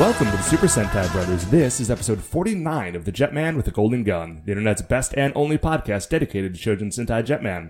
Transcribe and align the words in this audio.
Welcome 0.00 0.30
to 0.30 0.36
the 0.38 0.42
Super 0.42 0.66
Sentai 0.66 1.12
Brothers. 1.12 1.44
This 1.48 1.78
is 1.78 1.90
episode 1.90 2.22
49 2.22 2.96
of 2.96 3.04
The 3.04 3.12
Jetman 3.12 3.54
with 3.54 3.68
a 3.68 3.70
Golden 3.70 4.02
Gun, 4.02 4.40
the 4.46 4.52
internet's 4.52 4.80
best 4.80 5.12
and 5.14 5.30
only 5.36 5.58
podcast 5.58 6.08
dedicated 6.08 6.54
to 6.54 6.58
Chojin 6.58 6.86
Sentai 6.86 7.22
Jetman. 7.22 7.68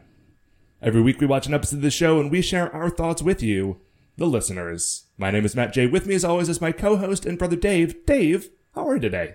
Every 0.80 1.02
week 1.02 1.20
we 1.20 1.26
watch 1.26 1.48
an 1.48 1.54
episode 1.54 1.78
of 1.78 1.82
the 1.82 1.90
show 1.90 2.20
and 2.20 2.30
we 2.30 2.40
share 2.40 2.72
our 2.72 2.88
thoughts 2.88 3.20
with 3.20 3.42
you, 3.42 3.80
the 4.16 4.26
listeners. 4.26 5.06
My 5.18 5.32
name 5.32 5.44
is 5.44 5.56
Matt 5.56 5.72
J. 5.72 5.88
With 5.88 6.06
me 6.06 6.14
as 6.14 6.24
always 6.24 6.48
is 6.48 6.60
my 6.60 6.70
co-host 6.70 7.26
and 7.26 7.36
brother 7.36 7.56
Dave. 7.56 8.06
Dave, 8.06 8.50
how 8.76 8.86
are 8.86 8.94
you 8.94 9.00
today? 9.00 9.34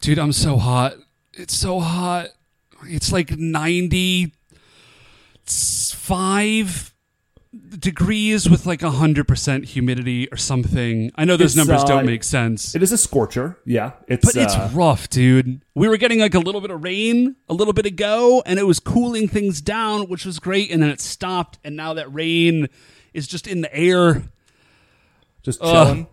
Dude, 0.00 0.18
I'm 0.18 0.32
so 0.32 0.56
hot. 0.56 0.96
It's 1.34 1.56
so 1.56 1.78
hot. 1.78 2.30
It's 2.82 3.12
like 3.12 3.38
95 3.38 4.32
degrees 7.78 8.48
with 8.48 8.66
like 8.66 8.80
100% 8.80 9.64
humidity 9.64 10.28
or 10.30 10.36
something. 10.36 11.10
I 11.16 11.24
know 11.24 11.36
those 11.36 11.56
It's, 11.56 11.56
numbers 11.56 11.82
uh, 11.84 11.86
don't 11.86 12.06
make 12.06 12.24
sense. 12.24 12.74
It 12.74 12.82
is 12.82 12.92
a 12.92 12.98
scorcher, 12.98 13.58
yeah. 13.64 13.92
It's, 14.08 14.24
But 14.24 14.42
it's 14.42 14.54
uh, 14.54 14.70
rough, 14.72 15.08
dude. 15.08 15.60
We 15.74 15.88
were 15.88 15.96
getting 15.96 16.20
like 16.20 16.34
a 16.34 16.38
little 16.38 16.60
bit 16.60 16.70
of 16.70 16.82
rain 16.82 17.36
a 17.48 17.54
little 17.54 17.72
bit 17.72 17.86
ago, 17.86 18.42
and 18.46 18.58
it 18.58 18.64
was 18.64 18.80
cooling 18.80 19.28
things 19.28 19.60
down, 19.60 20.08
which 20.08 20.24
was 20.24 20.38
great. 20.38 20.70
And 20.70 20.82
then 20.82 20.90
it 20.90 21.00
stopped, 21.00 21.58
and 21.64 21.76
now 21.76 21.94
that 21.94 22.12
rain 22.12 22.68
is 23.12 23.26
just 23.26 23.46
in 23.46 23.60
the 23.60 23.74
air, 23.74 24.24
just 25.42 25.60
chilling. 25.60 26.06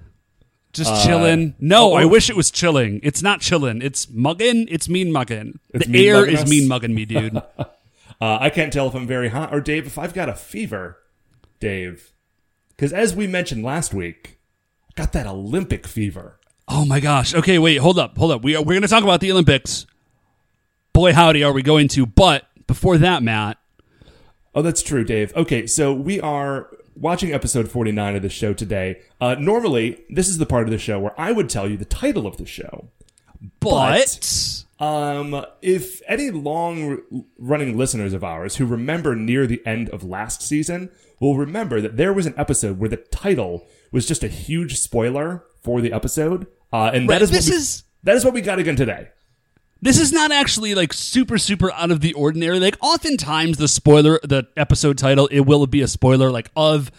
just 0.74 1.06
chilling. 1.06 1.56
No, 1.60 1.92
oh, 1.92 1.96
I 1.96 2.04
oh. 2.04 2.08
wish 2.08 2.30
it 2.30 2.36
was 2.36 2.52
chilling. 2.52 3.00
It's 3.04 3.22
not 3.22 3.42
chilling. 3.42 3.82
It's 3.82 4.10
mugging. 4.10 4.68
It's 4.70 4.88
mean 4.90 5.12
mugging. 5.12 5.60
It's 5.74 5.86
The 5.86 5.92
mean 5.92 6.08
air 6.08 6.16
mugging 6.22 6.34
is 6.34 6.42
us? 6.44 6.50
mean 6.50 6.68
mugging 6.68 6.94
me, 6.96 7.06
dude. 7.06 7.42
Uh, 8.20 8.38
I 8.40 8.52
can't 8.52 8.72
tell 8.72 8.88
if 8.88 8.94
I'm 8.94 9.08
very 9.08 9.30
hot 9.30 9.52
or 9.52 9.60
Dave 9.62 9.88
if 9.88 9.98
I've 9.98 10.14
got 10.14 10.30
a 10.30 10.36
fever, 10.36 11.00
Dave. 11.62 12.12
Because 12.70 12.92
as 12.92 13.16
we 13.16 13.28
mentioned 13.28 13.64
last 13.64 13.94
week, 13.94 14.40
I 14.90 14.94
got 14.96 15.14
that 15.14 15.26
Olympic 15.28 15.88
fever. 15.88 16.40
oh 16.68 16.84
my 16.84 17.00
gosh. 17.00 17.34
Okay, 17.34 17.58
wait. 17.60 17.78
Hold 17.78 17.98
up. 17.98 18.18
Hold 18.18 18.32
up. 18.32 18.44
We 18.44 18.56
are, 18.58 18.62
we're 18.62 18.74
going 18.74 18.82
to 18.82 18.88
talk 18.90 19.04
about 19.04 19.22
the 19.22 19.32
Olympics. 19.32 19.86
Boy, 20.92 21.14
howdy, 21.14 21.44
are 21.44 21.54
we 21.54 21.62
going 21.62 21.88
to? 21.90 22.06
But 22.06 22.46
before 22.68 22.98
that, 22.98 23.24
Matt. 23.24 23.58
Oh, 24.54 24.62
that's 24.62 24.82
true, 24.84 25.06
Dave. 25.06 25.34
Okay, 25.38 25.66
so 25.66 25.94
we 25.94 26.20
are 26.20 26.68
watching 26.96 27.32
episode 27.34 27.70
49 27.70 28.18
of 28.18 28.22
the 28.22 28.28
show 28.30 28.54
today. 28.54 29.00
Uh, 29.22 29.36
normally, 29.40 30.04
this 30.10 30.28
is 30.28 30.38
the 30.40 30.46
part 30.46 30.64
of 30.66 30.72
the 30.72 30.78
show 30.78 31.00
where 31.00 31.18
I 31.20 31.32
would 31.32 31.50
tell 31.50 31.70
you 31.70 31.78
the 31.78 31.86
title 31.86 32.28
of 32.28 32.36
the 32.36 32.46
show. 32.46 32.90
But, 33.62 34.64
Um, 34.80 35.46
if 35.62 36.02
any 36.08 36.32
long 36.32 37.02
running 37.38 37.78
listeners 37.78 38.14
of 38.14 38.24
ours 38.24 38.58
who 38.58 38.66
remember 38.66 39.16
near 39.16 39.48
the 39.48 39.62
end 39.66 39.90
of 39.90 40.04
last 40.04 40.42
season 40.42 40.90
will 41.22 41.38
remember 41.38 41.80
that 41.80 41.96
there 41.96 42.12
was 42.12 42.26
an 42.26 42.34
episode 42.36 42.78
where 42.80 42.90
the 42.90 42.98
title 42.98 43.66
was 43.94 44.06
just 44.06 44.24
a 44.24 44.28
huge 44.28 44.78
spoiler 44.78 45.46
for 45.64 45.80
the 45.80 45.94
episode. 45.94 46.48
Uh, 46.74 46.92
and 46.94 47.08
Right, 47.08 47.16
that 47.20 47.22
is 47.22 47.30
what 47.30 47.36
this 47.38 47.50
we, 47.50 47.56
is- 47.56 47.84
that 48.04 48.16
is 48.16 48.26
what 48.26 48.34
we 48.34 48.42
got 48.42 48.60
again 48.60 48.76
today. 48.76 49.10
this 49.82 50.00
is 50.00 50.12
not 50.12 50.32
actually 50.32 50.74
like 50.76 50.92
super 50.94 51.38
super 51.38 51.72
out 51.74 51.92
of 51.92 52.02
the 52.02 52.14
ordinary. 52.14 52.60
Like 52.60 52.76
oftentimes 52.82 53.58
the 53.58 53.68
spoiler 53.68 54.20
the 54.24 54.48
episode 54.58 54.98
title 54.98 55.28
it 55.28 55.42
will 55.42 55.66
be 55.68 55.82
a 55.82 55.88
spoiler 55.88 56.30
like 56.32 56.50
of 56.56 56.92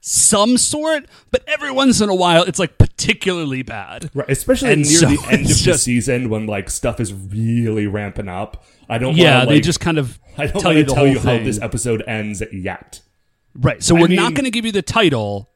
some 0.00 0.56
sort, 0.56 1.06
but 1.32 1.42
every 1.48 1.72
once 1.72 2.00
in 2.00 2.08
a 2.08 2.14
while 2.14 2.44
it's 2.44 2.58
like 2.60 2.78
particularly 2.78 3.62
bad. 3.62 4.08
Right, 4.14 4.30
especially 4.30 4.72
And 4.72 4.82
near 4.82 4.98
so 5.00 5.06
the 5.06 5.18
end 5.30 5.46
of 5.46 5.50
it's 5.50 5.64
the 5.64 5.78
season 5.78 6.28
when 6.28 6.46
like 6.46 6.70
stuff 6.70 7.00
is 7.00 7.12
really 7.12 7.86
ramping 7.88 8.28
up. 8.28 8.64
I 8.88 8.98
don't. 8.98 9.16
Yeah, 9.16 9.38
wanna, 9.38 9.50
they 9.50 9.60
just 9.60 9.80
kind 9.80 9.98
of 9.98 10.20
I 10.38 10.46
don't 10.46 10.60
tell 10.60 10.68
want 10.70 10.78
you 10.78 10.84
to 10.84 10.90
tell 10.94 11.04
whole 11.04 11.12
you 11.12 11.18
how 11.18 11.38
this 11.38 11.60
episode 11.60 12.04
ends 12.06 12.40
yet. 12.52 13.00
Right. 13.56 13.82
So 13.82 13.94
we're 13.94 14.08
mean- 14.08 14.16
not 14.16 14.34
going 14.34 14.44
to 14.44 14.50
give 14.50 14.64
you 14.64 14.72
the 14.72 14.82
title. 14.82 15.50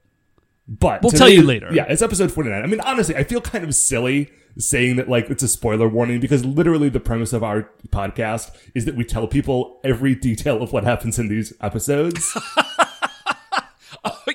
But 0.69 1.03
We'll 1.03 1.11
tell 1.11 1.28
you 1.28 1.43
later. 1.43 1.69
Yeah, 1.72 1.87
it's 1.88 2.00
episode 2.00 2.31
forty 2.31 2.49
nine. 2.49 2.62
I 2.62 2.66
mean, 2.69 2.78
honestly, 2.81 3.16
I 3.16 3.25
feel 3.25 3.41
kind 3.41 3.65
of 3.65 3.75
silly 3.75 4.31
saying 4.56 4.97
that 4.97 5.09
like 5.09 5.28
it's 5.28 5.43
a 5.43 5.49
spoiler 5.49 5.88
warning 5.88 6.21
because 6.21 6.44
literally 6.44 6.88
the 6.88 7.00
premise 7.00 7.33
of 7.33 7.43
our 7.43 7.69
podcast 7.88 8.56
is 8.75 8.84
that 8.84 8.94
we 8.94 9.03
tell 9.05 9.27
people 9.27 9.81
every 9.83 10.15
detail 10.15 10.62
of 10.62 10.72
what 10.72 10.84
happens 10.84 11.19
in 11.19 11.27
these 11.28 11.53
episodes. 11.61 12.37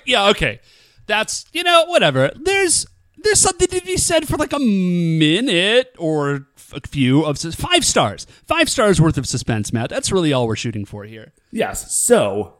Yeah, 0.06 0.28
okay. 0.30 0.60
That's 1.08 1.46
you 1.52 1.64
know 1.64 1.86
whatever. 1.88 2.32
There's 2.36 2.86
there's 3.18 3.40
something 3.40 3.68
to 3.70 3.82
be 3.82 3.98
said 3.98 4.28
for 4.28 4.38
like 4.38 4.54
a 4.54 4.60
minute 4.60 5.96
or 5.98 6.48
a 6.74 6.82
few 6.88 7.24
of 7.24 7.40
five 7.40 7.84
stars. 7.84 8.28
Five 8.46 8.70
stars 8.70 9.02
worth 9.02 9.18
of 9.18 9.26
suspense, 9.28 9.74
Matt. 9.74 9.90
That's 9.90 10.12
really 10.12 10.32
all 10.32 10.48
we're 10.48 10.56
shooting 10.56 10.86
for 10.86 11.06
here. 11.06 11.34
yes, 11.52 11.92
so 11.96 12.55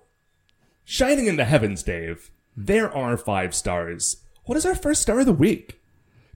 shining 0.86 1.28
in 1.28 1.36
the 1.36 1.46
heavens, 1.46 1.84
Dave. 1.84 2.32
There 2.56 2.90
are 2.96 3.18
five 3.18 3.54
stars. 3.54 4.18
What 4.46 4.58
is 4.58 4.66
our 4.66 4.76
first 4.76 5.02
star 5.02 5.20
of 5.20 5.26
the 5.26 5.34
week? 5.34 5.80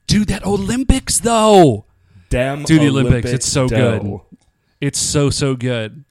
Dude, 0.08 0.28
that 0.28 0.46
Olympics 0.46 1.20
though. 1.20 1.86
Damn, 2.30 2.64
Dude, 2.64 2.82
the 2.82 2.90
Olympics, 2.90 3.12
Olympic 3.12 3.34
it's 3.34 3.48
so 3.48 3.68
dough. 3.68 4.00
good. 4.00 4.38
It's 4.82 5.00
so 5.00 5.30
so 5.30 5.56
good. 5.56 6.04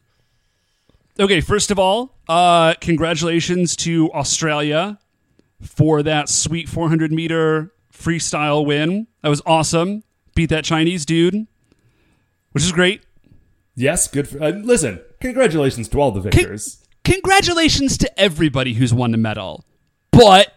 Okay, 1.21 1.41
first 1.41 1.71
of 1.71 1.78
all, 1.78 2.16
uh, 2.28 2.75
congratulations 2.81 3.75
to 3.76 4.10
Australia 4.12 4.99
for 5.60 6.03
that 6.05 6.28
sweet 6.28 6.69
400 6.69 7.10
meter 7.10 7.72
freestyle 7.93 8.65
win. 8.65 9.09
That 9.22 9.28
was 9.28 9.43
awesome. 9.44 10.05
Beat 10.37 10.50
that 10.50 10.65
Chinese 10.65 11.05
dude, 11.05 11.47
which 12.53 12.62
is 12.62 12.70
great. 12.70 13.03
Yes, 13.75 14.06
good. 14.06 14.28
For, 14.28 14.41
uh, 14.43 14.50
listen, 14.50 15.00
congratulations 15.20 15.88
to 15.88 16.00
all 16.00 16.12
the 16.12 16.20
victors. 16.20 16.84
Congratulations 17.08 17.96
to 17.96 18.20
everybody 18.20 18.74
who's 18.74 18.92
won 18.92 19.14
a 19.14 19.16
medal. 19.16 19.64
But 20.10 20.52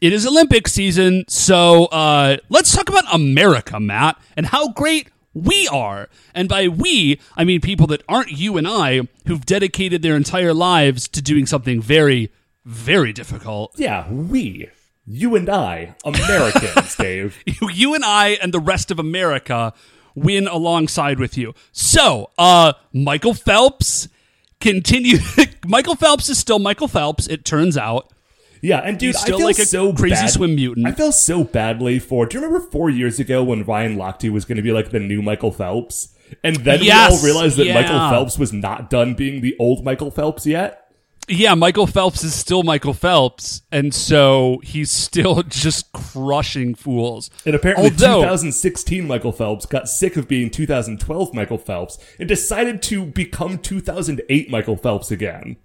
it 0.00 0.12
is 0.12 0.24
Olympic 0.24 0.68
season, 0.68 1.24
so 1.26 1.86
uh, 1.86 2.36
let's 2.48 2.72
talk 2.72 2.88
about 2.88 3.12
America, 3.12 3.80
Matt, 3.80 4.16
and 4.36 4.46
how 4.46 4.68
great 4.68 5.08
we 5.34 5.66
are. 5.66 6.08
And 6.32 6.48
by 6.48 6.68
we, 6.68 7.18
I 7.36 7.42
mean 7.42 7.60
people 7.60 7.88
that 7.88 8.04
aren't 8.08 8.30
you 8.30 8.56
and 8.56 8.68
I, 8.68 9.08
who've 9.26 9.44
dedicated 9.44 10.02
their 10.02 10.14
entire 10.14 10.54
lives 10.54 11.08
to 11.08 11.20
doing 11.20 11.44
something 11.44 11.82
very, 11.82 12.30
very 12.64 13.12
difficult. 13.12 13.72
yeah, 13.74 14.08
we, 14.08 14.70
you 15.04 15.34
and 15.34 15.48
I, 15.48 15.96
Americans, 16.04 16.94
Dave. 17.00 17.42
You, 17.44 17.94
and 17.94 18.04
I 18.04 18.38
and 18.40 18.54
the 18.54 18.60
rest 18.60 18.92
of 18.92 19.00
America 19.00 19.72
win 20.14 20.46
alongside 20.46 21.18
with 21.18 21.36
you. 21.36 21.52
So, 21.72 22.30
uh, 22.38 22.74
Michael 22.92 23.34
Phelps 23.34 24.06
continue. 24.60 25.18
Michael 25.66 25.96
Phelps 25.96 26.28
is 26.28 26.38
still 26.38 26.58
Michael 26.58 26.88
Phelps. 26.88 27.26
It 27.26 27.44
turns 27.44 27.76
out. 27.76 28.12
Yeah, 28.62 28.78
and 28.78 28.98
dude, 28.98 29.14
He's 29.14 29.20
still 29.20 29.36
I 29.36 29.38
feel 29.38 29.46
like 29.46 29.58
a 29.58 29.66
so 29.66 29.92
crazy 29.92 30.14
bad- 30.14 30.30
swim 30.30 30.54
mutant. 30.56 30.86
I 30.86 30.92
feel 30.92 31.12
so 31.12 31.44
badly 31.44 31.98
for. 31.98 32.26
Do 32.26 32.38
you 32.38 32.44
remember 32.44 32.66
four 32.70 32.90
years 32.90 33.20
ago 33.20 33.44
when 33.44 33.64
Ryan 33.64 33.96
Lochte 33.96 34.30
was 34.30 34.44
going 34.44 34.56
to 34.56 34.62
be 34.62 34.72
like 34.72 34.90
the 34.90 34.98
new 34.98 35.22
Michael 35.22 35.52
Phelps, 35.52 36.08
and 36.42 36.56
then 36.56 36.82
Yes, 36.82 37.22
we 37.22 37.30
all 37.30 37.34
realized 37.34 37.58
that 37.58 37.66
yeah. 37.66 37.74
Michael 37.74 38.10
Phelps 38.10 38.38
was 38.38 38.52
not 38.52 38.90
done 38.90 39.14
being 39.14 39.40
the 39.42 39.54
old 39.58 39.84
Michael 39.84 40.10
Phelps 40.10 40.46
yet? 40.46 40.85
Yeah, 41.28 41.54
Michael 41.54 41.88
Phelps 41.88 42.22
is 42.22 42.34
still 42.34 42.62
Michael 42.62 42.94
Phelps, 42.94 43.62
and 43.72 43.92
so 43.92 44.60
he's 44.62 44.90
still 44.92 45.42
just 45.48 45.92
crushing 45.92 46.74
fools. 46.74 47.30
And 47.44 47.54
apparently, 47.54 47.86
Although- 47.90 48.22
2016 48.22 49.06
Michael 49.06 49.32
Phelps 49.32 49.66
got 49.66 49.88
sick 49.88 50.16
of 50.16 50.28
being 50.28 50.50
2012 50.50 51.34
Michael 51.34 51.58
Phelps 51.58 51.98
and 52.20 52.28
decided 52.28 52.80
to 52.82 53.06
become 53.06 53.58
2008 53.58 54.50
Michael 54.50 54.76
Phelps 54.76 55.10
again. 55.10 55.56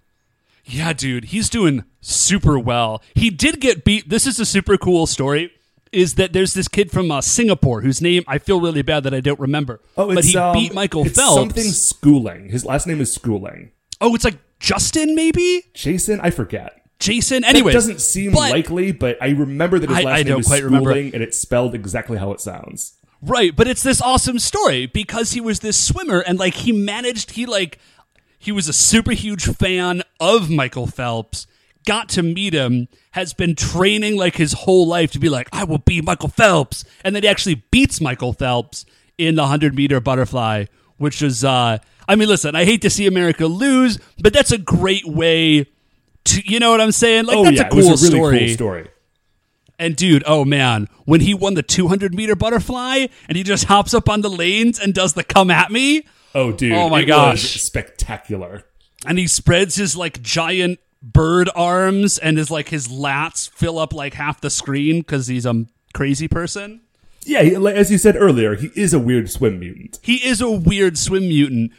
Yeah, 0.66 0.94
dude, 0.94 1.26
he's 1.26 1.50
doing 1.50 1.84
super 2.02 2.58
well. 2.58 3.02
He 3.14 3.30
did 3.30 3.60
get 3.60 3.84
beat. 3.84 4.10
This 4.10 4.26
is 4.28 4.40
a 4.40 4.46
super 4.46 4.78
cool 4.78 5.06
story. 5.06 5.52
Is 5.92 6.16
that 6.16 6.32
there's 6.32 6.54
this 6.54 6.70
kid 6.70 6.90
from 6.90 7.12
uh, 7.12 7.20
Singapore 7.20 7.82
whose 7.82 8.02
name 8.02 8.24
I 8.26 8.38
feel 8.38 8.62
really 8.62 8.82
bad 8.82 9.04
that 9.04 9.14
I 9.14 9.20
don't 9.20 9.40
remember. 9.40 9.82
Oh, 9.98 10.10
it's, 10.12 10.16
but 10.16 10.26
he 10.26 10.38
um, 10.38 10.54
beat 10.54 10.74
Michael 10.74 11.06
it's 11.06 11.18
Phelps. 11.20 11.36
Something 11.36 11.66
Schooling. 11.66 12.50
His 12.50 12.64
last 12.64 12.88
name 12.88 13.02
is 13.02 13.14
Schooling. 13.14 13.72
Oh, 14.00 14.16
it's 14.16 14.24
like 14.24 14.38
Justin, 14.62 15.16
maybe 15.16 15.64
Jason, 15.74 16.20
I 16.22 16.30
forget. 16.30 16.78
Jason. 17.00 17.44
It 17.44 17.48
Anyway, 17.50 17.74
doesn't 17.74 18.00
seem 18.00 18.32
but- 18.32 18.52
likely, 18.52 18.92
but 18.92 19.18
I 19.20 19.30
remember 19.30 19.80
that 19.80 19.90
his 19.90 19.98
I- 19.98 20.02
last 20.04 20.20
I 20.20 20.24
name 20.24 20.40
is 20.40 20.46
quite 20.48 20.64
remember. 20.64 20.92
and 20.92 21.16
it's 21.16 21.38
spelled 21.40 21.74
exactly 21.74 22.20
how 22.20 22.32
it 22.32 22.40
sounds. 22.40 22.94
Right, 23.24 23.56
but 23.56 23.68
it's 23.68 23.82
this 23.84 24.02
awesome 24.02 24.38
story 24.40 24.86
because 24.86 25.32
he 25.34 25.42
was 25.42 25.60
this 25.62 25.78
swimmer 25.78 26.20
and 26.20 26.38
like 26.40 26.54
he 26.54 26.72
managed 26.72 27.32
he 27.32 27.46
like 27.48 27.80
he 28.38 28.52
was 28.52 28.68
a 28.68 28.74
super 28.74 29.12
huge 29.12 29.46
fan 29.46 30.04
of 30.20 30.50
Michael 30.50 30.88
Phelps, 30.88 31.46
got 31.86 32.08
to 32.10 32.24
meet 32.24 32.54
him, 32.54 32.88
has 33.12 33.34
been 33.34 33.56
training 33.56 34.16
like 34.18 34.36
his 34.38 34.54
whole 34.54 34.88
life 34.88 35.12
to 35.12 35.20
be 35.20 35.30
like 35.30 35.50
I 35.52 35.64
will 35.64 35.78
be 35.80 36.02
Michael 36.02 36.30
Phelps 36.30 36.86
and 37.04 37.16
then 37.16 37.24
he 37.24 37.30
actually 37.30 37.64
beats 37.72 38.00
Michael 38.00 38.34
Phelps 38.34 38.86
in 39.18 39.36
the 39.36 39.44
100 39.44 39.76
meter 39.76 40.00
butterfly, 40.00 40.66
which 40.98 41.22
is 41.24 41.44
uh 41.44 41.78
I 42.12 42.16
mean 42.16 42.28
listen, 42.28 42.56
I 42.56 42.66
hate 42.66 42.82
to 42.82 42.90
see 42.90 43.08
America 43.08 43.46
lose, 43.46 43.98
but 44.20 44.34
that's 44.34 44.52
a 44.52 44.58
great 44.58 45.06
way 45.06 45.66
to 46.26 46.42
you 46.46 46.60
know 46.60 46.72
what 46.72 46.82
I'm 46.82 46.92
saying? 46.92 47.26
Like 47.26 47.38
oh 47.38 47.44
that's 47.46 47.58
yeah, 47.58 47.68
a 47.68 47.70
cool 47.70 47.80
it 47.80 47.92
was 47.92 48.04
a 48.04 48.08
really 48.08 48.18
story. 48.18 48.40
cool 48.48 48.54
story. 48.56 48.88
And 49.80 49.96
dude, 49.96 50.24
oh 50.28 50.46
man, 50.46 50.88
when 51.06 51.22
he 51.22 51.34
won 51.34 51.56
the 51.56 51.64
200 51.64 52.14
meter 52.14 52.36
butterfly 52.36 53.08
and 53.28 53.36
he 53.38 53.44
just 53.44 53.66
hops 53.66 53.94
up 53.94 54.10
on 54.10 54.22
the 54.22 54.30
lanes 54.30 54.80
and 54.80 54.94
does 54.94 55.14
the 55.14 55.24
come 55.24 55.50
at 55.50 55.72
me, 55.72 56.06
Oh 56.36 56.52
dude, 56.52 56.74
Oh, 56.74 56.88
my 56.90 57.04
gosh. 57.04 57.60
spectacular. 57.62 58.64
and 59.06 59.18
he 59.18 59.28
spreads 59.28 59.76
his 59.76 59.96
like 59.98 60.22
giant 60.22 60.80
bird 61.02 61.50
arms 61.56 62.18
and 62.20 62.38
his 62.38 62.52
like 62.52 62.70
his 62.70 62.88
lats 62.90 63.50
fill 63.50 63.80
up 63.80 63.92
like 63.94 64.14
half 64.14 64.40
the 64.42 64.50
screen 64.52 65.00
because 65.00 65.26
he's 65.28 65.46
a 65.48 65.66
crazy 65.94 66.28
person. 66.28 66.82
Yeah, 67.24 67.42
he, 67.44 67.58
like- 67.58 67.76
as 67.76 67.92
you 67.92 67.98
said 67.98 68.16
earlier, 68.16 68.56
he 68.56 68.70
is 68.76 68.94
a 68.94 69.00
weird 69.00 69.30
swim 69.30 69.60
mutant. 69.60 70.00
He 70.04 70.16
is 70.26 70.42
a 70.42 70.50
weird 70.52 70.98
swim 70.98 71.28
mutant. 71.28 71.72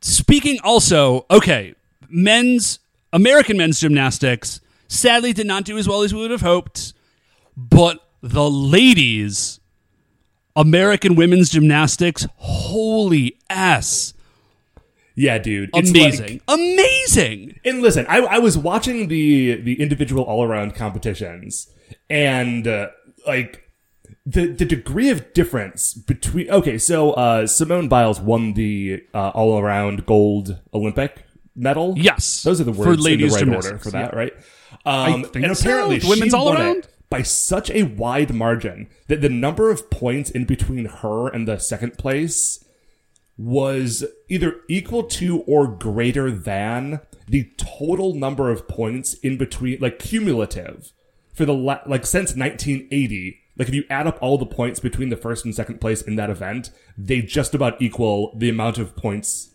Speaking 0.00 0.58
also, 0.62 1.26
okay, 1.30 1.74
men's 2.08 2.78
American 3.12 3.56
men's 3.56 3.80
gymnastics 3.80 4.60
sadly 4.88 5.32
did 5.32 5.46
not 5.46 5.64
do 5.64 5.76
as 5.78 5.88
well 5.88 6.02
as 6.02 6.14
we 6.14 6.20
would 6.20 6.30
have 6.30 6.40
hoped, 6.40 6.92
but 7.56 8.06
the 8.22 8.48
ladies 8.48 9.60
American 10.56 11.14
women's 11.14 11.50
gymnastics, 11.50 12.26
holy 12.36 13.38
ass. 13.50 14.14
Yeah, 15.14 15.38
dude, 15.38 15.70
it's 15.74 15.90
Amazing. 15.90 16.40
like- 16.46 16.58
Amazing. 16.58 17.58
and 17.64 17.80
listen, 17.82 18.06
I, 18.08 18.18
I 18.18 18.38
was 18.38 18.56
watching 18.56 19.08
the 19.08 19.56
the 19.60 19.80
individual 19.80 20.22
all 20.22 20.44
around 20.44 20.74
competitions, 20.76 21.68
and 22.08 22.66
uh, 22.68 22.88
like 23.26 23.67
the 24.28 24.48
the 24.48 24.64
degree 24.64 25.08
of 25.08 25.32
difference 25.32 25.94
between. 25.94 26.50
Okay, 26.50 26.76
so 26.78 27.12
uh, 27.12 27.46
Simone 27.46 27.88
Biles 27.88 28.20
won 28.20 28.52
the 28.54 29.02
uh, 29.14 29.30
all 29.30 29.58
around 29.58 30.04
gold 30.04 30.58
Olympic 30.74 31.24
medal. 31.54 31.94
Yes. 31.96 32.42
those 32.42 32.60
are 32.60 32.64
the 32.64 32.74
For 32.74 32.88
words 32.88 33.02
ladies 33.02 33.40
in 33.40 33.50
the 33.50 33.56
right 33.56 33.64
order 33.64 33.78
for 33.78 33.90
that, 33.90 34.12
yeah. 34.12 34.18
right? 34.18 34.32
Um, 34.84 35.24
and 35.34 35.56
so. 35.56 35.62
apparently, 35.62 36.00
Women's 36.04 36.32
she 36.32 36.36
all 36.36 36.52
around? 36.52 36.88
by 37.08 37.22
such 37.22 37.70
a 37.70 37.84
wide 37.84 38.34
margin 38.34 38.88
that 39.06 39.22
the 39.22 39.30
number 39.30 39.70
of 39.70 39.90
points 39.90 40.30
in 40.30 40.44
between 40.44 40.84
her 40.84 41.28
and 41.28 41.48
the 41.48 41.58
second 41.58 41.96
place 41.96 42.62
was 43.38 44.04
either 44.28 44.56
equal 44.68 45.04
to 45.04 45.40
or 45.42 45.66
greater 45.68 46.30
than 46.30 47.00
the 47.26 47.50
total 47.56 48.14
number 48.14 48.50
of 48.50 48.68
points 48.68 49.14
in 49.14 49.38
between, 49.38 49.78
like 49.80 49.98
cumulative, 49.98 50.92
for 51.32 51.46
the 51.46 51.54
la- 51.54 51.80
like 51.86 52.04
since 52.04 52.34
1980. 52.34 53.40
Like 53.58 53.68
if 53.68 53.74
you 53.74 53.84
add 53.90 54.06
up 54.06 54.18
all 54.22 54.38
the 54.38 54.46
points 54.46 54.80
between 54.80 55.08
the 55.08 55.16
first 55.16 55.44
and 55.44 55.54
second 55.54 55.80
place 55.80 56.00
in 56.02 56.16
that 56.16 56.30
event, 56.30 56.70
they 56.96 57.20
just 57.22 57.54
about 57.54 57.80
equal 57.82 58.34
the 58.36 58.48
amount 58.48 58.78
of 58.78 58.96
points 58.96 59.50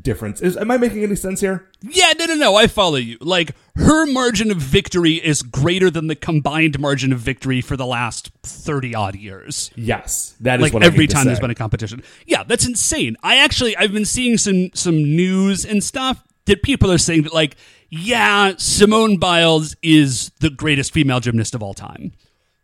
difference. 0.00 0.40
Is 0.40 0.56
am 0.56 0.70
I 0.70 0.76
making 0.76 1.02
any 1.02 1.16
sense 1.16 1.40
here? 1.40 1.68
Yeah, 1.82 2.12
no, 2.18 2.26
no, 2.26 2.34
no. 2.34 2.56
I 2.56 2.66
follow 2.66 2.96
you. 2.96 3.18
Like 3.20 3.54
her 3.76 4.06
margin 4.06 4.50
of 4.50 4.58
victory 4.58 5.14
is 5.14 5.42
greater 5.42 5.90
than 5.90 6.06
the 6.06 6.14
combined 6.14 6.78
margin 6.78 7.12
of 7.12 7.18
victory 7.18 7.60
for 7.60 7.76
the 7.76 7.86
last 7.86 8.30
thirty 8.42 8.94
odd 8.94 9.16
years. 9.16 9.70
Yes, 9.74 10.36
that 10.40 10.60
is 10.60 10.64
Like 10.64 10.72
what 10.72 10.82
I 10.82 10.86
every 10.86 11.06
time 11.06 11.26
there's 11.26 11.40
been 11.40 11.50
a 11.50 11.54
competition. 11.54 12.02
Yeah, 12.26 12.44
that's 12.44 12.66
insane. 12.66 13.16
I 13.22 13.36
actually 13.36 13.76
I've 13.76 13.92
been 13.92 14.04
seeing 14.04 14.38
some 14.38 14.70
some 14.74 14.96
news 14.96 15.64
and 15.64 15.82
stuff 15.82 16.22
that 16.44 16.62
people 16.62 16.90
are 16.90 16.98
saying 16.98 17.22
that 17.22 17.34
like, 17.34 17.56
yeah, 17.90 18.54
Simone 18.56 19.18
Biles 19.18 19.76
is 19.82 20.30
the 20.40 20.50
greatest 20.50 20.92
female 20.92 21.20
gymnast 21.20 21.54
of 21.54 21.62
all 21.62 21.74
time. 21.74 22.12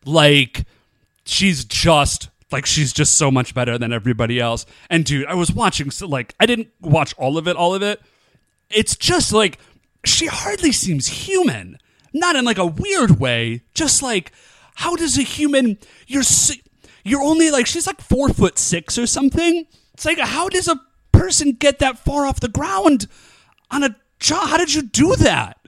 Like 0.05 0.65
she's 1.25 1.65
just 1.65 2.29
like 2.53 2.67
she's 2.67 2.93
just 2.93 3.19
so 3.19 3.31
much 3.31 3.55
better 3.55 3.79
than 3.79 3.93
everybody 3.93 4.39
else. 4.39 4.67
And 4.89 5.05
dude, 5.05 5.27
I 5.27 5.35
was 5.35 5.53
watching 5.53 5.91
so 5.91 6.07
like 6.07 6.35
I 6.39 6.47
didn't 6.47 6.69
watch 6.81 7.15
all 7.19 7.37
of 7.37 7.49
it, 7.49 7.57
all 7.57 7.75
of 7.75 7.83
it. 7.83 8.01
It's 8.71 8.97
just 8.97 9.33
like 9.33 9.59
she 10.05 10.27
hardly 10.27 10.73
seems 10.73 11.07
human. 11.09 11.79
Not 12.13 12.37
in 12.37 12.45
like 12.45 12.59
a 12.59 12.67
weird 12.67 13.19
way, 13.19 13.63
just 13.75 14.03
like 14.03 14.33
how 14.77 14.97
does 14.97 15.19
a 15.19 15.23
human 15.23 15.79
you're 16.07 16.23
you're 17.05 17.23
only 17.23 17.51
like 17.51 17.67
she's 17.67 17.87
like 17.87 18.01
4 18.01 18.31
foot 18.31 18.59
6 18.59 18.99
or 18.99 19.07
something. 19.07 19.67
It's 19.95 20.05
like 20.05 20.19
how 20.19 20.49
does 20.49 20.69
a 20.69 20.81
person 21.13 21.53
get 21.53 21.81
that 21.81 21.99
far 21.99 22.27
off 22.27 22.41
the 22.41 22.49
ground 22.49 23.07
on 23.71 23.83
a 23.83 23.97
job? 24.21 24.49
How 24.49 24.57
did 24.57 24.75
you 24.75 24.83
do 24.83 25.17
that? 25.17 25.59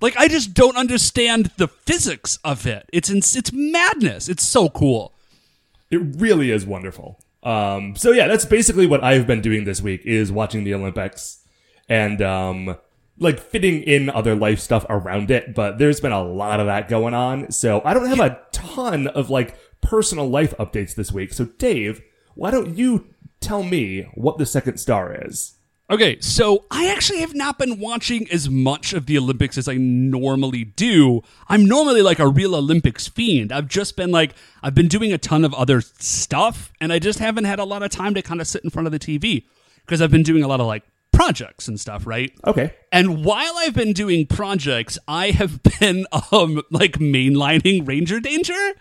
Like 0.00 0.16
I 0.16 0.28
just 0.28 0.54
don't 0.54 0.76
understand 0.76 1.50
the 1.56 1.68
physics 1.68 2.38
of 2.44 2.66
it. 2.66 2.88
It's 2.92 3.10
it's 3.10 3.52
madness. 3.52 4.28
It's 4.28 4.46
so 4.46 4.68
cool. 4.68 5.14
It 5.90 6.00
really 6.18 6.50
is 6.50 6.66
wonderful. 6.66 7.20
Um, 7.42 7.96
so 7.96 8.10
yeah, 8.12 8.28
that's 8.28 8.44
basically 8.44 8.86
what 8.86 9.02
I've 9.02 9.26
been 9.26 9.40
doing 9.40 9.64
this 9.64 9.80
week 9.80 10.02
is 10.04 10.30
watching 10.30 10.64
the 10.64 10.74
Olympics 10.74 11.42
and 11.88 12.20
um, 12.20 12.76
like 13.18 13.40
fitting 13.40 13.82
in 13.82 14.10
other 14.10 14.34
life 14.34 14.60
stuff 14.60 14.84
around 14.88 15.30
it. 15.30 15.54
But 15.54 15.78
there's 15.78 16.00
been 16.00 16.12
a 16.12 16.22
lot 16.22 16.60
of 16.60 16.66
that 16.66 16.88
going 16.88 17.14
on, 17.14 17.50
so 17.50 17.80
I 17.84 17.94
don't 17.94 18.06
have 18.06 18.20
a 18.20 18.40
ton 18.52 19.06
of 19.08 19.30
like 19.30 19.56
personal 19.80 20.28
life 20.28 20.54
updates 20.58 20.94
this 20.94 21.12
week. 21.12 21.32
So 21.32 21.46
Dave, 21.46 22.02
why 22.34 22.50
don't 22.50 22.76
you 22.76 23.06
tell 23.40 23.62
me 23.62 24.02
what 24.14 24.38
the 24.38 24.46
second 24.46 24.78
star 24.78 25.16
is? 25.26 25.57
Okay, 25.90 26.20
so 26.20 26.66
I 26.70 26.88
actually 26.88 27.20
have 27.20 27.34
not 27.34 27.58
been 27.58 27.80
watching 27.80 28.30
as 28.30 28.50
much 28.50 28.92
of 28.92 29.06
the 29.06 29.16
Olympics 29.16 29.56
as 29.56 29.68
I 29.68 29.76
normally 29.76 30.64
do. 30.64 31.22
I'm 31.48 31.64
normally 31.64 32.02
like 32.02 32.18
a 32.18 32.28
real 32.28 32.54
Olympics 32.54 33.08
fiend. 33.08 33.52
I've 33.52 33.68
just 33.68 33.96
been 33.96 34.10
like, 34.10 34.34
I've 34.62 34.74
been 34.74 34.88
doing 34.88 35.14
a 35.14 35.18
ton 35.18 35.46
of 35.46 35.54
other 35.54 35.80
stuff, 35.80 36.72
and 36.78 36.92
I 36.92 36.98
just 36.98 37.20
haven't 37.20 37.44
had 37.44 37.58
a 37.58 37.64
lot 37.64 37.82
of 37.82 37.90
time 37.90 38.12
to 38.14 38.22
kind 38.22 38.42
of 38.42 38.46
sit 38.46 38.64
in 38.64 38.70
front 38.70 38.84
of 38.84 38.92
the 38.92 38.98
TV 38.98 39.46
because 39.80 40.02
I've 40.02 40.10
been 40.10 40.22
doing 40.22 40.42
a 40.42 40.48
lot 40.48 40.60
of 40.60 40.66
like 40.66 40.82
projects 41.10 41.68
and 41.68 41.80
stuff, 41.80 42.06
right? 42.06 42.32
Okay. 42.46 42.74
And 42.92 43.24
while 43.24 43.54
I've 43.56 43.74
been 43.74 43.94
doing 43.94 44.26
projects, 44.26 44.98
I 45.08 45.30
have 45.30 45.62
been 45.80 46.06
um 46.30 46.60
like 46.70 46.98
mainlining 46.98 47.88
Ranger 47.88 48.20
Danger 48.20 48.74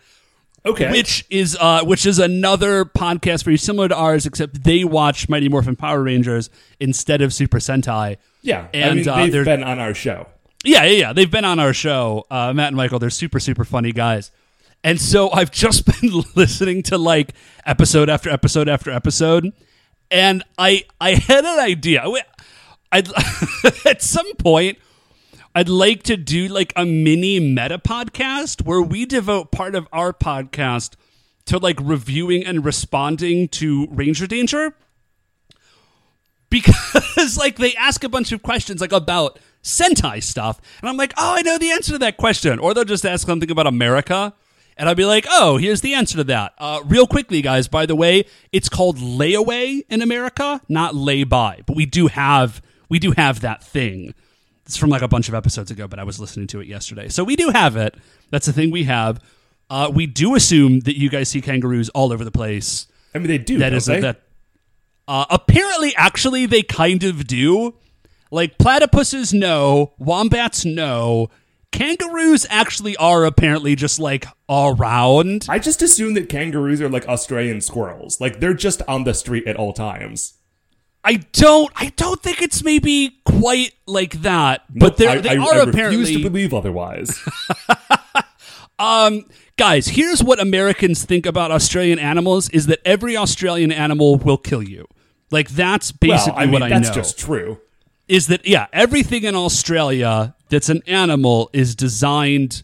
Okay. 0.67 0.91
which 0.91 1.25
is 1.29 1.57
uh, 1.59 1.83
which 1.83 2.05
is 2.05 2.19
another 2.19 2.85
podcast 2.85 3.43
very 3.45 3.57
similar 3.57 3.87
to 3.87 3.95
ours, 3.95 4.25
except 4.25 4.63
they 4.63 4.83
watch 4.83 5.29
Mighty 5.29 5.49
Morphin 5.49 5.75
Power 5.75 6.03
Rangers 6.03 6.49
instead 6.79 7.21
of 7.21 7.33
Super 7.33 7.57
Sentai. 7.59 8.17
yeah, 8.41 8.67
I 8.73 8.77
and, 8.77 8.95
mean 8.99 9.07
uh, 9.09 9.15
they've 9.17 9.31
they're- 9.31 9.45
been 9.45 9.63
on 9.63 9.79
our 9.79 9.93
show. 9.93 10.27
Yeah, 10.65 10.83
yeah, 10.83 10.91
yeah. 10.99 11.13
They've 11.13 11.29
been 11.31 11.45
on 11.45 11.59
our 11.59 11.71
show, 11.73 12.25
uh, 12.31 12.51
Matt 12.53 12.67
and 12.69 12.75
Michael. 12.75 12.99
They're 12.99 13.09
super, 13.11 13.39
super 13.39 13.63
funny 13.63 13.91
guys. 13.93 14.31
And 14.83 14.99
so 14.99 15.31
I've 15.33 15.51
just 15.51 15.85
been 15.85 16.23
listening 16.35 16.83
to 16.83 16.97
like 16.97 17.33
episode 17.65 18.09
after 18.09 18.29
episode 18.29 18.67
after 18.67 18.91
episode, 18.91 19.53
and 20.11 20.43
I 20.57 20.83
I 20.99 21.11
had 21.15 21.45
an 21.45 21.59
idea. 21.59 22.03
I'd, 22.91 23.07
at 23.85 24.01
some 24.01 24.33
point, 24.35 24.77
I'd 25.57 25.69
like 25.69 26.03
to 26.03 26.17
do 26.17 26.47
like 26.49 26.71
a 26.75 26.85
mini 26.85 27.39
meta 27.39 27.79
podcast 27.79 28.63
where 28.63 28.79
we 28.79 29.07
devote 29.07 29.51
part 29.51 29.73
of 29.73 29.87
our 29.91 30.13
podcast 30.13 30.93
to 31.45 31.57
like 31.57 31.79
reviewing 31.81 32.45
and 32.45 32.63
responding 32.63 33.47
to 33.47 33.87
Ranger 33.89 34.27
Danger. 34.27 34.75
Because 36.51 37.37
like 37.39 37.55
they 37.55 37.73
ask 37.73 38.03
a 38.03 38.09
bunch 38.09 38.31
of 38.31 38.43
questions 38.43 38.81
like 38.81 38.91
about 38.91 39.39
Sentai 39.63 40.21
stuff, 40.21 40.61
and 40.79 40.89
I'm 40.89 40.95
like, 40.95 41.13
oh, 41.17 41.33
I 41.33 41.41
know 41.41 41.57
the 41.57 41.71
answer 41.71 41.93
to 41.93 41.97
that 41.97 42.17
question, 42.17 42.59
or 42.59 42.75
they'll 42.75 42.83
just 42.83 43.03
ask 43.03 43.25
something 43.25 43.49
about 43.49 43.65
America, 43.65 44.35
and 44.77 44.87
I'll 44.87 44.93
be 44.93 45.05
like, 45.05 45.25
oh, 45.27 45.57
here's 45.57 45.81
the 45.81 45.95
answer 45.95 46.17
to 46.17 46.23
that. 46.25 46.53
Uh, 46.59 46.81
real 46.85 47.07
quickly, 47.07 47.41
guys, 47.41 47.67
by 47.67 47.87
the 47.87 47.95
way, 47.95 48.25
it's 48.51 48.69
called 48.69 48.99
layaway 48.99 49.81
in 49.89 50.03
America, 50.03 50.61
not 50.69 50.93
lay 50.93 51.23
by, 51.23 51.63
but 51.65 51.75
we 51.75 51.87
do 51.87 52.05
have 52.05 52.61
we 52.89 52.99
do 52.99 53.13
have 53.13 53.39
that 53.39 53.63
thing. 53.63 54.13
It's 54.67 54.75
from 54.75 54.89
like 54.89 55.01
a 55.01 55.07
bunch 55.07 55.29
of 55.29 55.33
episodes 55.33 55.71
ago, 55.71 55.87
but 55.87 55.97
I 55.97 56.03
was 56.03 56.19
listening 56.19 56.47
to 56.47 56.59
it 56.59 56.67
yesterday, 56.67 57.07
so 57.07 57.23
we 57.23 57.37
do 57.37 57.51
have 57.51 57.77
it. 57.77 57.95
That's 58.31 58.45
the 58.45 58.51
thing 58.51 58.69
we 58.69 58.83
have. 58.83 59.23
Uh, 59.69 59.89
we 59.93 60.07
do 60.07 60.35
assume 60.35 60.81
that 60.81 60.99
you 60.99 61.09
guys 61.09 61.29
see 61.29 61.39
kangaroos 61.39 61.87
all 61.89 62.11
over 62.11 62.25
the 62.25 62.31
place. 62.31 62.85
I 63.15 63.19
mean 63.19 63.27
they 63.27 63.37
do. 63.37 63.59
That 63.59 63.71
is 63.71 63.85
they? 63.85 64.01
that. 64.01 64.23
Uh, 65.07 65.25
apparently, 65.29 65.95
actually, 65.95 66.45
they 66.47 66.63
kind 66.63 67.05
of 67.05 67.27
do. 67.27 67.75
Like 68.29 68.57
platypuses, 68.57 69.33
no. 69.33 69.93
Wombats, 69.99 70.65
no. 70.65 71.29
Kangaroos 71.71 72.45
actually 72.49 72.97
are 72.97 73.23
apparently 73.23 73.73
just 73.73 74.01
like 74.01 74.25
around. 74.49 75.45
I 75.47 75.59
just 75.59 75.81
assume 75.81 76.13
that 76.15 76.27
kangaroos 76.27 76.81
are 76.81 76.89
like 76.89 77.07
Australian 77.07 77.61
squirrels. 77.61 78.19
Like 78.19 78.41
they're 78.41 78.53
just 78.53 78.81
on 78.85 79.05
the 79.05 79.13
street 79.13 79.47
at 79.47 79.55
all 79.55 79.71
times. 79.71 80.33
I 81.03 81.23
don't. 81.31 81.71
I 81.75 81.93
don't 81.95 82.21
think 82.21 82.41
it's 82.41 82.65
maybe 82.65 83.21
quite 83.39 83.73
like 83.85 84.21
that. 84.21 84.63
But 84.69 85.01
I, 85.01 85.19
they 85.19 85.29
I, 85.29 85.35
are 85.37 85.53
I 85.53 85.57
apparently. 85.63 85.99
refuse 85.99 86.11
to 86.11 86.29
believe 86.29 86.53
otherwise. 86.53 87.19
Um, 88.79 89.25
guys, 89.57 89.87
here's 89.87 90.23
what 90.23 90.39
Americans 90.39 91.03
think 91.03 91.25
about 91.25 91.51
Australian 91.51 91.99
animals: 91.99 92.49
is 92.49 92.67
that 92.67 92.79
every 92.85 93.17
Australian 93.17 93.71
animal 93.71 94.17
will 94.17 94.37
kill 94.37 94.61
you. 94.61 94.87
Like 95.31 95.49
that's 95.49 95.91
basically 95.91 96.33
well, 96.33 96.41
I 96.41 96.45
mean 96.45 96.53
what 96.53 96.63
I 96.63 96.69
that's 96.69 96.89
know. 96.89 96.93
just 96.93 97.17
true. 97.19 97.59
is 98.07 98.27
that 98.27 98.45
yeah, 98.47 98.67
everything 98.71 99.23
in 99.23 99.35
Australia 99.35 100.35
that's 100.49 100.69
an 100.69 100.81
animal 100.87 101.49
is 101.53 101.75
designed 101.75 102.63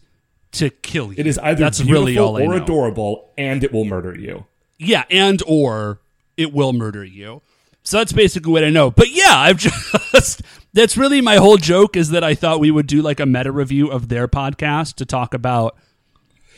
to 0.52 0.70
kill 0.70 1.12
you. 1.12 1.16
It 1.18 1.26
is 1.26 1.38
either 1.38 1.60
that's 1.60 1.80
beautiful 1.80 2.04
really 2.04 2.18
all 2.18 2.40
or 2.40 2.54
adorable, 2.54 3.30
and 3.36 3.62
it 3.62 3.72
will 3.72 3.84
murder 3.84 4.18
you. 4.18 4.46
Yeah, 4.78 5.04
and 5.10 5.42
or 5.46 6.00
it 6.36 6.52
will 6.52 6.72
murder 6.72 7.04
you. 7.04 7.42
So 7.84 7.98
that's 7.98 8.12
basically 8.12 8.50
what 8.52 8.64
I 8.64 8.70
know. 8.70 8.90
But 8.90 9.10
yeah, 9.10 9.34
I've 9.36 9.58
just 10.12 10.42
that's 10.72 10.96
really 10.96 11.20
my 11.20 11.36
whole 11.36 11.56
joke 11.56 11.96
is 11.96 12.10
that 12.10 12.24
I 12.24 12.34
thought 12.34 12.60
we 12.60 12.70
would 12.70 12.86
do 12.86 13.02
like 13.02 13.20
a 13.20 13.26
meta 13.26 13.52
review 13.52 13.90
of 13.90 14.08
their 14.08 14.26
podcast 14.26 14.94
to 14.96 15.06
talk 15.06 15.34
about 15.34 15.76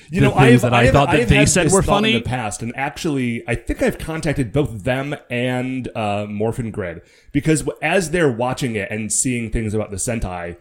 You 0.08 0.20
know, 0.20 0.30
things 0.30 0.62
I've, 0.64 0.70
that 0.70 0.74
I 0.74 0.82
I've, 0.84 0.92
thought 0.92 1.10
that 1.10 1.22
I've 1.22 1.28
they 1.28 1.44
said 1.46 1.70
were 1.72 1.82
funny. 1.82 2.14
in 2.14 2.22
the 2.22 2.28
past, 2.28 2.62
and 2.62 2.74
actually, 2.76 3.42
I 3.48 3.56
think 3.56 3.82
I've 3.82 3.98
contacted 3.98 4.52
both 4.52 4.84
them 4.84 5.16
and 5.28 5.88
uh, 5.96 6.26
Morphin 6.28 6.70
Grid 6.70 7.02
because 7.32 7.68
as 7.82 8.10
they're 8.12 8.30
watching 8.30 8.76
it 8.76 8.88
and 8.90 9.12
seeing 9.12 9.50
things 9.50 9.74
about 9.74 9.90
the 9.90 9.96
Sentai 9.96 10.56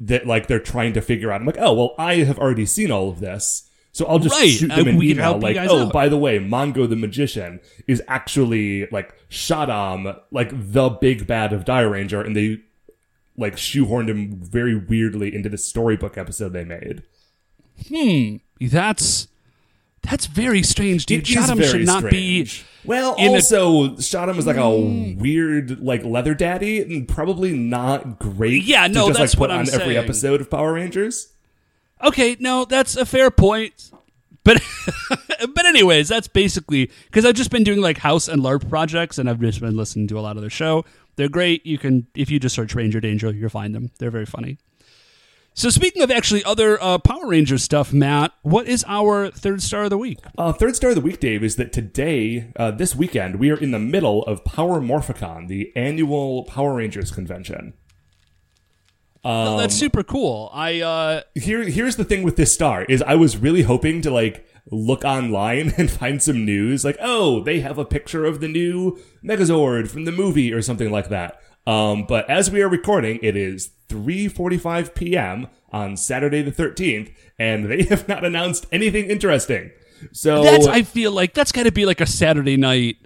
that 0.00 0.26
like 0.26 0.46
they're 0.46 0.60
trying 0.60 0.92
to 0.92 1.00
figure 1.00 1.32
out, 1.32 1.40
I'm 1.40 1.46
like, 1.46 1.58
oh 1.58 1.72
well, 1.74 1.94
I 1.98 2.16
have 2.18 2.38
already 2.38 2.66
seen 2.66 2.90
all 2.92 3.10
of 3.10 3.18
this, 3.20 3.68
So 3.94 4.04
I'll 4.06 4.18
just 4.18 4.34
Right. 4.38 4.50
shoot 4.50 4.68
them 4.68 4.88
an 4.88 4.96
we 4.96 5.08
can 5.08 5.18
email 5.18 5.38
like, 5.38 5.56
"Oh, 5.56 5.86
out." 5.86 5.92
by 5.92 6.08
the 6.08 6.18
way, 6.18 6.38
Mongo 6.40 6.86
the 6.88 6.96
magician 6.96 7.60
is 7.86 8.02
actually 8.08 8.86
like 8.90 9.14
Shadam, 9.30 10.18
like 10.32 10.50
the 10.52 10.88
big 10.90 11.26
bad 11.28 11.52
of 11.52 11.64
Dairanger," 11.64 12.26
and 12.26 12.34
they 12.36 12.58
like 13.38 13.54
shoehorned 13.56 14.08
him 14.08 14.40
very 14.42 14.74
weirdly 14.74 15.32
into 15.34 15.48
the 15.48 15.56
storybook 15.58 16.18
episode 16.18 16.52
they 16.52 16.64
made. 16.64 17.02
Hmm, 17.88 18.36
that's 18.60 19.28
that's 20.02 20.26
very 20.26 20.62
strange, 20.62 21.06
dude. 21.06 21.20
It 21.22 21.30
is 21.30 21.36
Shadam 21.36 21.62
should 21.64 21.86
not 21.86 22.02
strange. 22.04 22.64
Well, 22.84 23.14
in 23.14 23.26
a- 23.26 23.28
Hmm. 23.28 23.34
also, 23.36 23.88
Shadam 23.96 24.36
was 24.36 24.46
like 24.46 24.56
a 24.56 24.70
weird, 24.76 25.80
like 25.80 26.04
leather 26.04 26.34
daddy, 26.34 26.80
and 26.80 27.08
probably 27.08 27.56
not 27.56 28.18
great. 28.18 28.64
Yeah, 28.64 28.86
to 28.88 28.92
no, 28.92 29.06
just, 29.08 29.18
that's 29.20 29.32
like, 29.34 29.38
put 29.38 29.40
what 29.40 29.50
I'm 29.52 29.60
on 29.60 29.68
every 29.72 29.94
saying. 29.94 29.96
episode 29.96 30.40
of 30.40 30.50
Power 30.50 30.72
Rangers. 30.74 31.28
Okay. 32.04 32.36
No, 32.38 32.64
that's 32.64 32.96
a 32.96 33.06
fair 33.06 33.30
point. 33.30 33.90
But 34.44 34.62
but 35.54 35.66
anyways, 35.66 36.08
that's 36.08 36.28
basically 36.28 36.90
because 37.06 37.24
I've 37.24 37.34
just 37.34 37.50
been 37.50 37.64
doing 37.64 37.80
like 37.80 37.98
house 37.98 38.28
and 38.28 38.42
LARP 38.42 38.68
projects, 38.68 39.18
and 39.18 39.28
I've 39.28 39.40
just 39.40 39.60
been 39.60 39.76
listening 39.76 40.06
to 40.08 40.18
a 40.18 40.20
lot 40.20 40.36
of 40.36 40.42
their 40.42 40.50
show. 40.50 40.84
They're 41.16 41.28
great. 41.28 41.64
You 41.64 41.78
can 41.78 42.06
if 42.14 42.30
you 42.30 42.38
just 42.38 42.54
search 42.54 42.74
Ranger 42.74 43.00
Danger, 43.00 43.32
you'll 43.32 43.48
find 43.48 43.74
them. 43.74 43.90
They're 43.98 44.10
very 44.10 44.26
funny. 44.26 44.58
So 45.56 45.70
speaking 45.70 46.02
of 46.02 46.10
actually 46.10 46.42
other 46.42 46.82
uh, 46.82 46.98
Power 46.98 47.28
Ranger 47.28 47.58
stuff, 47.58 47.92
Matt, 47.92 48.32
what 48.42 48.66
is 48.66 48.84
our 48.88 49.30
third 49.30 49.62
star 49.62 49.84
of 49.84 49.90
the 49.90 49.98
week? 49.98 50.18
Uh, 50.36 50.52
third 50.52 50.74
star 50.74 50.90
of 50.90 50.96
the 50.96 51.00
week, 51.00 51.20
Dave, 51.20 51.44
is 51.44 51.54
that 51.56 51.72
today, 51.72 52.50
uh, 52.56 52.72
this 52.72 52.96
weekend, 52.96 53.36
we 53.36 53.52
are 53.52 53.56
in 53.56 53.70
the 53.70 53.78
middle 53.78 54.24
of 54.24 54.44
Power 54.44 54.80
Morphicon, 54.80 55.46
the 55.46 55.72
annual 55.76 56.42
Power 56.42 56.74
Rangers 56.74 57.12
convention. 57.12 57.74
Oh, 59.24 59.56
that's 59.56 59.74
super 59.74 60.02
cool. 60.02 60.50
I 60.52 60.80
uh, 60.80 61.22
Here, 61.34 61.62
here's 61.62 61.96
the 61.96 62.04
thing 62.04 62.22
with 62.22 62.36
this 62.36 62.52
star 62.52 62.84
is 62.84 63.02
I 63.02 63.14
was 63.14 63.36
really 63.36 63.62
hoping 63.62 64.02
to 64.02 64.10
like 64.10 64.46
look 64.70 65.04
online 65.04 65.72
and 65.78 65.90
find 65.90 66.22
some 66.22 66.44
news, 66.44 66.84
like 66.84 66.96
oh, 67.00 67.42
they 67.42 67.60
have 67.60 67.78
a 67.78 67.84
picture 67.84 68.24
of 68.24 68.40
the 68.40 68.48
new 68.48 68.98
Megazord 69.24 69.88
from 69.88 70.04
the 70.04 70.12
movie 70.12 70.52
or 70.52 70.62
something 70.62 70.90
like 70.90 71.08
that. 71.08 71.40
Um, 71.66 72.04
but 72.06 72.28
as 72.28 72.50
we 72.50 72.60
are 72.62 72.68
recording, 72.68 73.18
it 73.22 73.36
is 73.36 73.70
3:45 73.88 74.94
p.m. 74.94 75.48
on 75.72 75.96
Saturday 75.96 76.42
the 76.42 76.52
13th, 76.52 77.12
and 77.38 77.70
they 77.70 77.82
have 77.90 78.06
not 78.06 78.24
announced 78.24 78.66
anything 78.70 79.06
interesting. 79.06 79.70
So 80.12 80.42
that's 80.42 80.66
I 80.66 80.82
feel 80.82 81.12
like 81.12 81.34
that's 81.34 81.52
got 81.52 81.62
to 81.62 81.72
be 81.72 81.86
like 81.86 82.00
a 82.00 82.06
Saturday 82.06 82.56
night 82.56 82.96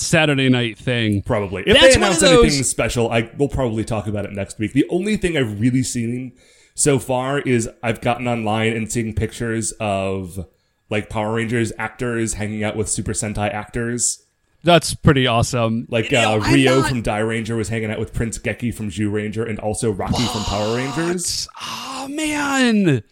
Saturday 0.00 0.48
night 0.48 0.78
thing. 0.78 1.22
Probably. 1.22 1.62
If 1.66 1.74
That's 1.80 1.94
they 1.94 2.00
one 2.00 2.08
announce 2.10 2.22
of 2.22 2.28
those- 2.30 2.44
anything 2.44 2.62
special, 2.64 3.10
I 3.10 3.30
will 3.38 3.48
probably 3.48 3.84
talk 3.84 4.06
about 4.06 4.24
it 4.24 4.32
next 4.32 4.58
week. 4.58 4.72
The 4.72 4.86
only 4.90 5.16
thing 5.16 5.36
I've 5.36 5.60
really 5.60 5.82
seen 5.82 6.32
so 6.74 6.98
far 6.98 7.38
is 7.40 7.68
I've 7.82 8.00
gotten 8.00 8.28
online 8.28 8.72
and 8.74 8.90
seeing 8.90 9.14
pictures 9.14 9.72
of 9.80 10.46
like 10.90 11.08
Power 11.08 11.34
Rangers 11.34 11.72
actors 11.78 12.34
hanging 12.34 12.62
out 12.62 12.76
with 12.76 12.88
Super 12.88 13.12
Sentai 13.12 13.52
actors. 13.52 14.22
That's 14.62 14.94
pretty 14.94 15.26
awesome. 15.26 15.86
Like 15.90 16.10
You 16.10 16.18
know, 16.18 16.34
uh, 16.34 16.38
Ryo 16.38 16.80
not- 16.80 16.88
from 16.88 17.02
Dairanger 17.02 17.56
was 17.56 17.68
hanging 17.68 17.90
out 17.90 17.98
with 18.00 18.12
Prince 18.12 18.38
Geki 18.38 18.74
from 18.74 18.90
Zyuranger 18.90 19.48
and 19.48 19.58
also 19.60 19.90
Rocky 19.92 20.24
from 20.26 20.42
Power 20.42 20.76
Rangers. 20.76 21.48
Oh 21.62 22.08
man, 22.10 23.02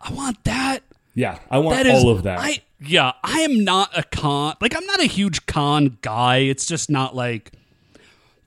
I 0.00 0.12
want 0.12 0.42
that. 0.44 0.80
Yeah, 1.14 1.38
I 1.50 1.58
want 1.58 1.76
That 1.76 1.86
is 1.86 2.02
all 2.04 2.10
of 2.10 2.24
that. 2.24 2.38
I 2.40 2.60
yeah, 2.80 3.12
I 3.22 3.40
am 3.40 3.64
not 3.64 3.96
a 3.96 4.02
con. 4.02 4.54
Like 4.60 4.76
I'm 4.76 4.86
not 4.86 5.00
a 5.00 5.06
huge 5.06 5.46
con 5.46 5.98
guy. 6.02 6.38
It's 6.38 6.66
just 6.66 6.90
not 6.90 7.14
like. 7.14 7.52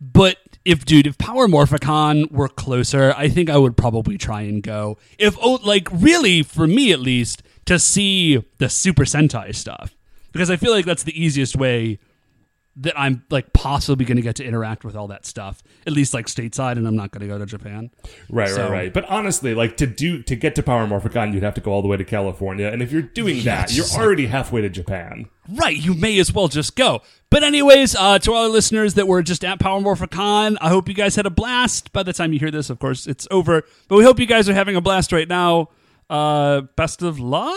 But 0.01 0.38
if 0.65 0.86
dude, 0.86 1.07
if 1.07 1.17
Power 1.17 1.48
Morphicon 1.48 2.31
were 2.31 2.48
closer, 2.48 3.13
I 3.17 3.27
think 3.29 3.50
I 3.50 3.57
would 3.57 3.75
probably 3.75 4.17
try 4.17 4.41
and 4.41 4.62
go. 4.62 4.98
If 5.17 5.38
oh, 5.41 5.59
like 5.63 5.88
really 5.91 6.43
for 6.43 6.67
me 6.67 6.91
at 6.91 7.00
least 7.00 7.43
to 7.65 7.79
see 7.79 8.43
the 8.57 8.69
Super 8.69 9.03
Sentai 9.03 9.55
stuff 9.55 9.95
because 10.31 10.50
I 10.50 10.57
feel 10.57 10.71
like 10.71 10.86
that's 10.86 11.03
the 11.03 11.21
easiest 11.21 11.55
way 11.55 12.00
that 12.81 12.98
I'm 13.00 13.24
like 13.29 13.51
possibly 13.53 14.05
going 14.05 14.15
to 14.17 14.21
get 14.21 14.36
to 14.38 14.43
interact 14.45 14.83
with 14.86 14.95
all 14.95 15.07
that 15.07 15.25
stuff 15.25 15.62
at 15.86 15.93
least 15.93 16.13
like 16.13 16.27
stateside, 16.27 16.74
and 16.77 16.88
I'm 16.88 16.95
not 16.95 17.12
going 17.12 17.21
to 17.21 17.27
go 17.27 17.38
to 17.38 17.45
Japan. 17.45 17.91
Right, 18.29 18.50
So- 18.50 18.63
right, 18.63 18.71
right. 18.71 18.93
But 18.93 19.05
honestly, 19.05 19.53
like 19.53 19.77
to 19.77 19.88
do 19.88 20.21
to 20.24 20.36
get 20.36 20.55
to 20.55 20.63
Power 20.63 20.88
Morphicon, 20.88 21.33
you'd 21.33 21.43
have 21.43 21.53
to 21.55 21.62
go 21.62 21.71
all 21.71 21.81
the 21.81 21.88
way 21.88 21.98
to 21.98 22.03
California, 22.05 22.67
and 22.67 22.81
if 22.81 22.91
you're 22.91 23.01
doing 23.01 23.38
Yeah, 23.38 23.43
that, 23.65 23.74
you're 23.74 23.86
like- 23.86 23.98
already 24.00 24.27
halfway 24.27 24.62
to 24.62 24.69
Japan. 24.69 25.25
Right, 25.51 25.75
you 25.77 25.95
may 25.95 26.19
as 26.19 26.31
well 26.31 26.48
just 26.48 26.75
go. 26.75 27.01
But 27.31 27.43
anyways, 27.43 27.95
uh, 27.95 28.19
to 28.19 28.33
all 28.33 28.43
our 28.43 28.50
listeners 28.50 28.93
that 28.93 29.07
were 29.07 29.24
just 29.24 29.43
at 29.43 29.59
Power 29.59 29.81
Morphicon, 29.81 30.57
I 30.62 30.69
hope 30.69 30.88
you 30.88 30.93
guys 30.93 31.15
had 31.15 31.25
a 31.25 31.31
blast. 31.31 31.91
By 31.91 32.03
the 32.03 32.13
time 32.13 32.33
you 32.33 32.39
hear 32.39 32.51
this, 32.51 32.69
of 32.69 32.77
course, 32.77 33.07
it's 33.07 33.27
over. 33.31 33.63
But 33.88 33.98
we 33.98 34.03
hope 34.03 34.19
you 34.19 34.27
guys 34.27 34.48
are 34.48 34.53
having 34.53 34.75
a 34.75 34.81
blast 34.81 35.12
right 35.12 35.27
now. 35.27 35.69
Uh, 36.09 36.62
best 36.75 37.01
of 37.01 37.19
luck. 37.19 37.55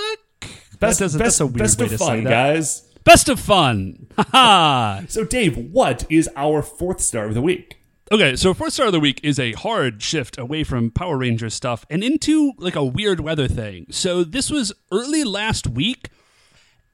Best, 0.80 0.98
That 0.98 1.04
best, 1.04 1.18
that's 1.18 1.40
a 1.40 1.46
weird 1.46 1.58
best 1.58 1.78
way 1.78 1.84
of 1.86 1.90
to 1.92 1.98
say 1.98 2.20
that. 2.24 2.30
guys. 2.30 2.82
Best 3.04 3.28
of 3.28 3.40
fun. 3.40 4.06
Haha. 4.16 5.02
So, 5.08 5.24
Dave, 5.24 5.56
what 5.56 6.04
is 6.10 6.28
our 6.36 6.62
fourth 6.62 7.00
star 7.00 7.26
of 7.26 7.34
the 7.34 7.42
week? 7.42 7.78
Okay, 8.10 8.36
so 8.36 8.52
fourth 8.52 8.74
star 8.74 8.86
of 8.86 8.92
the 8.92 9.00
week 9.00 9.20
is 9.22 9.38
a 9.38 9.52
hard 9.52 10.02
shift 10.02 10.36
away 10.36 10.64
from 10.64 10.90
Power 10.90 11.16
Rangers 11.16 11.54
stuff 11.54 11.86
and 11.88 12.04
into 12.04 12.52
like 12.58 12.76
a 12.76 12.84
weird 12.84 13.20
weather 13.20 13.48
thing. 13.48 13.86
So 13.90 14.22
this 14.22 14.50
was 14.50 14.72
early 14.90 15.24
last 15.24 15.66
week, 15.66 16.10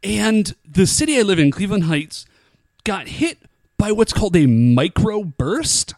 and 0.05 0.55
the 0.65 0.87
city 0.87 1.19
I 1.19 1.23
live 1.23 1.41
in, 1.41 1.51
Cleveland 1.51 1.85
Heights, 1.85 2.25
got 2.85 3.09
hit 3.09 3.39
by 3.77 3.91
what's 3.91 4.13
called 4.13 4.37
a 4.37 4.47
microburst. 4.47 5.95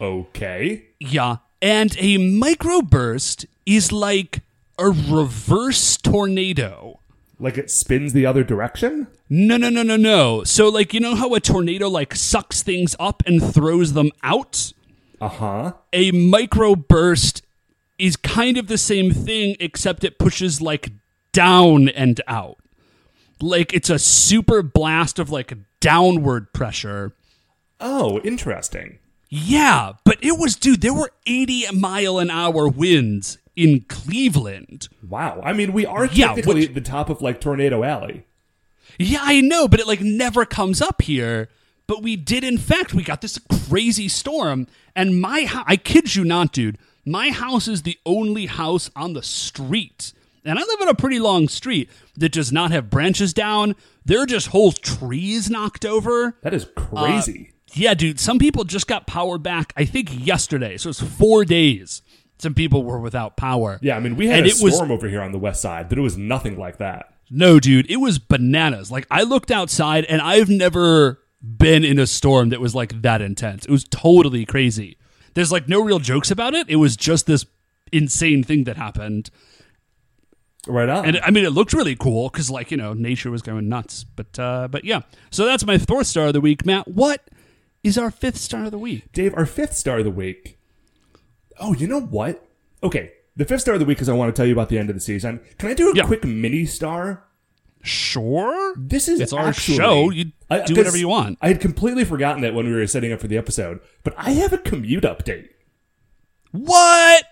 Okay. 0.00 0.86
Yeah, 1.00 1.36
and 1.60 1.94
a 1.98 2.16
microburst 2.16 3.44
is 3.66 3.92
like 3.92 4.40
a 4.78 4.86
reverse 4.86 5.98
tornado. 5.98 7.00
Like 7.38 7.58
it 7.58 7.70
spins 7.70 8.12
the 8.12 8.24
other 8.26 8.42
direction? 8.44 9.08
No, 9.28 9.56
no, 9.56 9.68
no, 9.68 9.82
no, 9.82 9.96
no. 9.96 10.44
So 10.44 10.68
like 10.68 10.94
you 10.94 11.00
know 11.00 11.14
how 11.14 11.34
a 11.34 11.40
tornado 11.40 11.88
like 11.88 12.14
sucks 12.14 12.62
things 12.62 12.96
up 12.98 13.22
and 13.26 13.42
throws 13.42 13.92
them 13.92 14.10
out? 14.22 14.72
Uh 15.20 15.28
huh. 15.28 15.72
a 15.94 16.12
microburst 16.12 17.40
is 17.98 18.16
kind 18.16 18.58
of 18.58 18.66
the 18.66 18.76
same 18.78 19.10
thing, 19.10 19.56
except 19.60 20.04
it 20.04 20.18
pushes 20.18 20.60
like 20.60 20.92
down 21.32 21.88
and 21.88 22.20
out. 22.26 22.58
Like 23.40 23.72
it's 23.72 23.90
a 23.90 23.98
super 23.98 24.62
blast 24.62 25.18
of 25.18 25.30
like 25.30 25.54
downward 25.80 26.52
pressure. 26.52 27.12
Oh, 27.80 28.20
interesting. 28.20 28.98
Yeah, 29.28 29.92
but 30.04 30.18
it 30.22 30.38
was, 30.38 30.54
dude, 30.56 30.80
there 30.82 30.94
were 30.94 31.10
80 31.26 31.72
mile 31.72 32.18
an 32.18 32.30
hour 32.30 32.68
winds 32.68 33.38
in 33.56 33.80
Cleveland. 33.88 34.88
Wow. 35.08 35.40
I 35.42 35.52
mean, 35.52 35.72
we 35.72 35.84
are 35.86 36.06
Yeah, 36.06 36.28
technically 36.28 36.54
which- 36.60 36.68
at 36.68 36.74
the 36.74 36.80
top 36.80 37.08
of 37.10 37.20
like 37.22 37.40
Tornado 37.40 37.82
Alley. 37.82 38.24
Yeah, 38.98 39.20
I 39.22 39.40
know, 39.40 39.66
but 39.68 39.80
it 39.80 39.86
like 39.86 40.00
never 40.00 40.44
comes 40.44 40.80
up 40.80 41.02
here. 41.02 41.48
But 41.86 42.02
we 42.02 42.16
did, 42.16 42.42
in 42.44 42.58
fact, 42.58 42.94
we 42.94 43.02
got 43.04 43.20
this 43.20 43.38
crazy 43.68 44.08
storm, 44.08 44.66
and 44.96 45.20
my 45.20 45.44
house, 45.44 45.64
I 45.68 45.76
kid 45.76 46.16
you 46.16 46.24
not, 46.24 46.52
dude, 46.52 46.78
my 47.04 47.30
house 47.30 47.68
is 47.68 47.82
the 47.82 47.96
only 48.04 48.46
house 48.46 48.90
on 48.96 49.12
the 49.12 49.22
street. 49.22 50.12
And 50.44 50.58
I 50.58 50.62
live 50.62 50.80
on 50.82 50.88
a 50.88 50.94
pretty 50.94 51.18
long 51.20 51.46
street 51.48 51.88
that 52.16 52.32
does 52.32 52.50
not 52.52 52.70
have 52.72 52.90
branches 52.90 53.32
down. 53.32 53.76
There 54.04 54.20
are 54.20 54.26
just 54.26 54.48
whole 54.48 54.72
trees 54.72 55.48
knocked 55.50 55.84
over. 55.84 56.36
That 56.42 56.54
is 56.54 56.64
uh, 56.64 56.68
crazy. 56.80 57.52
Yeah, 57.72 57.94
dude, 57.94 58.18
some 58.18 58.38
people 58.38 58.64
just 58.64 58.86
got 58.88 59.06
power 59.06 59.38
back, 59.38 59.72
I 59.76 59.84
think 59.84 60.08
yesterday. 60.26 60.76
So 60.78 60.88
it's 60.90 61.00
four 61.02 61.44
days. 61.44 62.02
Some 62.38 62.54
people 62.54 62.84
were 62.84 63.00
without 63.00 63.36
power. 63.36 63.78
yeah, 63.82 63.96
I 63.96 64.00
mean, 64.00 64.16
we 64.16 64.26
had 64.28 64.38
and 64.40 64.46
a 64.46 64.50
it 64.50 64.56
was- 64.62 64.74
storm 64.74 64.90
over 64.90 65.08
here 65.08 65.22
on 65.22 65.32
the 65.32 65.38
west 65.38 65.62
side, 65.62 65.88
but 65.88 65.96
it 65.98 66.02
was 66.02 66.16
nothing 66.18 66.58
like 66.58 66.76
that. 66.78 67.12
No, 67.30 67.58
dude, 67.58 67.90
it 67.90 67.96
was 67.96 68.18
bananas. 68.18 68.90
Like 68.92 69.06
I 69.10 69.22
looked 69.22 69.50
outside 69.50 70.04
and 70.04 70.20
I've 70.22 70.48
never 70.48 71.18
been 71.42 71.84
in 71.84 71.98
a 71.98 72.06
storm 72.06 72.50
that 72.50 72.60
was 72.60 72.74
like 72.74 73.02
that 73.02 73.20
intense. 73.20 73.64
It 73.64 73.70
was 73.70 73.84
totally 73.84 74.44
crazy. 74.44 74.96
There's 75.34 75.50
like 75.50 75.68
no 75.68 75.80
real 75.82 75.98
jokes 75.98 76.30
about 76.30 76.54
it. 76.54 76.68
It 76.68 76.76
was 76.76 76.96
just 76.96 77.26
this 77.26 77.44
insane 77.92 78.42
thing 78.44 78.64
that 78.64 78.76
happened. 78.76 79.30
Right 80.68 80.88
on. 80.88 81.04
And 81.06 81.20
I 81.20 81.30
mean 81.30 81.44
it 81.44 81.50
looked 81.50 81.72
really 81.72 81.94
cool 81.96 82.28
cuz 82.30 82.50
like, 82.50 82.70
you 82.70 82.76
know, 82.76 82.92
nature 82.92 83.30
was 83.30 83.42
going 83.42 83.68
nuts. 83.68 84.04
But 84.04 84.38
uh 84.38 84.68
but 84.68 84.84
yeah. 84.84 85.00
So 85.30 85.44
that's 85.46 85.64
my 85.66 85.78
fourth 85.78 86.06
star 86.08 86.28
of 86.28 86.32
the 86.32 86.40
week. 86.40 86.64
Matt, 86.66 86.88
what 86.88 87.28
is 87.84 87.96
our 87.98 88.10
fifth 88.10 88.38
star 88.38 88.64
of 88.64 88.70
the 88.72 88.78
week? 88.78 89.12
Dave, 89.12 89.34
our 89.36 89.46
fifth 89.46 89.74
star 89.76 89.98
of 89.98 90.04
the 90.04 90.10
week. 90.10 90.55
Oh, 91.58 91.72
you 91.74 91.86
know 91.86 92.00
what? 92.00 92.46
Okay, 92.82 93.12
the 93.36 93.44
fifth 93.44 93.62
star 93.62 93.74
of 93.74 93.80
the 93.80 93.86
week 93.86 94.00
is 94.00 94.08
I 94.08 94.12
want 94.12 94.34
to 94.34 94.38
tell 94.38 94.46
you 94.46 94.52
about 94.52 94.68
the 94.68 94.78
end 94.78 94.90
of 94.90 94.96
the 94.96 95.00
season. 95.00 95.40
Can 95.58 95.70
I 95.70 95.74
do 95.74 95.90
a 95.90 95.94
Yeah. 95.94 96.04
quick 96.04 96.24
mini 96.24 96.66
star? 96.66 97.24
Sure. 97.82 98.74
This 98.76 99.08
is 99.08 99.20
It's 99.20 99.32
our 99.32 99.48
actually- 99.48 99.76
show. 99.76 100.10
You 100.10 100.32
I- 100.50 100.58
do 100.58 100.74
'cause 100.74 100.76
whatever 100.78 100.96
you 100.98 101.08
want. 101.08 101.38
I 101.40 101.48
had 101.48 101.60
completely 101.60 102.04
forgotten 102.04 102.44
it 102.44 102.52
when 102.52 102.66
we 102.66 102.72
were 102.72 102.86
setting 102.86 103.12
up 103.12 103.20
for 103.20 103.28
the 103.28 103.38
episode, 103.38 103.80
but 104.04 104.14
I 104.18 104.30
have 104.32 104.52
a 104.52 104.58
commute 104.58 105.04
update. 105.04 105.48
What? 106.50 107.24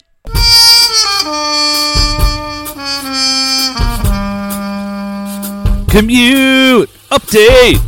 Commute 5.88 6.90
update. 7.10 7.78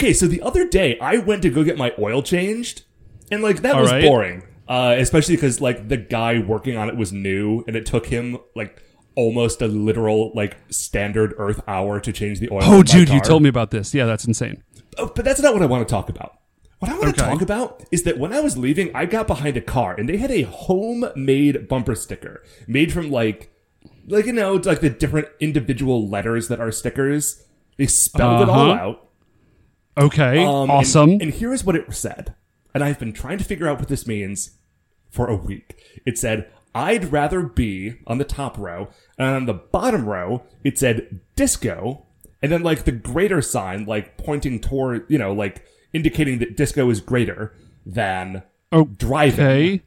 Okay, 0.00 0.14
so 0.14 0.26
the 0.26 0.40
other 0.40 0.66
day 0.66 0.98
I 0.98 1.18
went 1.18 1.42
to 1.42 1.50
go 1.50 1.62
get 1.62 1.76
my 1.76 1.92
oil 1.98 2.22
changed, 2.22 2.84
and 3.30 3.42
like 3.42 3.60
that 3.62 3.74
All 3.74 3.82
was 3.82 3.92
right. 3.92 4.02
boring. 4.02 4.42
Uh, 4.66 4.94
especially 4.98 5.34
because 5.36 5.60
like 5.60 5.88
the 5.88 5.96
guy 5.98 6.38
working 6.38 6.76
on 6.76 6.88
it 6.88 6.96
was 6.96 7.12
new, 7.12 7.62
and 7.66 7.76
it 7.76 7.84
took 7.84 8.06
him 8.06 8.38
like 8.56 8.82
almost 9.14 9.60
a 9.60 9.66
literal 9.66 10.32
like 10.34 10.56
standard 10.70 11.34
Earth 11.36 11.60
hour 11.68 12.00
to 12.00 12.12
change 12.12 12.40
the 12.40 12.48
oil. 12.50 12.60
Oh, 12.62 12.72
in 12.72 12.78
my 12.78 12.82
dude, 12.84 13.08
you 13.10 13.20
car. 13.20 13.28
told 13.28 13.42
me 13.42 13.50
about 13.50 13.72
this. 13.72 13.92
Yeah, 13.92 14.06
that's 14.06 14.24
insane. 14.24 14.62
Oh, 14.96 15.12
but 15.14 15.24
that's 15.24 15.40
not 15.42 15.52
what 15.52 15.62
I 15.62 15.66
want 15.66 15.86
to 15.86 15.92
talk 15.92 16.08
about. 16.08 16.32
What 16.78 16.90
I 16.90 16.94
want 16.98 17.14
to 17.14 17.22
Okay. 17.22 17.30
talk 17.32 17.42
about 17.42 17.84
is 17.92 18.04
that 18.04 18.16
when 18.18 18.32
I 18.32 18.40
was 18.40 18.56
leaving, 18.56 18.90
I 18.96 19.04
got 19.04 19.26
behind 19.26 19.58
a 19.58 19.60
car 19.60 19.94
and 19.98 20.08
they 20.08 20.16
had 20.16 20.30
a 20.30 20.42
homemade 20.42 21.68
bumper 21.68 21.94
sticker 21.94 22.42
made 22.66 22.90
from 22.90 23.10
like, 23.10 23.52
like 24.06 24.24
you 24.24 24.32
know, 24.32 24.54
like 24.54 24.80
the 24.80 24.88
different 24.88 25.28
individual 25.40 26.08
letters 26.08 26.48
that 26.48 26.58
are 26.58 26.72
stickers. 26.72 27.44
They 27.76 27.86
spelled 27.86 28.40
it 28.42 28.48
all 28.48 28.70
Uh-huh. 28.70 28.80
out. 28.82 29.06
Okay, 30.00 30.42
Um, 30.44 30.62
and- 30.62 30.70
awesome. 30.70 31.10
And, 31.20 31.30
here 31.30 31.52
is 31.52 31.64
what 31.64 31.76
it 31.76 31.92
said. 31.92 32.34
And 32.74 32.82
I've 32.82 32.98
been 32.98 33.12
trying 33.12 33.38
to 33.38 33.44
figure 33.44 33.68
out 33.68 33.78
what 33.78 33.88
this 33.88 34.06
means 34.06 34.52
for 35.10 35.26
a 35.28 35.36
week. 35.36 35.76
It 36.06 36.16
said, 36.18 36.48
I'd 36.74 37.10
rather 37.12 37.42
be 37.42 37.94
on 38.06 38.18
the 38.18 38.24
top 38.24 38.56
row. 38.56 38.88
And 39.18 39.28
on 39.28 39.46
the 39.46 39.54
bottom 39.54 40.06
row, 40.06 40.44
it 40.64 40.78
said 40.78 41.20
disco. 41.36 42.06
And 42.42 42.50
then 42.52 42.62
like 42.62 42.84
the 42.84 42.92
greater 42.92 43.42
sign, 43.42 43.84
like 43.86 44.16
pointing 44.16 44.60
toward, 44.60 45.04
you 45.08 45.18
know, 45.18 45.32
like 45.32 45.64
indicating 45.92 46.38
that 46.38 46.56
disco 46.56 46.88
is 46.90 47.00
greater 47.00 47.52
than 47.84 48.42
driving. 48.98 49.44
okay. 49.46 49.82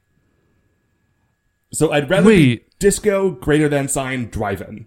So 1.72 1.92
I'd 1.92 2.10
rather 2.10 2.28
Wait. 2.28 2.36
be 2.38 2.66
disco 2.80 3.32
greater 3.32 3.68
than 3.70 3.88
sign 3.88 4.30
driving. 4.30 4.86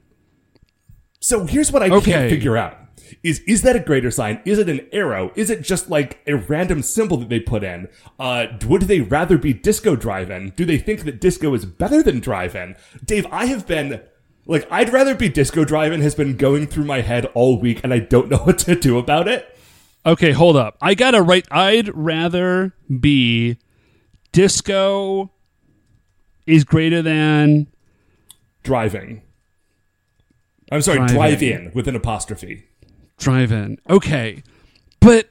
So 1.20 1.46
here's 1.46 1.72
what 1.72 1.82
I 1.82 1.88
Okay. 1.88 2.12
can't 2.12 2.30
figure 2.30 2.56
out. 2.56 2.76
Is 3.22 3.40
is 3.40 3.62
that 3.62 3.76
a 3.76 3.80
greater 3.80 4.10
sign? 4.10 4.40
Is 4.44 4.58
it 4.58 4.68
an 4.68 4.86
arrow? 4.92 5.32
Is 5.34 5.50
it 5.50 5.62
just 5.62 5.90
like 5.90 6.20
a 6.26 6.34
random 6.36 6.82
symbol 6.82 7.16
that 7.18 7.28
they 7.28 7.40
put 7.40 7.62
in? 7.64 7.88
Uh, 8.18 8.46
would 8.66 8.82
they 8.82 9.00
rather 9.00 9.38
be 9.38 9.52
disco 9.52 9.96
drive-in? 9.96 10.50
Do 10.50 10.64
they 10.64 10.78
think 10.78 11.04
that 11.04 11.20
disco 11.20 11.54
is 11.54 11.64
better 11.64 12.02
than 12.02 12.20
drive-in? 12.20 12.76
Dave, 13.04 13.26
I 13.30 13.46
have 13.46 13.66
been 13.66 14.00
like 14.46 14.66
I'd 14.70 14.92
rather 14.92 15.14
be 15.14 15.28
disco 15.28 15.64
drive-in 15.64 16.00
has 16.02 16.14
been 16.14 16.36
going 16.36 16.66
through 16.66 16.84
my 16.84 17.00
head 17.00 17.26
all 17.34 17.58
week, 17.60 17.80
and 17.82 17.92
I 17.92 17.98
don't 17.98 18.28
know 18.30 18.38
what 18.44 18.58
to 18.60 18.74
do 18.74 18.98
about 18.98 19.28
it. 19.28 19.56
Okay, 20.04 20.32
hold 20.32 20.56
up. 20.56 20.76
I 20.80 20.94
gotta 20.94 21.20
write. 21.22 21.46
I'd 21.50 21.94
rather 21.94 22.74
be 23.00 23.58
disco 24.32 25.32
is 26.46 26.62
greater 26.64 27.02
than 27.02 27.66
Driving. 28.62 29.22
I'm 30.72 30.82
sorry, 30.82 30.98
Drive-in. 30.98 31.14
drive-in 31.16 31.70
with 31.74 31.86
an 31.86 31.94
apostrophe. 31.94 32.64
Drive-in. 33.18 33.78
Okay, 33.88 34.42
but 35.00 35.28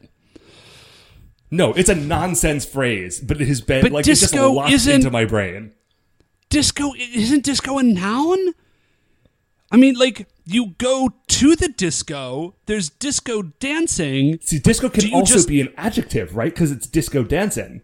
No, 1.51 1.73
it's 1.73 1.89
a 1.89 1.95
nonsense 1.95 2.65
phrase, 2.65 3.19
but 3.19 3.39
it 3.39 3.47
has 3.47 3.61
been 3.61 3.81
But 3.81 3.91
like 3.91 4.03
it 4.05 4.07
just 4.07 4.21
disco 4.23 4.51
locked 4.51 4.71
isn't- 4.73 4.93
into 4.93 5.11
my 5.11 5.25
brain. 5.25 5.71
disco 6.49 6.93
isn't 6.97 7.43
disco 7.43 7.77
a 7.77 7.83
noun? 7.83 8.53
I 9.71 9.77
mean, 9.77 9.95
like 9.95 10.27
you 10.45 10.73
go 10.77 11.11
to 11.27 11.55
the 11.55 11.67
disco. 11.69 12.55
There's 12.65 12.89
disco 12.89 13.41
dancing. 13.59 14.39
See, 14.41 14.59
disco 14.59 14.89
can 14.89 15.11
also 15.13 15.35
just- 15.35 15.47
be 15.47 15.61
an 15.61 15.69
adjective, 15.77 16.35
right? 16.35 16.53
Because 16.53 16.71
it's 16.71 16.87
disco 16.87 17.23
dancing. 17.23 17.81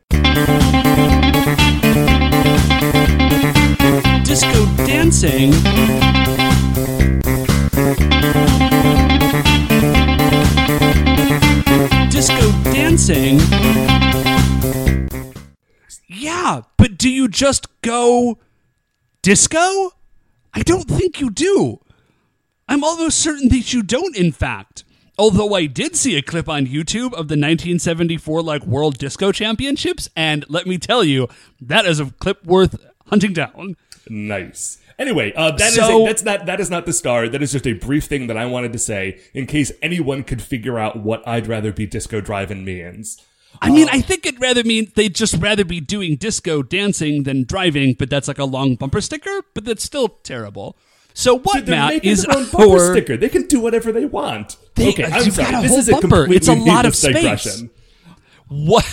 Disco 4.26 4.66
dancing. 4.86 5.52
Disco 12.22 12.52
dancing. 12.66 13.40
Yeah, 16.08 16.62
but 16.78 16.96
do 17.00 17.10
you 17.10 17.28
just 17.28 17.66
go 17.82 18.38
disco? 19.24 19.58
I 20.54 20.62
don't 20.62 20.88
think 20.88 21.20
you 21.20 21.32
do. 21.32 21.80
I'm 22.70 22.84
almost 22.84 23.18
certain 23.18 23.50
that 23.50 23.74
you 23.74 23.82
don't, 23.82 24.16
in 24.16 24.32
fact. 24.32 24.84
Although 25.18 25.56
I 25.56 25.66
did 25.66 25.96
see 25.96 26.16
a 26.16 26.22
clip 26.22 26.48
on 26.48 26.68
YouTube 26.68 27.14
of 27.14 27.28
the 27.28 27.40
1974 27.42 28.44
like 28.44 28.68
World 28.68 29.00
Disco 29.00 29.32
Championships, 29.32 30.08
and 30.16 30.46
let 30.48 30.68
me 30.68 30.78
tell 30.78 31.04
you, 31.04 31.28
that 31.60 31.88
is 31.88 32.00
a 32.00 32.12
clip 32.20 32.46
worth 32.46 32.86
hunting 33.08 33.34
down. 33.34 33.78
Nice. 34.08 34.78
Anyway, 35.02 35.34
uh, 35.36 35.50
that 35.52 35.70
is 35.70 35.76
So- 35.76 36.04
a, 36.04 36.08
that's 36.08 36.24
not 36.24 36.46
that 36.46 36.60
is 36.60 36.70
not 36.70 36.86
the 36.86 36.94
star. 36.94 37.28
That 37.28 37.42
is 37.42 37.52
just 37.52 37.66
a 37.66 37.74
brief 37.74 38.04
thing 38.06 38.28
that 38.28 38.38
I 38.38 38.46
wanted 38.46 38.72
to 38.74 38.80
say 38.80 39.20
in 39.34 39.48
case 39.48 39.72
anyone 39.82 40.24
could 40.24 40.42
figure 40.42 40.78
out 40.78 40.98
what 40.98 41.28
I'd 41.28 41.48
rather 41.48 41.72
be 41.74 41.88
disco 41.88 42.22
driving 42.22 42.64
means. 42.64 43.18
I 43.62 43.70
mean, 43.70 43.90
I 43.92 44.00
think 44.00 44.26
it'd 44.26 44.40
rather 44.40 44.64
mean 44.64 44.92
they'd 44.96 45.14
just 45.16 45.36
rather 45.36 45.66
be 45.66 45.82
doing 45.82 46.16
disco 46.16 46.62
dancing 46.64 47.24
than 47.24 47.44
driving, 47.44 47.96
but 48.00 48.10
that's 48.10 48.28
like 48.28 48.38
a 48.40 48.46
long 48.46 48.76
bumper 48.76 49.02
sticker, 49.02 49.42
but 49.54 49.66
that's 49.66 49.84
still 49.84 50.08
terrible. 50.24 50.78
So 51.14 51.40
what, 51.40 51.56
Dude, 51.58 51.66
they're 51.66 51.76
Matt, 51.76 51.94
making 51.96 52.12
is 52.12 52.24
their 52.24 52.38
own 52.38 52.48
bumper 52.50 52.94
sticker. 52.94 53.18
They 53.18 53.28
can 53.28 53.48
do 53.48 53.60
whatever 53.60 53.92
they 53.92 54.06
want. 54.06 54.56
They- 54.76 54.90
okay, 54.90 55.04
I'm 55.04 55.26
you've 55.26 55.34
sorry. 55.36 55.52
got 55.52 55.66
a 55.66 55.68
this 55.68 55.78
is 55.78 55.90
a 55.90 55.92
bumper. 55.94 56.08
completely 56.08 56.36
It's 56.38 56.48
a 56.48 56.54
lot 56.54 56.86
of 56.86 56.94
needless 57.04 57.42
space. 57.42 57.64
What? 58.52 58.86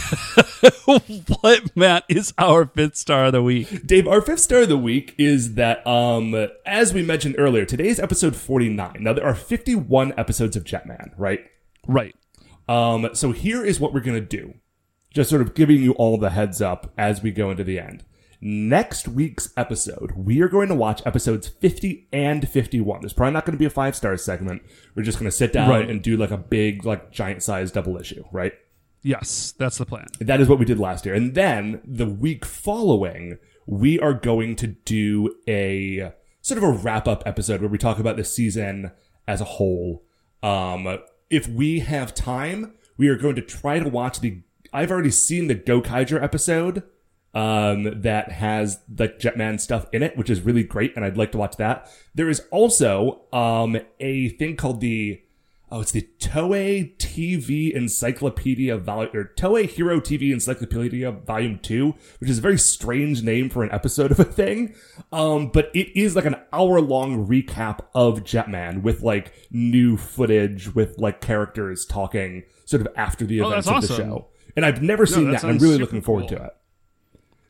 what, 1.42 1.76
Matt, 1.76 2.04
is 2.08 2.32
our 2.38 2.66
fifth 2.66 2.96
star 2.96 3.26
of 3.26 3.32
the 3.32 3.42
week? 3.42 3.86
Dave, 3.86 4.06
our 4.06 4.20
fifth 4.22 4.40
star 4.40 4.62
of 4.62 4.68
the 4.68 4.78
week 4.78 5.14
is 5.18 5.54
that, 5.54 5.84
um, 5.86 6.34
as 6.64 6.94
we 6.94 7.02
mentioned 7.02 7.34
earlier, 7.38 7.64
today's 7.64 7.98
episode 7.98 8.36
49. 8.36 8.98
Now, 9.00 9.12
there 9.12 9.26
are 9.26 9.34
51 9.34 10.14
episodes 10.16 10.54
of 10.56 10.62
Jetman, 10.64 11.10
right? 11.18 11.40
Right. 11.88 12.14
Um, 12.68 13.10
so 13.14 13.32
here 13.32 13.64
is 13.64 13.80
what 13.80 13.92
we're 13.92 14.00
going 14.00 14.20
to 14.20 14.24
do. 14.24 14.54
Just 15.12 15.30
sort 15.30 15.42
of 15.42 15.54
giving 15.54 15.82
you 15.82 15.92
all 15.94 16.18
the 16.18 16.30
heads 16.30 16.62
up 16.62 16.92
as 16.96 17.22
we 17.22 17.32
go 17.32 17.50
into 17.50 17.64
the 17.64 17.80
end. 17.80 18.04
Next 18.40 19.08
week's 19.08 19.52
episode, 19.56 20.12
we 20.12 20.40
are 20.40 20.48
going 20.48 20.68
to 20.68 20.74
watch 20.76 21.02
episodes 21.04 21.48
50 21.48 22.06
and 22.12 22.48
51. 22.48 23.00
There's 23.00 23.12
probably 23.12 23.32
not 23.32 23.44
going 23.44 23.54
to 23.54 23.58
be 23.58 23.64
a 23.64 23.70
five 23.70 23.96
star 23.96 24.16
segment. 24.16 24.62
We're 24.94 25.02
just 25.02 25.18
going 25.18 25.28
to 25.28 25.36
sit 25.36 25.52
down 25.52 25.68
Right. 25.68 25.90
and 25.90 26.00
do 26.00 26.16
like 26.16 26.30
a 26.30 26.36
big, 26.36 26.84
like 26.84 27.10
giant 27.10 27.42
size 27.42 27.72
double 27.72 27.96
issue, 27.96 28.22
right? 28.30 28.52
Yes, 29.02 29.54
that's 29.56 29.78
the 29.78 29.86
plan. 29.86 30.06
That 30.20 30.40
is 30.40 30.48
what 30.48 30.58
we 30.58 30.64
did 30.64 30.78
last 30.78 31.06
year. 31.06 31.14
And 31.14 31.34
then 31.34 31.80
the 31.84 32.06
week 32.06 32.44
following, 32.44 33.38
we 33.66 33.98
are 34.00 34.14
going 34.14 34.56
to 34.56 34.66
do 34.66 35.34
a 35.46 36.12
sort 36.40 36.58
of 36.58 36.64
a 36.64 36.72
wrap 36.72 37.06
up 37.06 37.22
episode 37.26 37.60
where 37.60 37.70
we 37.70 37.78
talk 37.78 37.98
about 37.98 38.16
the 38.16 38.24
season 38.24 38.90
as 39.26 39.40
a 39.40 39.44
whole. 39.44 40.04
Um, 40.42 40.98
if 41.30 41.48
we 41.48 41.80
have 41.80 42.14
time, 42.14 42.74
we 42.96 43.08
are 43.08 43.16
going 43.16 43.36
to 43.36 43.42
try 43.42 43.78
to 43.78 43.88
watch 43.88 44.20
the. 44.20 44.42
I've 44.72 44.90
already 44.90 45.10
seen 45.10 45.46
the 45.46 45.54
Gokaiger 45.54 46.22
episode 46.22 46.82
um, 47.34 48.00
that 48.02 48.32
has 48.32 48.80
the 48.88 49.08
Jetman 49.08 49.60
stuff 49.60 49.86
in 49.92 50.02
it, 50.02 50.16
which 50.16 50.30
is 50.30 50.40
really 50.40 50.64
great, 50.64 50.94
and 50.96 51.04
I'd 51.04 51.16
like 51.16 51.32
to 51.32 51.38
watch 51.38 51.56
that. 51.56 51.90
There 52.14 52.28
is 52.28 52.42
also 52.50 53.22
um, 53.32 53.78
a 54.00 54.30
thing 54.30 54.56
called 54.56 54.80
the 54.80 55.22
oh, 55.70 55.80
it's 55.80 55.92
the 55.92 56.08
Toei 56.18 56.96
TV 56.98 57.72
Encyclopedia 57.74 58.76
Volume 58.78 59.10
or 59.14 59.32
Toei 59.36 59.68
Hero 59.68 60.00
TV 60.00 60.32
Encyclopedia 60.32 61.10
Volume 61.10 61.58
Two, 61.58 61.94
which 62.20 62.30
is 62.30 62.38
a 62.38 62.40
very 62.42 62.58
strange 62.58 63.22
name 63.22 63.48
for 63.50 63.62
an 63.62 63.70
episode 63.72 64.10
of 64.10 64.20
a 64.20 64.24
thing. 64.24 64.74
Um, 65.12 65.48
but 65.48 65.70
it 65.74 65.96
is 65.98 66.16
like 66.16 66.24
an 66.24 66.36
hour 66.52 66.80
long 66.80 67.26
recap 67.26 67.80
of 67.94 68.20
Jetman 68.24 68.82
with 68.82 69.02
like 69.02 69.32
new 69.50 69.96
footage 69.96 70.74
with 70.74 70.96
like 70.98 71.20
characters 71.20 71.84
talking 71.86 72.44
sort 72.64 72.80
of 72.80 72.88
after 72.96 73.24
the 73.24 73.40
Oh, 73.40 73.48
events 73.48 73.68
of 73.68 73.72
the 73.82 73.94
awesome. 73.94 73.96
show. 73.96 74.26
And 74.56 74.64
I've 74.66 74.82
never 74.82 75.06
seen 75.06 75.26
that 75.30 75.42
that, 75.42 75.42
and 75.44 75.52
I'm 75.52 75.58
really 75.58 75.78
looking 75.78 76.00
forward 76.02 76.28
cool. 76.28 76.38
to 76.38 76.44
it. 76.46 76.52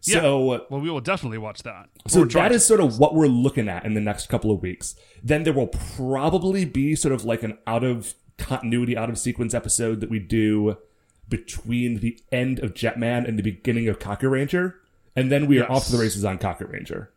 Yeah. 0.08 0.20
So, 0.20 0.66
Well, 0.70 0.80
we 0.80 0.90
will 0.90 1.00
definitely 1.00 1.38
watch 1.38 1.62
that. 1.62 1.88
so 2.06 2.24
that 2.24 2.60
sort 2.62 2.80
of 2.80 2.98
what 2.98 3.14
we're 3.14 3.26
looking 3.26 3.68
at 3.68 3.84
in 3.84 3.94
the 3.94 4.00
next 4.00 4.28
couple 4.28 4.50
of 4.50 4.62
weeks. 4.62 4.94
Then 5.22 5.42
there 5.44 5.52
will 5.52 5.68
probably 5.68 6.64
be 6.64 6.94
sort 6.94 7.12
of 7.14 7.24
like 7.24 7.42
an 7.42 7.58
out 7.66 7.84
of 7.84 8.14
continuity, 8.38 8.96
out 8.96 9.10
of 9.10 9.18
sequence 9.18 9.54
episode 9.54 10.00
that 10.00 10.10
we 10.10 10.18
do 10.18 10.76
between 11.28 12.00
the 12.00 12.18
end 12.32 12.58
of 12.60 12.72
Jetman 12.74 13.28
and 13.28 13.38
the 13.38 13.42
beginning 13.42 13.88
of 13.88 13.98
Kakuranger. 13.98 14.74
And 15.16 15.30
then 15.32 15.46
we 15.46 15.58
are 15.60 15.70
off 15.70 15.86
to 15.86 15.92
the 15.92 15.98
races 15.98 16.24
on 16.24 16.38
Kakuranger. 16.38 17.08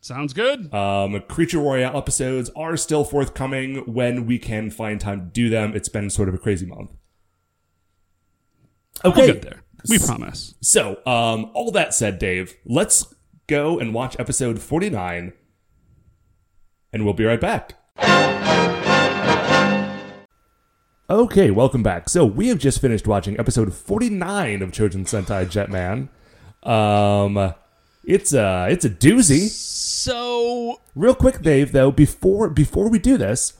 Sounds 0.00 0.32
good. 0.32 0.72
Um, 0.74 1.20
Creature 1.28 1.60
Royale 1.60 1.96
episodes 1.96 2.50
are 2.56 2.76
still 2.76 3.04
forthcoming 3.04 3.76
when 3.92 4.26
we 4.26 4.38
can 4.38 4.70
find 4.70 5.00
time 5.00 5.20
to 5.20 5.26
do 5.26 5.48
them. 5.48 5.74
It's 5.74 5.88
been 5.88 6.10
sort 6.10 6.28
of 6.28 6.34
a 6.34 6.38
crazy 6.38 6.66
month. 6.66 6.90
we'll 9.02 9.12
Okay. 9.12 9.26
get 9.26 9.42
there. 9.42 9.62
We 9.88 9.98
promise. 9.98 10.54
So, 10.60 11.00
um, 11.06 11.50
all 11.54 11.70
that 11.72 11.92
said, 11.94 12.18
Dave, 12.18 12.54
let's 12.64 13.14
go 13.46 13.78
and 13.78 13.92
watch 13.92 14.18
episode 14.18 14.58
49, 14.60 15.32
and 16.92 17.04
we'll 17.04 17.14
be 17.14 17.24
right 17.24 17.40
back. 17.40 17.74
Okay, 21.10 21.50
welcome 21.50 21.82
back. 21.82 22.08
So, 22.08 22.24
we 22.24 22.48
have 22.48 22.58
just 22.58 22.80
finished 22.80 23.06
watching 23.06 23.38
episode 23.38 23.74
49 23.74 24.62
of 24.62 24.70
Chojin 24.70 25.04
Sentai 25.04 25.44
Jetman. 25.44 26.08
Um, 26.68 27.54
it's 28.04 28.32
a, 28.32 28.68
it's 28.70 28.86
a 28.86 28.90
doozy. 28.90 29.48
So 29.48 30.80
Real 30.94 31.14
quick, 31.14 31.42
Dave, 31.42 31.72
though, 31.72 31.90
before 31.90 32.48
before 32.48 32.88
we 32.88 32.98
do 32.98 33.16
this, 33.16 33.54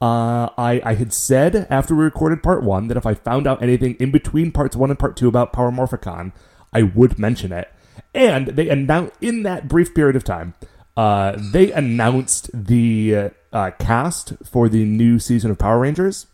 uh, 0.00 0.48
I 0.56 0.80
I 0.84 0.94
had 0.94 1.12
said 1.12 1.66
after 1.70 1.94
we 1.94 2.04
recorded 2.04 2.42
part 2.42 2.62
one 2.62 2.88
that 2.88 2.96
if 2.96 3.04
I 3.06 3.14
found 3.14 3.46
out 3.46 3.62
anything 3.62 3.94
in 3.98 4.10
between 4.10 4.52
parts 4.52 4.76
one 4.76 4.90
and 4.90 4.98
part 4.98 5.16
two 5.16 5.28
about 5.28 5.52
Power 5.52 5.70
Morphicon, 5.72 6.32
I 6.72 6.82
would 6.82 7.18
mention 7.18 7.52
it. 7.52 7.68
And 8.14 8.48
they 8.48 8.68
announced 8.68 9.14
in 9.20 9.42
that 9.42 9.68
brief 9.68 9.94
period 9.94 10.16
of 10.16 10.24
time, 10.24 10.54
uh, 10.96 11.36
they 11.52 11.72
announced 11.72 12.50
the 12.54 13.30
uh, 13.52 13.70
cast 13.78 14.34
for 14.46 14.68
the 14.68 14.84
new 14.84 15.18
season 15.18 15.50
of 15.50 15.58
Power 15.58 15.80
Rangers, 15.80 16.26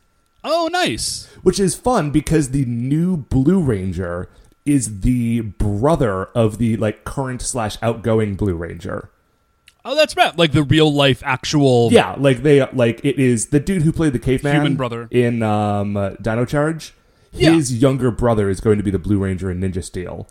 Oh, 0.42 0.68
nice. 0.70 1.26
which 1.42 1.58
is 1.58 1.74
fun 1.74 2.10
because 2.10 2.50
the 2.50 2.64
new 2.66 3.16
Blue 3.16 3.60
Ranger 3.62 4.28
is 4.66 5.00
the 5.00 5.40
brother 5.40 6.26
of 6.34 6.58
the 6.58 6.76
like 6.76 7.04
current 7.04 7.40
slash 7.42 7.76
outgoing 7.82 8.34
Blue 8.34 8.54
Ranger. 8.54 9.10
Oh, 9.84 9.94
that's 9.94 10.16
right. 10.16 10.36
Like 10.38 10.52
the 10.52 10.62
real 10.62 10.92
life 10.92 11.22
actual. 11.24 11.90
Yeah, 11.92 12.14
like 12.18 12.42
they 12.42 12.64
like 12.72 13.04
it 13.04 13.18
is 13.18 13.46
the 13.46 13.60
dude 13.60 13.82
who 13.82 13.92
played 13.92 14.12
the 14.14 14.18
caveman 14.18 14.54
Human 14.54 14.76
brother. 14.76 15.08
in 15.10 15.42
um, 15.42 15.96
uh, 15.96 16.10
Dino 16.20 16.44
Charge. 16.44 16.94
Yeah. 17.32 17.50
His 17.52 17.82
younger 17.82 18.10
brother 18.10 18.48
is 18.48 18.60
going 18.60 18.78
to 18.78 18.84
be 18.84 18.90
the 18.90 18.98
Blue 18.98 19.18
Ranger 19.18 19.50
in 19.50 19.60
Ninja 19.60 19.82
Steel. 19.84 20.28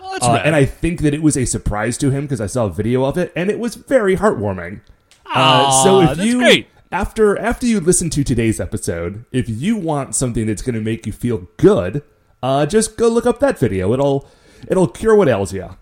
Oh, 0.00 0.10
that's 0.12 0.24
Uh, 0.26 0.32
rad. 0.32 0.46
and 0.46 0.56
I 0.56 0.64
think 0.64 1.02
that 1.02 1.12
it 1.14 1.22
was 1.22 1.36
a 1.36 1.44
surprise 1.44 1.98
to 1.98 2.10
him 2.10 2.22
because 2.24 2.40
I 2.40 2.46
saw 2.46 2.64
a 2.66 2.70
video 2.70 3.04
of 3.04 3.16
it 3.18 3.30
and 3.36 3.50
it 3.50 3.58
was 3.58 3.74
very 3.74 4.16
heartwarming. 4.16 4.80
Uh, 5.26 5.70
so 5.84 5.96
Aw, 5.98 6.00
if 6.12 6.16
that's 6.16 6.26
you 6.28 6.38
great. 6.38 6.68
after 6.90 7.38
after 7.38 7.66
you 7.66 7.78
listen 7.80 8.08
to 8.10 8.24
today's 8.24 8.58
episode, 8.58 9.24
if 9.32 9.48
you 9.48 9.76
want 9.76 10.14
something 10.14 10.46
that's 10.46 10.62
going 10.62 10.74
to 10.74 10.80
make 10.80 11.06
you 11.06 11.12
feel 11.12 11.46
good, 11.58 12.02
uh, 12.42 12.64
just 12.66 12.96
go 12.96 13.08
look 13.08 13.26
up 13.26 13.38
that 13.40 13.58
video. 13.58 13.92
It'll 13.92 14.26
it'll 14.68 14.88
cure 14.88 15.14
what 15.14 15.28
ails 15.28 15.52
you. 15.52 15.76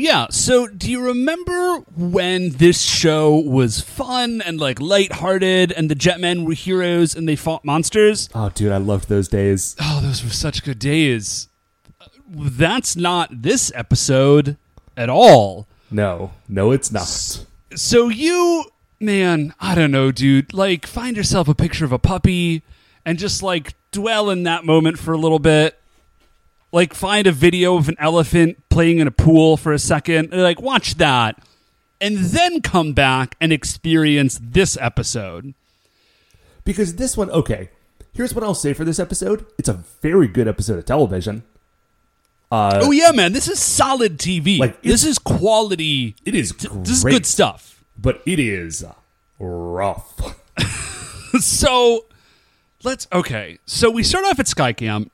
Yeah. 0.00 0.28
So, 0.30 0.66
do 0.66 0.90
you 0.90 1.02
remember 1.02 1.80
when 1.94 2.50
this 2.52 2.80
show 2.80 3.36
was 3.36 3.82
fun 3.82 4.40
and 4.40 4.58
like 4.58 4.80
lighthearted, 4.80 5.72
and 5.72 5.90
the 5.90 5.94
Jetmen 5.94 6.46
were 6.46 6.54
heroes 6.54 7.14
and 7.14 7.28
they 7.28 7.36
fought 7.36 7.66
monsters? 7.66 8.30
Oh, 8.34 8.48
dude, 8.48 8.72
I 8.72 8.78
loved 8.78 9.10
those 9.10 9.28
days. 9.28 9.76
Oh, 9.78 10.00
those 10.02 10.24
were 10.24 10.30
such 10.30 10.64
good 10.64 10.78
days. 10.78 11.48
That's 12.28 12.96
not 12.96 13.42
this 13.42 13.70
episode 13.74 14.56
at 14.96 15.10
all. 15.10 15.66
No, 15.90 16.32
no, 16.48 16.70
it's 16.70 16.90
not. 16.90 17.44
So 17.74 18.08
you, 18.08 18.64
man, 19.00 19.52
I 19.60 19.74
don't 19.74 19.90
know, 19.90 20.12
dude. 20.12 20.54
Like, 20.54 20.86
find 20.86 21.16
yourself 21.16 21.46
a 21.46 21.54
picture 21.54 21.84
of 21.84 21.92
a 21.92 21.98
puppy 21.98 22.62
and 23.04 23.18
just 23.18 23.42
like 23.42 23.74
dwell 23.92 24.30
in 24.30 24.44
that 24.44 24.64
moment 24.64 24.98
for 24.98 25.12
a 25.12 25.18
little 25.18 25.38
bit. 25.40 25.79
Like, 26.72 26.94
find 26.94 27.26
a 27.26 27.32
video 27.32 27.76
of 27.76 27.88
an 27.88 27.96
elephant 27.98 28.58
playing 28.68 28.98
in 28.98 29.06
a 29.08 29.10
pool 29.10 29.56
for 29.56 29.72
a 29.72 29.78
second. 29.78 30.32
Like, 30.32 30.60
watch 30.60 30.94
that, 30.96 31.42
and 32.00 32.18
then 32.18 32.62
come 32.62 32.92
back 32.92 33.36
and 33.40 33.52
experience 33.52 34.38
this 34.40 34.76
episode. 34.80 35.54
Because 36.64 36.96
this 36.96 37.16
one, 37.16 37.30
okay, 37.30 37.70
here's 38.12 38.34
what 38.34 38.44
I'll 38.44 38.54
say 38.54 38.72
for 38.72 38.84
this 38.84 38.98
episode. 39.00 39.46
It's 39.58 39.68
a 39.68 39.82
very 40.02 40.28
good 40.28 40.46
episode 40.46 40.78
of 40.78 40.84
television. 40.84 41.42
Uh, 42.52 42.80
oh 42.82 42.90
yeah, 42.90 43.12
man, 43.12 43.32
this 43.32 43.48
is 43.48 43.60
solid 43.60 44.18
TV. 44.18 44.58
Like, 44.58 44.82
this 44.82 45.04
is 45.04 45.18
quality. 45.18 46.14
it 46.24 46.34
is 46.34 46.52
This 46.52 46.98
is 46.98 47.04
good 47.04 47.24
stuff. 47.26 47.84
but 47.96 48.22
it 48.26 48.38
is 48.40 48.84
rough. 49.38 50.36
so 51.40 52.06
let's 52.82 53.06
okay. 53.12 53.58
So 53.66 53.90
we 53.90 54.02
start 54.02 54.24
off 54.26 54.38
at 54.40 54.48
Sky 54.48 54.72
Camp, 54.72 55.12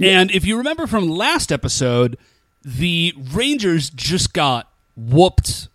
and 0.00 0.30
if 0.30 0.44
you 0.46 0.56
remember 0.56 0.86
from 0.86 1.08
last 1.08 1.50
episode, 1.50 2.18
the 2.64 3.14
Rangers 3.32 3.90
just 3.90 4.32
got 4.32 4.70
whooped. 4.96 5.68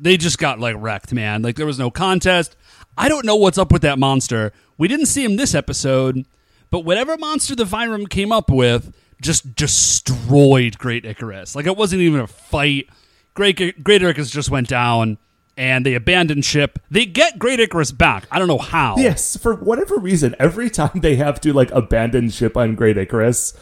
They 0.00 0.16
just 0.16 0.38
got 0.38 0.58
like 0.58 0.76
wrecked, 0.78 1.12
man. 1.12 1.42
Like 1.42 1.56
there 1.56 1.66
was 1.66 1.78
no 1.78 1.90
contest. 1.90 2.56
I 2.96 3.08
don't 3.08 3.24
know 3.24 3.36
what's 3.36 3.58
up 3.58 3.72
with 3.72 3.82
that 3.82 3.98
monster. 3.98 4.52
We 4.78 4.88
didn't 4.88 5.06
see 5.06 5.24
him 5.24 5.36
this 5.36 5.54
episode, 5.54 6.24
but 6.70 6.80
whatever 6.80 7.16
monster 7.16 7.54
the 7.54 7.64
Vyram 7.64 8.08
came 8.08 8.32
up 8.32 8.50
with 8.50 8.94
just 9.20 9.54
destroyed 9.54 10.78
Great 10.78 11.04
Icarus. 11.04 11.54
Like 11.54 11.66
it 11.66 11.76
wasn't 11.76 12.02
even 12.02 12.20
a 12.20 12.26
fight. 12.26 12.88
Great 13.34 13.82
Great 13.82 14.02
Icarus 14.02 14.30
just 14.30 14.50
went 14.50 14.68
down 14.68 15.18
and 15.56 15.84
they 15.84 15.94
abandon 15.94 16.42
ship. 16.42 16.78
They 16.90 17.06
get 17.06 17.38
Great 17.38 17.60
Icarus 17.60 17.92
back. 17.92 18.26
I 18.30 18.38
don't 18.38 18.48
know 18.48 18.58
how. 18.58 18.96
Yes, 18.96 19.36
for 19.36 19.54
whatever 19.54 19.96
reason, 19.96 20.34
every 20.38 20.70
time 20.70 21.00
they 21.00 21.16
have 21.16 21.40
to 21.42 21.52
like 21.52 21.70
abandon 21.70 22.30
ship 22.30 22.56
on 22.56 22.74
Great 22.74 22.98
Icarus, 22.98 23.52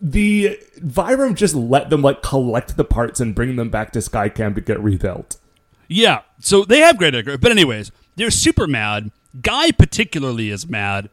the 0.00 0.58
Vyram 0.78 1.34
just 1.34 1.54
let 1.54 1.90
them 1.90 2.02
like 2.02 2.22
collect 2.22 2.76
the 2.76 2.84
parts 2.84 3.20
and 3.20 3.34
bring 3.34 3.56
them 3.56 3.70
back 3.70 3.92
to 3.92 4.02
Sky 4.02 4.28
Camp 4.28 4.56
to 4.56 4.60
get 4.60 4.80
rebuilt. 4.80 5.36
Yeah, 5.88 6.22
so 6.38 6.64
they 6.64 6.78
have 6.78 6.98
Great 6.98 7.14
Icarus. 7.14 7.38
But 7.40 7.50
anyways, 7.50 7.90
they're 8.16 8.30
super 8.30 8.66
mad. 8.66 9.10
Guy 9.40 9.70
particularly 9.72 10.50
is 10.50 10.68
mad. 10.68 11.10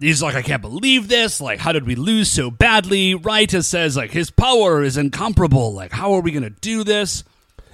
He's 0.00 0.22
like, 0.22 0.34
I 0.34 0.42
can't 0.42 0.62
believe 0.62 1.08
this. 1.08 1.40
Like, 1.40 1.60
how 1.60 1.70
did 1.70 1.86
we 1.86 1.94
lose 1.94 2.28
so 2.30 2.50
badly? 2.50 3.14
Raita 3.14 3.62
says, 3.64 3.96
like, 3.96 4.10
his 4.10 4.30
power 4.30 4.82
is 4.82 4.96
incomparable. 4.96 5.72
Like, 5.72 5.92
how 5.92 6.14
are 6.14 6.20
we 6.20 6.32
going 6.32 6.42
to 6.42 6.50
do 6.50 6.82
this? 6.82 7.22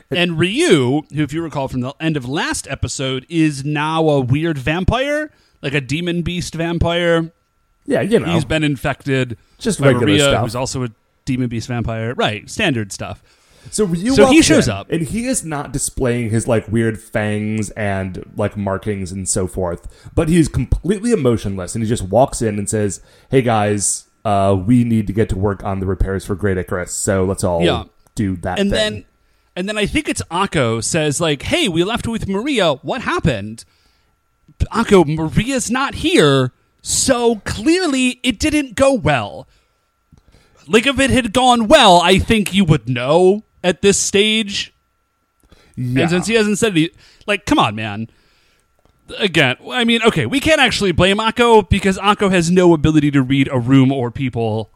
And 0.16 0.38
Ryu, 0.38 1.02
who, 1.14 1.22
if 1.22 1.32
you 1.34 1.42
recall 1.42 1.68
from 1.68 1.80
the 1.82 1.92
end 2.00 2.16
of 2.16 2.26
last 2.28 2.66
episode, 2.68 3.26
is 3.28 3.64
now 3.64 4.08
a 4.08 4.20
weird 4.20 4.56
vampire, 4.56 5.30
like 5.60 5.74
a 5.74 5.80
demon 5.82 6.22
beast 6.22 6.54
vampire. 6.54 7.30
Yeah, 7.84 8.00
you 8.00 8.18
know, 8.18 8.32
He's 8.32 8.44
been 8.44 8.64
infected. 8.64 9.36
Just 9.58 9.80
by 9.80 9.88
regular 9.88 10.06
Maria, 10.06 10.20
stuff. 10.22 10.42
who's 10.44 10.54
also 10.56 10.84
a 10.84 10.88
demon 11.26 11.48
beast 11.48 11.68
vampire. 11.68 12.14
Right, 12.14 12.48
standard 12.48 12.90
stuff. 12.92 13.22
So 13.70 13.84
Ryu 13.84 14.14
So 14.14 14.26
he 14.28 14.40
shows 14.40 14.66
in, 14.68 14.72
up. 14.74 14.90
and 14.90 15.02
he 15.02 15.26
is 15.26 15.44
not 15.44 15.72
displaying 15.72 16.30
his 16.30 16.48
like 16.48 16.66
weird 16.68 16.98
fangs 16.98 17.68
and 17.70 18.24
like 18.36 18.56
markings 18.56 19.12
and 19.12 19.28
so 19.28 19.46
forth, 19.46 20.10
but 20.14 20.28
he's 20.30 20.48
completely 20.48 21.12
emotionless, 21.12 21.74
and 21.74 21.84
he 21.84 21.88
just 21.88 22.02
walks 22.04 22.40
in 22.40 22.58
and 22.58 22.70
says, 22.70 23.02
"Hey 23.30 23.42
guys, 23.42 24.06
uh, 24.24 24.56
we 24.66 24.84
need 24.84 25.06
to 25.06 25.12
get 25.12 25.28
to 25.30 25.36
work 25.36 25.62
on 25.64 25.80
the 25.80 25.86
repairs 25.86 26.24
for 26.24 26.34
Great 26.34 26.56
Icarus, 26.56 26.94
so 26.94 27.24
let's 27.24 27.44
all 27.44 27.62
Yeah. 27.62 27.84
do 28.14 28.36
that." 28.36 28.58
and 28.58 28.70
thing. 28.70 28.92
then 28.92 29.04
and 29.58 29.68
then 29.68 29.76
I 29.76 29.86
think 29.86 30.08
it's 30.08 30.22
Akko 30.30 30.84
says 30.84 31.20
like, 31.20 31.42
"Hey, 31.42 31.68
we 31.68 31.82
left 31.82 32.06
with 32.06 32.28
Maria. 32.28 32.74
What 32.74 33.02
happened?" 33.02 33.64
Akko, 34.72 35.04
Maria's 35.04 35.68
not 35.68 35.96
here, 35.96 36.52
so 36.80 37.36
clearly 37.44 38.20
it 38.22 38.38
didn't 38.38 38.76
go 38.76 38.92
well. 38.94 39.48
Like 40.68 40.86
if 40.86 41.00
it 41.00 41.10
had 41.10 41.32
gone 41.32 41.66
well, 41.66 42.00
I 42.00 42.20
think 42.20 42.54
you 42.54 42.64
would 42.66 42.88
know 42.88 43.42
at 43.64 43.82
this 43.82 43.98
stage. 43.98 44.72
yeah. 45.76 46.02
And 46.02 46.10
since 46.10 46.28
he 46.28 46.34
hasn't 46.34 46.58
said 46.58 46.72
any, 46.72 46.90
like, 47.26 47.44
come 47.44 47.58
on, 47.58 47.74
man. 47.74 48.08
Again, 49.18 49.56
I 49.70 49.82
mean, 49.82 50.02
okay, 50.04 50.26
we 50.26 50.38
can't 50.38 50.60
actually 50.60 50.92
blame 50.92 51.16
Akko 51.16 51.68
because 51.68 51.98
Akko 51.98 52.30
has 52.30 52.48
no 52.48 52.74
ability 52.74 53.10
to 53.10 53.22
read 53.22 53.48
a 53.50 53.58
room 53.58 53.90
or 53.90 54.12
people. 54.12 54.70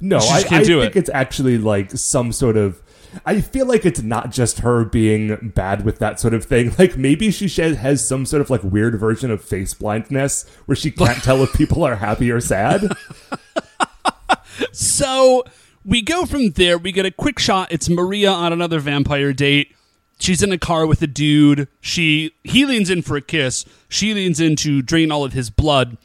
No, 0.00 0.18
I, 0.18 0.42
can't 0.44 0.62
I 0.62 0.64
think 0.64 0.94
it. 0.94 0.96
it's 0.96 1.10
actually 1.10 1.58
like 1.58 1.90
some 1.90 2.30
sort 2.30 2.56
of. 2.56 2.80
I 3.26 3.40
feel 3.40 3.66
like 3.66 3.84
it's 3.84 4.02
not 4.02 4.30
just 4.30 4.60
her 4.60 4.84
being 4.84 5.52
bad 5.54 5.84
with 5.84 5.98
that 5.98 6.18
sort 6.20 6.34
of 6.34 6.44
thing. 6.44 6.74
Like 6.78 6.96
maybe 6.96 7.30
she 7.30 7.48
has 7.48 8.06
some 8.06 8.26
sort 8.26 8.40
of 8.40 8.50
like 8.50 8.62
weird 8.64 8.98
version 8.98 9.30
of 9.30 9.42
face 9.42 9.74
blindness 9.74 10.48
where 10.66 10.76
she 10.76 10.90
can't 10.90 11.22
tell 11.22 11.42
if 11.42 11.52
people 11.52 11.84
are 11.84 11.96
happy 11.96 12.30
or 12.30 12.40
sad. 12.40 12.92
So 14.72 15.44
we 15.84 16.02
go 16.02 16.26
from 16.26 16.50
there. 16.50 16.78
We 16.78 16.92
get 16.92 17.06
a 17.06 17.10
quick 17.10 17.38
shot. 17.38 17.68
It's 17.70 17.88
Maria 17.88 18.30
on 18.30 18.52
another 18.52 18.80
vampire 18.80 19.32
date. 19.32 19.74
She's 20.18 20.42
in 20.42 20.52
a 20.52 20.58
car 20.58 20.86
with 20.86 21.02
a 21.02 21.06
dude. 21.06 21.68
She 21.80 22.32
he 22.44 22.64
leans 22.64 22.90
in 22.90 23.02
for 23.02 23.16
a 23.16 23.22
kiss. 23.22 23.64
She 23.88 24.14
leans 24.14 24.40
in 24.40 24.56
to 24.56 24.82
drain 24.82 25.10
all 25.10 25.24
of 25.24 25.32
his 25.32 25.50
blood. 25.50 25.98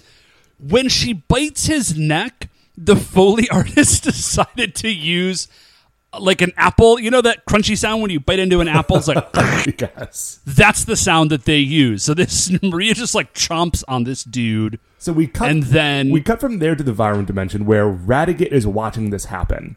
When 0.60 0.90
she 0.90 1.14
bites 1.14 1.68
his 1.68 1.98
neck, 1.98 2.50
the 2.76 2.96
Foley 2.96 3.50
artist 3.52 4.04
decided 4.04 4.76
to 4.76 4.90
use 4.90 5.48
like 6.20 6.42
an 6.42 6.52
apple. 6.58 7.00
You 7.00 7.12
know 7.12 7.22
that 7.22 7.46
crunchy 7.46 7.78
sound 7.78 8.02
when 8.02 8.12
you 8.12 8.20
bite 8.20 8.40
into 8.40 8.62
an 8.62 8.68
apple? 8.68 8.98
It's 8.98 9.08
like 9.08 9.28
yes. 9.80 10.40
that's 10.46 10.86
the 10.86 10.96
sound 10.96 11.32
that 11.32 11.46
they 11.46 11.58
use. 11.58 12.04
So 12.04 12.14
this 12.14 12.52
Maria 12.64 12.94
just 12.94 13.16
like 13.16 13.34
chomps 13.34 13.84
on 13.88 14.04
this 14.04 14.24
dude. 14.24 14.80
So 14.98 15.14
we 15.14 15.28
cut 15.28 15.50
And 15.50 15.64
then- 15.64 16.10
we 16.12 16.22
cut 16.22 16.40
from 16.40 16.60
there 16.60 16.76
to 16.76 16.84
the 16.84 16.94
Vyram 16.94 17.26
dimension 17.26 17.66
where 17.66 17.92
Radiguet 17.92 18.52
is 18.52 18.66
watching 18.66 19.10
this 19.10 19.26
happen. 19.26 19.76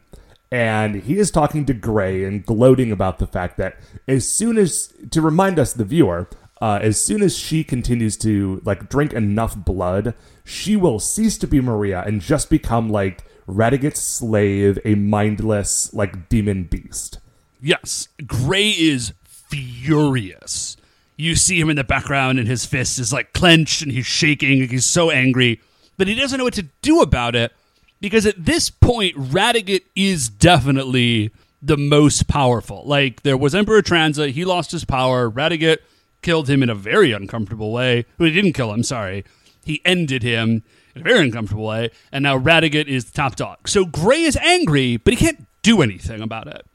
And 0.53 0.95
he 1.03 1.17
is 1.17 1.31
talking 1.31 1.65
to 1.67 1.73
Gray 1.73 2.25
and 2.25 2.45
gloating 2.45 2.91
about 2.91 3.19
the 3.19 3.27
fact 3.27 3.57
that 3.57 3.77
as 4.07 4.27
soon 4.29 4.57
as 4.57 4.93
to 5.11 5.21
remind 5.21 5.57
us 5.57 5.71
the 5.71 5.85
viewer, 5.85 6.27
uh, 6.61 6.79
as 6.81 6.99
soon 6.99 7.21
as 7.21 7.37
she 7.37 7.63
continues 7.63 8.17
to 8.17 8.61
like 8.65 8.89
drink 8.89 9.13
enough 9.13 9.55
blood, 9.55 10.13
she 10.43 10.75
will 10.75 10.99
cease 10.99 11.37
to 11.37 11.47
be 11.47 11.61
Maria 11.61 12.03
and 12.05 12.19
just 12.19 12.49
become 12.49 12.89
like 12.89 13.23
Radiguet's 13.47 14.01
slave, 14.01 14.79
a 14.85 14.95
mindless 14.95 15.93
like 15.93 16.29
demon 16.29 16.63
beast. 16.63 17.19
Yes, 17.61 18.07
Gray 18.25 18.69
is 18.69 19.13
furious. 19.23 20.77
You 21.15 21.35
see 21.35 21.59
him 21.59 21.69
in 21.69 21.75
the 21.75 21.83
background, 21.83 22.39
and 22.39 22.47
his 22.47 22.65
fist 22.65 22.97
is 22.97 23.13
like 23.13 23.33
clenched, 23.33 23.81
and 23.81 23.91
he's 23.91 24.05
shaking. 24.05 24.61
And 24.61 24.71
he's 24.71 24.85
so 24.85 25.11
angry, 25.11 25.61
but 25.97 26.07
he 26.07 26.15
doesn't 26.15 26.37
know 26.37 26.43
what 26.43 26.55
to 26.55 26.67
do 26.81 27.01
about 27.01 27.35
it 27.35 27.51
because 27.99 28.25
at 28.25 28.43
this 28.43 28.69
point, 28.69 29.15
Radiguet 29.15 29.83
is 29.95 30.27
definitely 30.27 31.31
the 31.61 31.77
most 31.77 32.27
powerful. 32.27 32.83
Like 32.85 33.21
there 33.21 33.37
was 33.37 33.53
Emperor 33.53 33.81
Tranza, 33.81 34.31
he 34.31 34.43
lost 34.43 34.71
his 34.71 34.83
power. 34.83 35.29
Radiguet 35.29 35.77
killed 36.21 36.49
him 36.49 36.63
in 36.63 36.69
a 36.69 36.75
very 36.75 37.11
uncomfortable 37.11 37.71
way. 37.71 38.05
Well, 38.17 38.27
he 38.27 38.33
didn't 38.33 38.53
kill 38.53 38.73
him. 38.73 38.83
Sorry, 38.83 39.23
he 39.63 39.81
ended 39.85 40.23
him 40.23 40.63
in 40.95 41.01
a 41.01 41.03
very 41.03 41.19
uncomfortable 41.25 41.65
way, 41.65 41.91
and 42.11 42.23
now 42.23 42.37
Radiguet 42.37 42.87
is 42.87 43.05
the 43.05 43.11
top 43.11 43.35
dog. 43.35 43.67
So 43.67 43.85
Gray 43.85 44.21
is 44.23 44.37
angry, 44.37 44.97
but 44.97 45.13
he 45.13 45.17
can't 45.17 45.45
do 45.61 45.81
anything 45.81 46.21
about 46.21 46.47
it. 46.47 46.65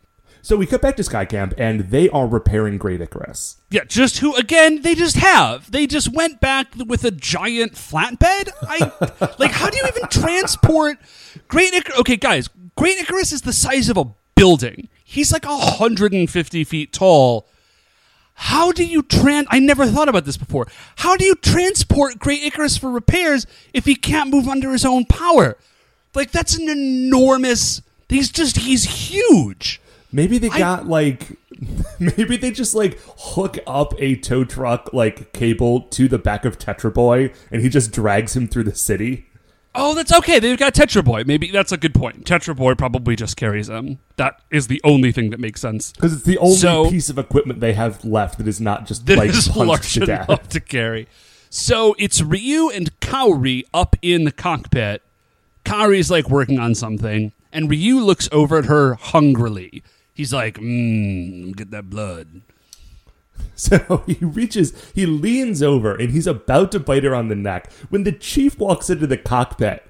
So 0.42 0.56
we 0.56 0.64
cut 0.64 0.80
back 0.80 0.96
to 0.96 1.02
Sky 1.02 1.24
Camp, 1.24 1.54
and 1.58 1.90
they 1.90 2.08
are 2.10 2.24
repairing 2.24 2.78
Great 2.78 3.00
Icarus. 3.00 3.56
Yeah, 3.68 3.82
just 3.82 4.18
who 4.18 4.36
again? 4.36 4.82
They 4.82 4.94
just 4.94 5.16
have. 5.16 5.72
They 5.72 5.88
just 5.88 6.14
went 6.14 6.40
back 6.40 6.68
with 6.86 7.04
a 7.04 7.10
giant 7.10 7.72
flatbed. 7.72 8.50
I 8.62 9.34
like. 9.40 9.50
How 9.50 9.68
do 9.70 9.76
you 9.76 9.84
even 9.88 10.08
transport 10.08 10.98
Great 11.48 11.74
Icarus? 11.74 11.98
Okay, 11.98 12.14
guys, 12.16 12.48
Great 12.76 12.96
Icarus 12.98 13.32
is 13.32 13.42
the 13.42 13.52
size 13.52 13.88
of 13.88 13.96
a 13.96 14.04
building. 14.36 14.88
He's 15.02 15.32
like 15.32 15.44
150 15.44 16.62
feet 16.62 16.92
tall. 16.92 17.48
How 18.38 18.70
do 18.70 18.84
you 18.84 19.02
trans? 19.02 19.46
I 19.50 19.58
never 19.58 19.86
thought 19.86 20.10
about 20.10 20.26
this 20.26 20.36
before. 20.36 20.66
How 20.96 21.16
do 21.16 21.24
you 21.24 21.34
transport 21.36 22.18
Great 22.18 22.42
Icarus 22.42 22.76
for 22.76 22.90
repairs 22.90 23.46
if 23.72 23.86
he 23.86 23.94
can't 23.94 24.30
move 24.30 24.46
under 24.46 24.72
his 24.72 24.84
own 24.84 25.06
power? 25.06 25.56
Like 26.14 26.32
that's 26.32 26.56
an 26.56 26.68
enormous. 26.68 27.80
He's 28.08 28.30
just 28.30 28.58
he's 28.58 29.10
huge. 29.10 29.80
Maybe 30.12 30.36
they 30.36 30.50
got 30.50 30.86
like 30.86 31.38
maybe 31.98 32.36
they 32.36 32.50
just 32.50 32.74
like 32.74 33.00
hook 33.18 33.58
up 33.66 33.94
a 33.98 34.16
tow 34.16 34.44
truck 34.44 34.92
like 34.92 35.32
cable 35.32 35.80
to 35.80 36.06
the 36.06 36.18
back 36.18 36.44
of 36.44 36.58
Tetra 36.58 36.92
Boy 36.92 37.32
and 37.50 37.62
he 37.62 37.70
just 37.70 37.90
drags 37.90 38.36
him 38.36 38.48
through 38.48 38.64
the 38.64 38.74
city. 38.74 39.26
Oh, 39.76 39.94
that's 39.94 40.12
okay. 40.12 40.38
They've 40.38 40.58
got 40.58 40.74
Tetra 40.74 41.04
Boy. 41.04 41.24
Maybe 41.26 41.50
that's 41.50 41.72
a 41.72 41.76
good 41.76 41.94
point. 41.94 42.24
Tetra 42.24 42.56
Boy 42.56 42.74
probably 42.74 43.14
just 43.16 43.36
carries 43.36 43.66
them. 43.66 43.98
That 44.16 44.40
is 44.50 44.66
the 44.68 44.80
only 44.84 45.12
thing 45.12 45.30
that 45.30 45.40
makes 45.40 45.60
sense. 45.60 45.92
Because 45.92 46.12
it's 46.14 46.22
the 46.24 46.38
only 46.38 46.56
So- 46.56 46.90
piece 46.90 47.08
of 47.10 47.18
equipment 47.18 47.60
they 47.60 47.74
have 47.74 48.04
left 48.04 48.38
that 48.38 48.48
is 48.48 48.60
not 48.60 48.86
just 48.86 49.06
That 49.06 49.18
like 49.18 49.30
is 49.30 49.54
large 49.56 49.92
to 49.94 50.06
death. 50.06 50.28
enough 50.28 50.48
to 50.50 50.60
carry. 50.60 51.08
So 51.50 51.94
it's 51.98 52.20
Ryu 52.22 52.68
and 52.70 52.98
Kaori 53.00 53.62
up 53.72 53.96
in 54.02 54.24
the 54.24 54.32
cockpit. 54.32 55.02
Kaori's 55.64 56.10
like 56.10 56.28
working 56.30 56.58
on 56.58 56.74
something, 56.74 57.32
and 57.52 57.68
Ryu 57.70 57.98
looks 58.00 58.28
over 58.32 58.58
at 58.58 58.66
her 58.66 58.94
hungrily. 58.94 59.82
He's 60.14 60.32
like, 60.32 60.56
mmm, 60.58 61.54
get 61.56 61.70
that 61.72 61.90
blood. 61.90 62.42
So 63.58 64.04
he 64.06 64.18
reaches, 64.20 64.74
he 64.94 65.06
leans 65.06 65.62
over, 65.62 65.94
and 65.94 66.10
he's 66.10 66.26
about 66.26 66.72
to 66.72 66.78
bite 66.78 67.04
her 67.04 67.14
on 67.14 67.28
the 67.28 67.34
neck 67.34 67.72
when 67.88 68.04
the 68.04 68.12
chief 68.12 68.58
walks 68.58 68.90
into 68.90 69.06
the 69.06 69.16
cockpit. 69.16 69.82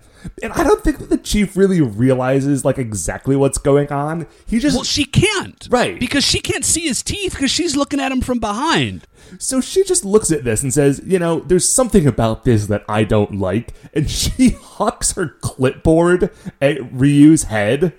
And 0.43 0.53
I 0.53 0.63
don't 0.65 0.83
think 0.83 0.99
that 0.99 1.11
the 1.11 1.19
chief 1.19 1.57
really 1.57 1.81
realizes 1.81 2.65
like 2.65 2.79
exactly 2.79 3.37
what's 3.37 3.59
going 3.59 3.91
on. 3.93 4.27
He 4.47 4.59
just 4.59 4.77
Well, 4.77 4.85
she 4.85 5.05
can't. 5.05 5.67
Right. 5.71 5.99
Because 5.99 6.25
she 6.25 6.41
can't 6.41 6.65
see 6.65 6.83
his 6.83 7.03
teeth 7.03 7.33
because 7.33 7.51
she's 7.51 7.77
looking 7.77 8.01
at 8.01 8.13
him 8.13 8.21
from 8.21 8.39
behind. 8.39 9.07
So 9.39 9.61
she 9.61 9.85
just 9.85 10.05
looks 10.05 10.31
at 10.31 10.45
this 10.45 10.63
and 10.63 10.73
says, 10.73 11.01
You 11.05 11.19
know, 11.19 11.41
there's 11.41 11.69
something 11.69 12.07
about 12.07 12.45
this 12.45 12.67
that 12.67 12.85
I 12.89 13.05
don't 13.05 13.39
like. 13.39 13.75
And 13.95 14.11
she 14.11 14.51
hucks 14.51 15.13
her 15.13 15.29
clipboard 15.41 16.31
at 16.61 16.79
Ryu's 16.93 17.45
head. 17.45 17.93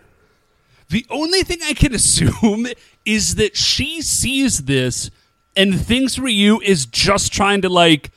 The 0.89 1.05
only 1.09 1.43
thing 1.43 1.59
I 1.63 1.73
can 1.73 1.93
assume 1.93 2.67
is 3.05 3.35
that 3.35 3.55
she 3.55 4.01
sees 4.01 4.65
this 4.65 5.09
and 5.57 5.79
thinks 5.79 6.17
Ryu 6.19 6.59
is 6.61 6.85
just 6.85 7.33
trying 7.33 7.61
to 7.63 7.69
like 7.69 8.11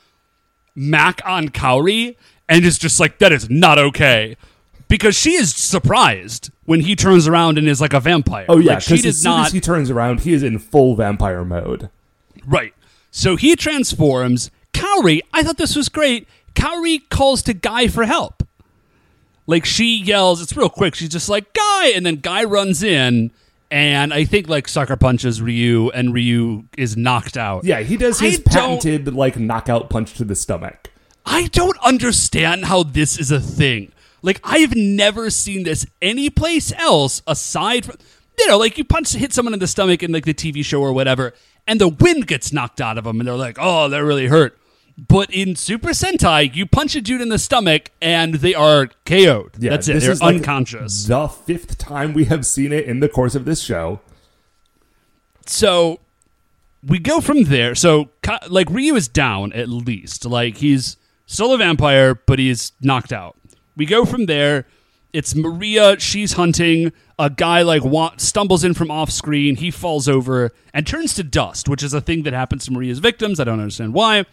mac 0.75 1.21
on 1.25 1.49
Kaori 1.49 2.15
and 2.47 2.63
is 2.65 2.77
just 2.77 2.99
like, 2.99 3.17
that 3.19 3.31
is 3.31 3.49
not 3.49 3.77
okay. 3.79 4.37
Because 4.87 5.15
she 5.15 5.31
is 5.33 5.53
surprised 5.55 6.51
when 6.65 6.81
he 6.81 6.95
turns 6.95 7.27
around 7.27 7.57
and 7.57 7.67
is 7.67 7.79
like 7.81 7.93
a 7.93 7.99
vampire. 7.99 8.45
Oh, 8.49 8.57
yeah, 8.57 8.73
Like, 8.73 8.83
she 8.83 8.91
because 8.91 9.01
did 9.03 9.09
as 9.09 9.21
soon 9.21 9.31
not. 9.31 9.47
as 9.47 9.53
he 9.53 9.61
turns 9.61 9.89
around, 9.89 10.21
he 10.21 10.33
is 10.33 10.43
in 10.43 10.59
full 10.59 10.95
vampire 10.95 11.43
mode. 11.45 11.89
Right. 12.45 12.73
So 13.09 13.35
he 13.37 13.55
transforms. 13.55 14.51
Kaori, 14.73 15.21
I 15.33 15.43
thought 15.43 15.57
this 15.57 15.75
was 15.75 15.89
great. 15.89 16.27
Kaori 16.55 17.07
calls 17.09 17.41
to 17.43 17.53
Guy 17.53 17.87
for 17.87 18.03
help. 18.05 18.43
Like 19.47 19.65
she 19.65 19.95
yells, 19.97 20.41
it's 20.41 20.55
real 20.55 20.69
quick. 20.69 20.95
She's 20.95 21.09
just 21.09 21.29
like, 21.29 21.53
Guy! 21.53 21.87
And 21.95 22.05
then 22.05 22.17
Guy 22.17 22.43
runs 22.43 22.83
in, 22.83 23.31
and 23.71 24.13
I 24.13 24.25
think 24.25 24.47
like 24.49 24.67
sucker 24.67 24.95
punches 24.97 25.41
Ryu, 25.41 25.89
and 25.89 26.13
Ryu 26.13 26.65
is 26.77 26.95
knocked 26.97 27.37
out. 27.37 27.63
Yeah, 27.63 27.79
he 27.79 27.97
does 27.97 28.21
I 28.21 28.25
his 28.25 28.39
don't- 28.39 28.53
patented 28.81 29.13
like 29.15 29.37
knockout 29.39 29.89
punch 29.89 30.13
to 30.15 30.25
the 30.25 30.35
stomach. 30.35 30.89
I 31.25 31.47
don't 31.47 31.77
understand 31.83 32.65
how 32.65 32.83
this 32.83 33.17
is 33.19 33.31
a 33.31 33.39
thing. 33.39 33.91
Like 34.21 34.39
I've 34.43 34.75
never 34.75 35.29
seen 35.29 35.63
this 35.63 35.85
anyplace 36.01 36.71
else 36.73 37.21
aside 37.25 37.85
from 37.85 37.95
you 38.39 38.47
know, 38.47 38.57
like 38.57 38.77
you 38.77 38.83
punch 38.83 39.13
hit 39.13 39.33
someone 39.33 39.53
in 39.53 39.59
the 39.59 39.67
stomach 39.67 40.01
in 40.03 40.11
like 40.11 40.25
the 40.25 40.33
TV 40.33 40.63
show 40.65 40.81
or 40.81 40.93
whatever, 40.93 41.33
and 41.67 41.79
the 41.79 41.87
wind 41.87 42.27
gets 42.27 42.51
knocked 42.51 42.81
out 42.81 42.97
of 42.97 43.03
them, 43.03 43.19
and 43.19 43.27
they're 43.27 43.35
like, 43.35 43.57
"Oh, 43.59 43.87
that 43.89 44.03
really 44.03 44.27
hurt." 44.27 44.57
But 44.97 45.31
in 45.33 45.55
Super 45.55 45.89
Sentai, 45.89 46.53
you 46.55 46.65
punch 46.65 46.95
a 46.95 47.01
dude 47.01 47.21
in 47.21 47.29
the 47.29 47.39
stomach, 47.39 47.91
and 48.01 48.35
they 48.35 48.53
are 48.53 48.87
KO'd. 49.05 49.51
Yeah, 49.57 49.71
That's 49.71 49.87
it. 49.87 49.93
this 49.93 50.03
They're 50.05 50.15
like, 50.15 50.35
unconscious. 50.37 51.05
The 51.05 51.27
fifth 51.27 51.77
time 51.77 52.13
we 52.13 52.25
have 52.25 52.45
seen 52.45 52.71
it 52.71 52.85
in 52.85 52.99
the 52.99 53.09
course 53.09 53.35
of 53.35 53.45
this 53.45 53.61
show. 53.61 53.99
so 55.45 55.99
we 56.85 56.97
go 56.99 57.21
from 57.21 57.43
there. 57.43 57.75
So 57.75 58.09
like 58.49 58.69
Ryu 58.69 58.95
is 58.95 59.07
down 59.07 59.53
at 59.53 59.69
least. 59.69 60.25
Like 60.25 60.57
he's 60.57 60.97
still 61.25 61.53
a 61.53 61.57
vampire, 61.57 62.15
but 62.15 62.39
he's 62.39 62.71
knocked 62.81 63.13
out. 63.13 63.35
We 63.75 63.85
go 63.85 64.05
from 64.05 64.25
there. 64.25 64.65
It's 65.13 65.35
Maria. 65.35 65.99
She's 65.99 66.33
hunting. 66.33 66.91
A 67.19 67.29
guy 67.29 67.61
like 67.61 67.83
wa- 67.83 68.13
stumbles 68.17 68.63
in 68.63 68.73
from 68.73 68.89
off 68.89 69.11
screen. 69.11 69.57
He 69.57 69.69
falls 69.69 70.07
over 70.07 70.51
and 70.73 70.87
turns 70.87 71.13
to 71.15 71.23
dust, 71.23 71.69
which 71.69 71.83
is 71.83 71.93
a 71.93 72.01
thing 72.01 72.23
that 72.23 72.33
happens 72.33 72.65
to 72.65 72.71
Maria's 72.71 72.99
victims. 72.99 73.39
I 73.39 73.43
don't 73.43 73.59
understand 73.59 73.93
why. 73.93 74.25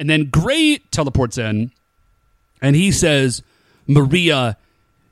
And 0.00 0.08
then 0.08 0.30
Gray 0.30 0.78
teleports 0.90 1.36
in, 1.36 1.72
and 2.62 2.74
he 2.74 2.90
says, 2.90 3.42
"Maria, 3.86 4.56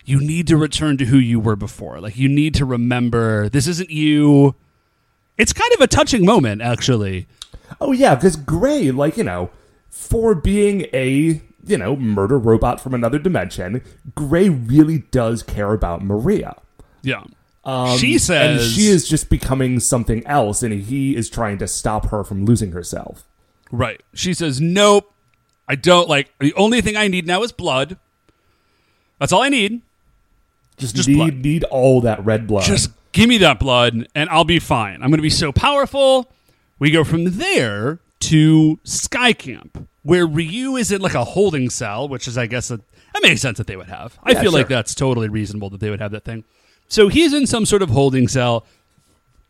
you 0.07 0.19
need 0.19 0.47
to 0.47 0.57
return 0.57 0.97
to 0.97 1.05
who 1.05 1.19
you 1.19 1.39
were 1.39 1.57
before. 1.57 2.01
Like 2.01 2.17
you 2.17 2.27
need 2.29 2.55
to 2.55 2.65
remember 2.65 3.51
this 3.51 3.67
isn't 3.69 3.91
you." 3.91 4.55
It's 5.37 5.53
kind 5.53 5.73
of 5.75 5.83
a 5.83 5.87
touching 5.87 6.25
moment, 6.25 6.63
actually. 6.63 7.29
Oh 7.81 7.93
yeah, 7.93 8.15
because 8.15 8.35
Gray, 8.37 8.91
like 8.91 9.19
you 9.19 9.25
know, 9.25 9.51
for 9.91 10.35
being 10.35 10.87
a 10.95 11.43
you 11.67 11.77
know 11.77 11.95
murder 11.95 12.39
robot 12.39 12.81
from 12.81 12.95
another 12.95 13.19
dimension, 13.19 13.83
Gray 14.15 14.49
really 14.49 15.01
does 15.11 15.43
care 15.43 15.75
about 15.75 16.03
Maria. 16.03 16.57
Yeah. 17.03 17.25
Um, 17.65 17.99
she 17.99 18.17
says 18.17 18.63
and 18.63 18.71
she 18.73 18.87
is 18.87 19.07
just 19.07 19.29
becoming 19.29 19.81
something 19.81 20.27
else, 20.27 20.63
and 20.63 20.73
he 20.73 21.15
is 21.15 21.29
trying 21.29 21.59
to 21.59 21.69
stop 21.69 22.07
her 22.07 22.25
from 22.25 22.47
losing 22.47 22.73
herself. 22.73 23.28
Right. 23.71 24.01
She 24.15 24.35
says, 24.35 24.61
"Nope, 24.61 25.13
I 25.69 25.75
don't 25.75 26.09
like. 26.09 26.33
The 26.39 26.55
only 26.55 26.81
thing 26.81 26.97
I 26.97 27.09
need 27.09 27.27
now 27.27 27.43
is 27.43 27.53
blood. 27.53 27.99
That's 29.19 29.33
all 29.33 29.43
I 29.43 29.49
need. 29.49 29.83
Just, 30.77 30.95
Just 30.95 31.09
need 31.09 31.17
blood. 31.17 31.35
need 31.35 31.65
all 31.65 32.01
that 32.03 32.25
red 32.25 32.47
blood. 32.47 32.65
Just 32.65 32.91
give 33.13 33.29
me 33.29 33.39
that 33.39 33.59
blood, 33.59 34.07
and 34.15 34.31
I'll 34.31 34.45
be 34.45 34.59
fine. 34.61 34.95
I'm 35.03 35.11
going 35.11 35.19
to 35.19 35.23
be 35.23 35.31
so 35.31 35.53
powerful." 35.53 36.31
We 36.81 36.93
go 36.93 37.03
from 37.03 37.25
there 37.25 37.99
to 38.21 38.79
Sky 38.85 39.33
Camp, 39.33 39.89
where 40.05 40.25
Ryu 40.25 40.77
is 40.77 40.93
in 40.93 41.01
like 41.01 41.15
a 41.15 41.25
holding 41.25 41.71
cell, 41.71 42.09
which 42.09 42.29
is, 42.29 42.39
I 42.39 42.47
guess, 42.47 42.71
a, 42.71 42.77
that 42.77 43.23
makes 43.23 43.41
sense 43.41 43.59
that 43.59 43.67
they 43.67 43.75
would 43.75 43.89
have. 43.89 44.17
I 44.23 44.31
Yeah, 44.33 44.43
feel 44.43 44.53
like 44.53 44.69
that's 44.69 44.95
totally 44.95 45.29
reasonable 45.29 45.71
that 45.71 45.81
they 45.81 45.91
would 45.91 45.99
have 46.01 46.13
that 46.13 46.25
thing. 46.25 46.45
So 46.87 47.09
he's 47.09 47.33
in 47.35 47.49
some 47.49 47.67
sort 47.67 47.83
of 47.83 47.91
holding 47.91 48.29
cell, 48.29 48.65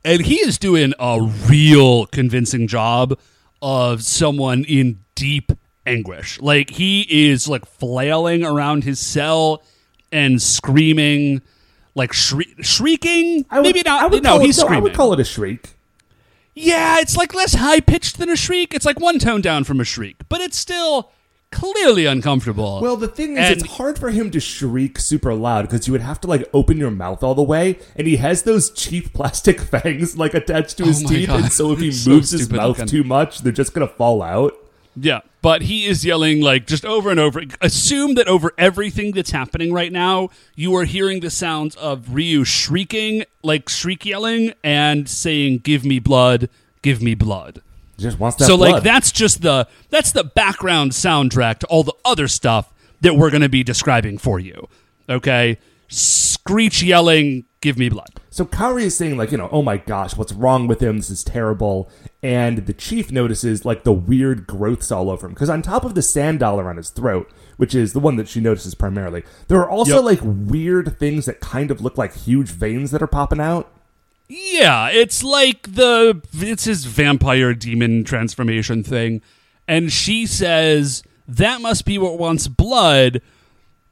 and 0.07 0.23
he 0.25 0.37
is 0.37 0.57
doing 0.57 0.95
a 0.99 1.21
real 1.51 2.07
convincing 2.07 2.67
job 2.67 3.19
of 3.61 4.03
someone 4.03 4.65
in 4.65 5.01
deep 5.15 5.53
anguish. 5.87 6.41
Like 6.41 6.71
he 6.71 7.07
is 7.31 7.49
like 7.49 7.67
flailing 7.67 8.45
around 8.45 8.85
his 8.85 9.01
cell 9.01 9.63
and 10.13 10.41
screaming, 10.41 11.43
like 11.95 12.13
shri- 12.13 12.55
shrieking. 12.61 13.45
Would, 13.53 13.63
Maybe 13.63 13.83
not. 13.85 14.03
I 14.03 14.07
would 14.07 14.23
no, 14.23 14.39
he's 14.39 14.59
it, 14.59 14.61
screaming. 14.61 14.79
I 14.79 14.83
would 14.83 14.95
call 14.95 15.13
it 15.13 15.21
a 15.21 15.25
shriek. 15.25 15.75
Yeah, 16.55 16.99
it's 16.99 17.17
like 17.17 17.35
less 17.35 17.55
high 17.55 17.81
pitched 17.81 18.19
than 18.19 18.29
a 18.29 18.37
shriek. 18.37 18.75
It's 18.75 18.85
like 18.85 18.99
one 18.99 19.19
tone 19.19 19.41
down 19.41 19.65
from 19.65 19.81
a 19.81 19.85
shriek, 19.85 20.17
but 20.29 20.41
it's 20.41 20.59
still 20.59 21.13
clearly 21.51 22.07
uncomfortable. 22.07 22.81
Well, 22.83 22.97
the 22.97 23.09
thing 23.09 23.33
is, 23.33 23.39
And- 23.39 23.61
it's 23.61 23.71
hard 23.77 23.99
for 23.99 24.11
him 24.11 24.31
to 24.33 24.41
shriek 24.41 24.99
super 24.99 25.35
loud 25.35 25.63
because 25.63 25.87
you 25.87 25.93
would 25.93 26.03
have 26.03 26.21
to 26.23 26.29
like 26.29 26.49
open 26.53 26.77
your 26.79 26.91
mouth 26.91 27.23
all 27.23 27.35
the 27.35 27.43
way, 27.43 27.79
and 27.97 28.07
he 28.07 28.17
has 28.17 28.43
those 28.43 28.71
cheap 28.71 29.13
plastic 29.15 29.61
fangs 29.61 30.17
like 30.17 30.35
attached 30.35 30.77
to 30.79 30.85
oh 30.85 30.87
his 30.87 31.03
my 31.05 31.09
teeth, 31.11 31.27
God. 31.29 31.41
and 31.45 31.53
so 31.53 31.73
if 31.73 31.81
he 31.81 31.91
so 31.93 32.11
moves 32.11 32.31
his 32.31 32.51
mouth 32.51 32.79
looking. 32.79 32.87
too 32.87 33.05
much, 33.05 33.41
they're 33.41 33.53
just 33.53 33.75
gonna 33.75 33.87
fall 33.89 34.23
out. 34.23 34.55
Yeah, 35.01 35.21
but 35.43 35.63
he 35.63 35.87
is 35.87 36.05
yelling 36.05 36.41
like 36.41 36.67
just 36.67 36.85
over 36.85 37.09
and 37.11 37.21
over. 37.21 37.43
Assume 37.61 38.15
that 38.17 38.27
over 38.27 38.53
everything 38.59 39.13
that's 39.13 39.31
happening 39.31 39.73
right 39.73 39.93
now, 39.93 40.31
you 40.57 40.75
are 40.75 40.85
hearing 40.85 41.21
the 41.21 41.31
sounds 41.31 41.77
of 41.77 42.13
Ryu 42.15 42.43
shrieking, 42.45 43.25
like 43.45 43.69
shriek 43.69 44.05
yelling, 44.05 44.55
and 44.65 45.09
saying, 45.09 45.59
"Give 45.59 45.85
me 45.85 46.01
blood, 46.01 46.49
give 46.83 47.01
me 47.01 47.15
blood." 47.15 47.63
Just 47.99 48.19
wants 48.19 48.37
that. 48.39 48.45
so 48.47 48.55
like 48.55 48.83
that's 48.83 49.11
just 49.13 49.43
the 49.43 49.67
that's 49.91 50.13
the 50.13 50.25
background 50.25 50.93
soundtrack 50.93 51.59
to 51.59 51.67
all 51.67 51.83
the 51.83 51.95
other 52.05 52.29
stuff 52.29 52.73
that 53.01 53.15
we're 53.17 53.31
going 53.31 53.43
to 53.43 53.49
be 53.49 53.63
describing 53.65 54.19
for 54.19 54.39
you. 54.39 54.69
Okay? 55.09 55.59
screech 55.91 56.83
yelling, 56.83 57.45
"Give 57.61 57.79
me 57.79 57.89
blood." 57.89 58.21
So 58.31 58.45
Kaori 58.45 58.83
is 58.83 58.97
saying 58.97 59.17
like, 59.17 59.33
you 59.33 59.39
know, 59.39 59.49
oh 59.51 59.63
my 59.63 59.79
gosh, 59.79 60.17
what's 60.17 60.33
wrong 60.33 60.67
with 60.67 60.81
him? 60.81 60.99
This 60.99 61.11
is 61.11 61.25
terrible. 61.25 61.91
And 62.23 62.67
the 62.67 62.73
chief 62.73 63.11
notices 63.11 63.65
like 63.65 63.85
the 63.85 63.93
weird 63.93 64.47
growths 64.47 64.93
all 64.93 65.11
over 65.11 65.27
him 65.27 65.33
because 65.33 65.49
on 65.51 65.63
top 65.63 65.85
of 65.85 65.95
the 65.95 66.03
sand 66.03 66.41
dollar 66.41 66.69
on 66.69 66.77
his 66.77 66.91
throat, 66.91 67.31
which 67.57 67.75
is 67.75 67.95
the 67.95 68.01
one 68.01 68.17
that 68.17 68.29
she 68.29 68.39
notices 68.41 68.75
primarily, 68.75 69.23
there 69.49 69.59
are 69.61 69.69
also 69.69 69.97
Yep. 69.97 70.05
like 70.05 70.21
weird 70.23 70.99
things 70.99 71.25
that 71.27 71.41
kind 71.41 71.71
of 71.71 71.81
look 71.81 71.97
like 71.99 72.15
huge 72.15 72.51
veins 72.51 72.91
that 72.91 73.03
are 73.03 73.07
popping 73.09 73.41
out. 73.41 73.73
Yeah, 74.29 74.91
it's 74.91 75.25
like 75.25 75.75
the 75.75 76.21
it's 76.35 76.65
his 76.65 76.85
vampire 76.85 77.55
demon 77.55 78.05
transformation 78.05 78.83
thing. 78.83 79.23
And 79.67 79.91
she 79.91 80.27
says 80.27 81.03
that 81.27 81.61
must 81.61 81.85
be 81.87 81.99
what 81.99 82.19
wants 82.19 82.47
blood. 82.47 83.23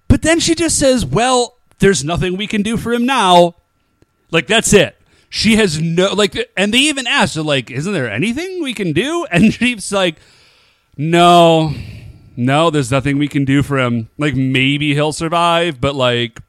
But 0.08 0.22
then 0.22 0.38
she 0.38 0.54
just 0.54 0.78
says, 0.78 1.06
"Well, 1.06 1.56
there's 1.78 2.04
nothing 2.04 2.36
we 2.36 2.46
can 2.46 2.62
do 2.62 2.76
for 2.76 2.92
him 2.92 3.06
now." 3.06 3.54
Like 4.30 4.46
that's 4.46 4.72
it. 4.74 4.96
She 5.30 5.56
has 5.56 5.80
no 5.80 6.12
like 6.12 6.36
and 6.56 6.72
they 6.72 6.78
even 6.78 7.06
asked 7.06 7.36
like, 7.36 7.70
"Isn't 7.70 7.94
there 7.94 8.10
anything 8.10 8.62
we 8.62 8.74
can 8.74 8.92
do?" 8.92 9.26
And 9.32 9.54
she's 9.54 9.90
like, 9.90 10.16
"No. 10.98 11.72
No, 12.38 12.68
there's 12.68 12.90
nothing 12.90 13.16
we 13.16 13.28
can 13.28 13.46
do 13.46 13.62
for 13.62 13.78
him. 13.78 14.10
Like 14.18 14.34
maybe 14.34 14.92
he'll 14.92 15.14
survive, 15.14 15.80
but 15.80 15.94
like 15.94 16.40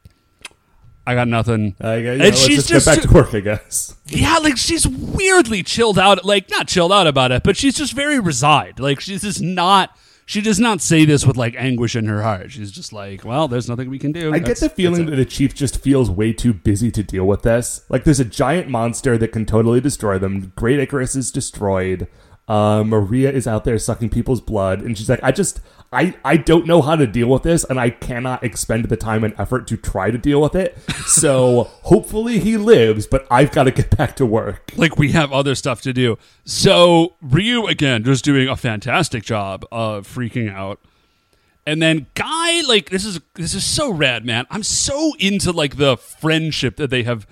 I 1.08 1.16
got 1.16 1.28
nothing." 1.28 1.76
I 1.82 1.96
And 1.96 2.36
she's 2.36 2.68
just, 2.68 2.70
just- 2.70 2.86
get 2.86 2.96
back 2.98 3.10
to 3.10 3.14
work, 3.14 3.34
I 3.34 3.40
guess. 3.40 3.96
Yeah, 4.08 4.38
like 4.38 4.58
she's 4.58 4.88
weirdly 4.88 5.64
chilled 5.64 5.98
out. 5.98 6.24
Like 6.24 6.50
not 6.50 6.68
chilled 6.68 6.92
out 6.92 7.08
about 7.08 7.32
it, 7.32 7.44
but 7.44 7.58
she's 7.58 7.76
just 7.76 7.94
very 7.94 8.20
resigned. 8.20 8.80
Like 8.80 9.00
she's 9.00 9.22
just 9.22 9.42
not. 9.42 9.98
She 10.26 10.42
does 10.42 10.60
not 10.60 10.82
say 10.82 11.06
this 11.06 11.26
with 11.26 11.38
like 11.38 11.56
anguish 11.58 11.96
in 11.96 12.06
her 12.08 12.22
heart. 12.22 12.52
She's 12.52 12.70
just 12.70 12.92
like, 12.92 13.24
well, 13.24 13.48
there's 13.48 13.70
nothing 13.70 13.90
we 13.90 13.98
can 13.98 14.12
do. 14.12 14.34
I 14.34 14.40
get 14.40 14.60
the 14.60 14.68
feeling 14.68 15.06
that 15.06 15.16
the 15.16 15.24
chief 15.24 15.56
just 15.56 15.80
feels 15.82 16.12
way 16.12 16.34
too 16.34 16.54
busy 16.54 16.92
to 16.92 17.02
deal 17.02 17.26
with 17.26 17.44
this. 17.44 17.86
Like 17.88 18.04
there's 18.04 18.20
a 18.20 18.26
giant 18.26 18.68
monster 18.70 19.18
that 19.18 19.30
can 19.32 19.46
totally 19.46 19.80
destroy 19.80 20.20
them. 20.20 20.52
Great 20.58 20.80
Icarus 20.82 21.16
is 21.16 21.32
destroyed. 21.32 22.10
Uh, 22.46 22.84
Maria 22.86 23.32
is 23.32 23.48
out 23.48 23.64
there 23.64 23.78
sucking 23.80 24.10
people's 24.10 24.42
blood, 24.42 24.82
and 24.82 24.98
she's 24.98 25.10
like, 25.10 25.20
I 25.22 25.32
just, 25.32 25.60
I, 25.92 26.16
I 26.26 26.36
don't 26.36 26.66
know 26.66 26.82
how 26.82 26.96
to 26.98 27.08
deal 27.08 27.30
with 27.30 27.44
this, 27.44 27.64
and 27.64 27.80
I 27.80 27.90
cannot 27.90 28.44
expend 28.44 28.86
the 28.86 28.98
time 28.98 29.24
and 29.24 29.34
effort 29.40 29.68
to 29.68 29.78
try 29.78 30.12
to 30.12 30.18
deal 30.18 30.42
with 30.42 30.54
it. 30.54 30.78
So 31.06 31.64
hopefully 31.84 32.40
he 32.40 32.58
lives, 32.58 33.08
but 33.08 33.26
I've 33.32 33.52
got 33.52 33.64
to 33.64 33.72
get 33.72 33.96
back 33.96 34.16
to 34.18 34.26
work. 34.26 34.72
like 34.76 34.98
we 34.98 35.14
have 35.14 35.32
other 35.32 35.56
stuff 35.56 35.82
to 35.84 35.94
do. 35.94 36.18
So 36.44 37.16
Ryu 37.22 37.68
again 37.68 38.04
just 38.04 38.26
doing 38.26 38.50
a 38.50 38.56
fantastic 38.58 39.24
job 39.24 39.66
of 39.72 40.08
freaking 40.08 40.54
out. 40.54 40.80
And 41.66 41.82
then 41.82 42.08
Guy, 42.16 42.62
like 42.62 42.90
this 42.90 43.06
is 43.06 43.20
this 43.36 43.54
is 43.54 43.64
so 43.64 43.90
rad, 43.90 44.26
man. 44.26 44.46
I'm 44.50 44.64
so 44.64 45.14
into 45.20 45.52
like 45.52 45.78
the 45.78 45.98
friendship 45.98 46.78
that 46.78 46.90
they 46.90 47.04
have 47.04 47.28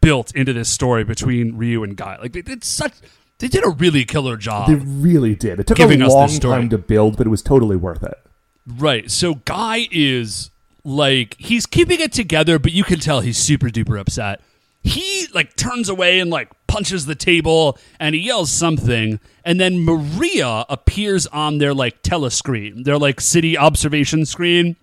built 0.00 0.34
into 0.34 0.52
this 0.52 0.70
story 0.70 1.04
between 1.04 1.56
Ryu 1.56 1.82
and 1.82 1.96
Guy. 1.96 2.18
Like 2.20 2.34
it's 2.34 2.66
such 2.66 2.92
they 3.38 3.48
did 3.48 3.64
a 3.64 3.70
really 3.70 4.04
killer 4.04 4.36
job. 4.36 4.68
They 4.68 4.74
really 4.74 5.34
did. 5.34 5.60
It 5.60 5.66
took 5.66 5.78
a 5.78 5.86
long 5.86 6.38
time 6.38 6.68
to 6.70 6.78
build, 6.78 7.16
but 7.16 7.26
it 7.26 7.30
was 7.30 7.42
totally 7.42 7.76
worth 7.76 8.02
it. 8.02 8.18
Right. 8.66 9.10
So 9.10 9.34
Guy 9.44 9.88
is 9.90 10.50
like 10.84 11.36
he's 11.38 11.66
keeping 11.66 12.00
it 12.00 12.12
together, 12.12 12.58
but 12.58 12.72
you 12.72 12.84
can 12.84 13.00
tell 13.00 13.20
he's 13.20 13.38
super 13.38 13.68
duper 13.68 13.98
upset. 13.98 14.40
He 14.82 15.26
like 15.32 15.56
turns 15.56 15.88
away 15.88 16.20
and 16.20 16.30
like 16.30 16.50
punches 16.66 17.06
the 17.06 17.14
table 17.14 17.78
and 17.98 18.14
he 18.14 18.20
yells 18.22 18.50
something, 18.50 19.18
and 19.44 19.58
then 19.58 19.84
Maria 19.84 20.64
appears 20.68 21.26
on 21.28 21.58
their 21.58 21.74
like 21.74 22.02
telescreen, 22.02 22.84
their 22.84 22.98
like 22.98 23.20
city 23.20 23.56
observation 23.56 24.26
screen, 24.26 24.76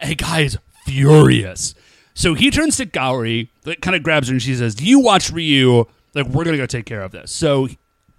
and 0.00 0.16
Guy 0.16 0.40
is 0.40 0.58
furious. 0.84 1.74
So 2.14 2.34
he 2.34 2.50
turns 2.50 2.76
to 2.78 2.86
Kaori, 2.86 3.48
like 3.64 3.80
kind 3.80 3.96
of 3.96 4.02
grabs 4.02 4.28
her, 4.28 4.32
and 4.32 4.42
she 4.42 4.54
says, 4.54 4.74
"Do 4.74 4.84
you 4.84 5.00
watch 5.00 5.30
Ryu? 5.30 5.84
Like 6.14 6.26
we're 6.26 6.44
gonna 6.44 6.56
go 6.56 6.66
take 6.66 6.86
care 6.86 7.02
of 7.02 7.12
this." 7.12 7.30
So 7.30 7.68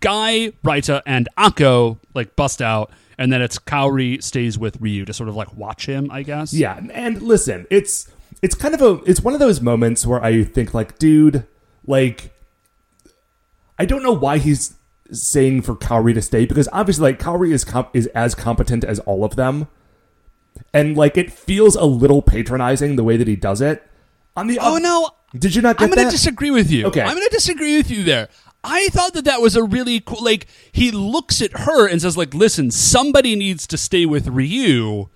Guy, 0.03 0.51
Raita, 0.63 1.01
and 1.05 1.27
Akko 1.37 1.97
like 2.13 2.35
bust 2.35 2.61
out, 2.61 2.91
and 3.17 3.31
then 3.33 3.41
it's 3.41 3.57
Kaori 3.57 4.21
stays 4.21 4.57
with 4.57 4.77
Ryu 4.79 5.05
to 5.05 5.13
sort 5.13 5.29
of 5.29 5.35
like 5.35 5.55
watch 5.55 5.85
him, 5.87 6.09
I 6.11 6.23
guess. 6.23 6.53
Yeah, 6.53 6.79
and 6.93 7.21
listen, 7.21 7.65
it's 7.69 8.11
it's 8.41 8.55
kind 8.55 8.73
of 8.73 8.81
a 8.81 9.01
it's 9.09 9.21
one 9.21 9.33
of 9.33 9.39
those 9.39 9.61
moments 9.61 10.05
where 10.05 10.23
I 10.23 10.43
think 10.43 10.73
like, 10.73 10.99
dude, 10.99 11.45
like 11.87 12.31
I 13.79 13.85
don't 13.85 14.03
know 14.03 14.13
why 14.13 14.37
he's 14.37 14.75
saying 15.11 15.61
for 15.61 15.75
Kaori 15.75 16.13
to 16.15 16.21
stay 16.21 16.45
because 16.45 16.67
obviously 16.71 17.11
like 17.11 17.19
Kaori 17.19 17.51
is 17.51 17.63
comp- 17.63 17.95
is 17.95 18.07
as 18.07 18.35
competent 18.35 18.83
as 18.83 18.99
all 18.99 19.23
of 19.23 19.35
them. 19.35 19.67
And 20.73 20.95
like 20.97 21.17
it 21.17 21.31
feels 21.31 21.75
a 21.75 21.85
little 21.85 22.21
patronizing 22.21 22.95
the 22.95 23.03
way 23.03 23.17
that 23.17 23.27
he 23.27 23.35
does 23.35 23.61
it. 23.61 23.83
On 24.35 24.47
the 24.47 24.59
Oh 24.61 24.75
oth- 24.75 24.81
no, 24.81 25.09
Did 25.37 25.55
you 25.55 25.61
not 25.61 25.77
get 25.77 25.85
I'm 25.85 25.91
going 25.95 26.05
to 26.07 26.11
disagree 26.11 26.51
with 26.51 26.71
you. 26.71 26.87
Okay. 26.87 27.01
I'm 27.01 27.15
going 27.15 27.27
to 27.27 27.35
disagree 27.35 27.77
with 27.77 27.89
you 27.91 28.03
there. 28.03 28.29
I 28.63 28.87
thought 28.89 29.13
that 29.13 29.25
that 29.25 29.41
was 29.41 29.55
a 29.55 29.63
really 29.63 29.99
cool. 29.99 30.23
Like 30.23 30.47
he 30.71 30.91
looks 30.91 31.41
at 31.41 31.51
her 31.59 31.87
and 31.87 32.01
says, 32.01 32.15
"Like, 32.17 32.33
listen, 32.33 32.71
somebody 32.71 33.35
needs 33.35 33.67
to 33.67 33.77
stay 33.77 34.05
with 34.05 34.27
Ryu." 34.27 35.09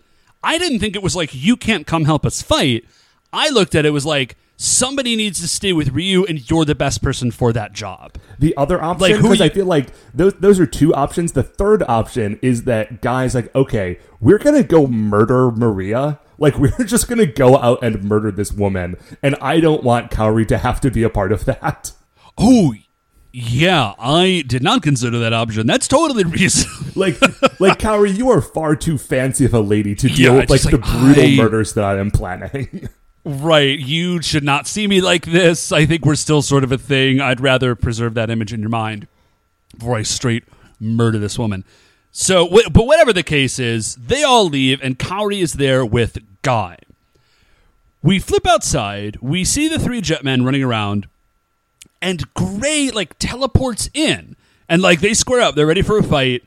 I 0.43 0.57
didn't 0.57 0.79
think 0.79 0.95
it 0.95 1.01
was 1.03 1.15
like 1.15 1.31
you 1.33 1.55
can't 1.57 1.87
come 1.87 2.05
help 2.05 2.25
us 2.25 2.41
fight. 2.41 2.85
I 3.33 3.49
looked 3.49 3.75
at 3.75 3.85
it 3.85 3.89
was 3.91 4.05
like 4.05 4.35
somebody 4.59 5.15
needs 5.15 5.39
to 5.39 5.47
stay 5.47 5.71
with 5.71 5.89
Ryu, 5.89 6.25
and 6.25 6.49
you're 6.49 6.65
the 6.65 6.75
best 6.75 7.01
person 7.03 7.29
for 7.31 7.53
that 7.53 7.73
job. 7.73 8.15
The 8.39 8.55
other 8.57 8.81
option, 8.81 9.11
Like, 9.11 9.21
because 9.21 9.39
you- 9.39 9.45
I 9.45 9.49
feel 9.49 9.65
like 9.65 9.87
those 10.13 10.33
those 10.35 10.59
are 10.59 10.65
two 10.65 10.93
options. 10.93 11.31
The 11.33 11.43
third 11.43 11.83
option 11.87 12.39
is 12.41 12.63
that 12.63 13.01
guys 13.01 13.33
like, 13.35 13.53
okay, 13.55 13.99
we're 14.19 14.39
gonna 14.39 14.63
go 14.63 14.87
murder 14.87 15.51
Maria. 15.51 16.19
Like 16.37 16.57
we're 16.59 16.71
just 16.85 17.07
gonna 17.07 17.25
go 17.25 17.57
out 17.57 17.79
and 17.81 18.03
murder 18.03 18.31
this 18.31 18.51
woman, 18.51 18.97
and 19.23 19.35
I 19.41 19.59
don't 19.59 19.83
want 19.83 20.11
Kaori 20.11 20.47
to 20.49 20.57
have 20.57 20.81
to 20.81 20.91
be 20.91 21.03
a 21.03 21.09
part 21.09 21.31
of 21.31 21.45
that. 21.45 21.91
Oh, 22.37 22.73
yeah, 23.39 23.93
I 23.99 24.43
did 24.47 24.63
not 24.63 24.81
consider 24.81 25.19
that 25.19 25.31
option. 25.31 25.67
That's 25.67 25.87
totally 25.87 26.23
reasonable. 26.23 26.73
Like, 26.97 27.21
like 27.59 27.77
Kaori, 27.79 28.17
you 28.17 28.31
are 28.31 28.41
far 28.41 28.75
too 28.75 28.97
fancy 28.97 29.45
of 29.45 29.53
a 29.53 29.59
lady 29.59 29.93
to 29.93 30.07
deal 30.07 30.33
Yeah, 30.33 30.39
with 30.39 30.49
like 30.49 30.61
just 30.61 30.71
the 30.71 30.79
brutal 30.79 31.25
I- 31.25 31.35
murders 31.35 31.73
that 31.73 31.83
I 31.83 31.99
am 31.99 32.09
planning. 32.11 32.89
Right. 33.23 33.77
You 33.77 34.21
should 34.21 34.45
not 34.45 34.67
see 34.67 34.87
me 34.87 35.01
like 35.01 35.25
this. 35.25 35.73
I 35.73 35.85
think 35.85 36.05
we're 36.05 36.15
still 36.15 36.41
sort 36.41 36.63
of 36.63 36.71
a 36.71 36.77
thing. 36.77 37.19
I'd 37.19 37.41
rather 37.41 37.75
preserve 37.75 38.13
that 38.13 38.29
image 38.29 38.53
in 38.53 38.61
your 38.61 38.69
mind 38.69 39.05
before 39.77 39.97
I 39.97 40.03
straight 40.03 40.45
murder 40.79 41.19
this 41.19 41.37
woman. 41.37 41.65
So, 42.13 42.47
but 42.71 42.85
whatever 42.87 43.11
the 43.11 43.23
case 43.23 43.59
is, 43.59 43.95
they 43.97 44.23
all 44.23 44.45
leave, 44.47 44.79
and 44.81 44.97
Kaori 44.97 45.41
is 45.41 45.53
there 45.53 45.85
with 45.85 46.17
Guy. 46.41 46.77
We 48.01 48.17
flip 48.19 48.47
outside. 48.47 49.17
We 49.21 49.43
see 49.43 49.67
the 49.67 49.77
three 49.77 50.01
jetmen 50.01 50.45
running 50.45 50.63
around, 50.63 51.07
and 52.01 52.33
Gray 52.33 52.89
like 52.91 53.17
teleports 53.19 53.89
in, 53.93 54.35
and 54.69 54.81
like 54.81 55.01
they 55.01 55.13
square 55.13 55.41
up. 55.41 55.55
They're 55.55 55.65
ready 55.65 55.81
for 55.81 55.97
a 55.97 56.03
fight, 56.03 56.43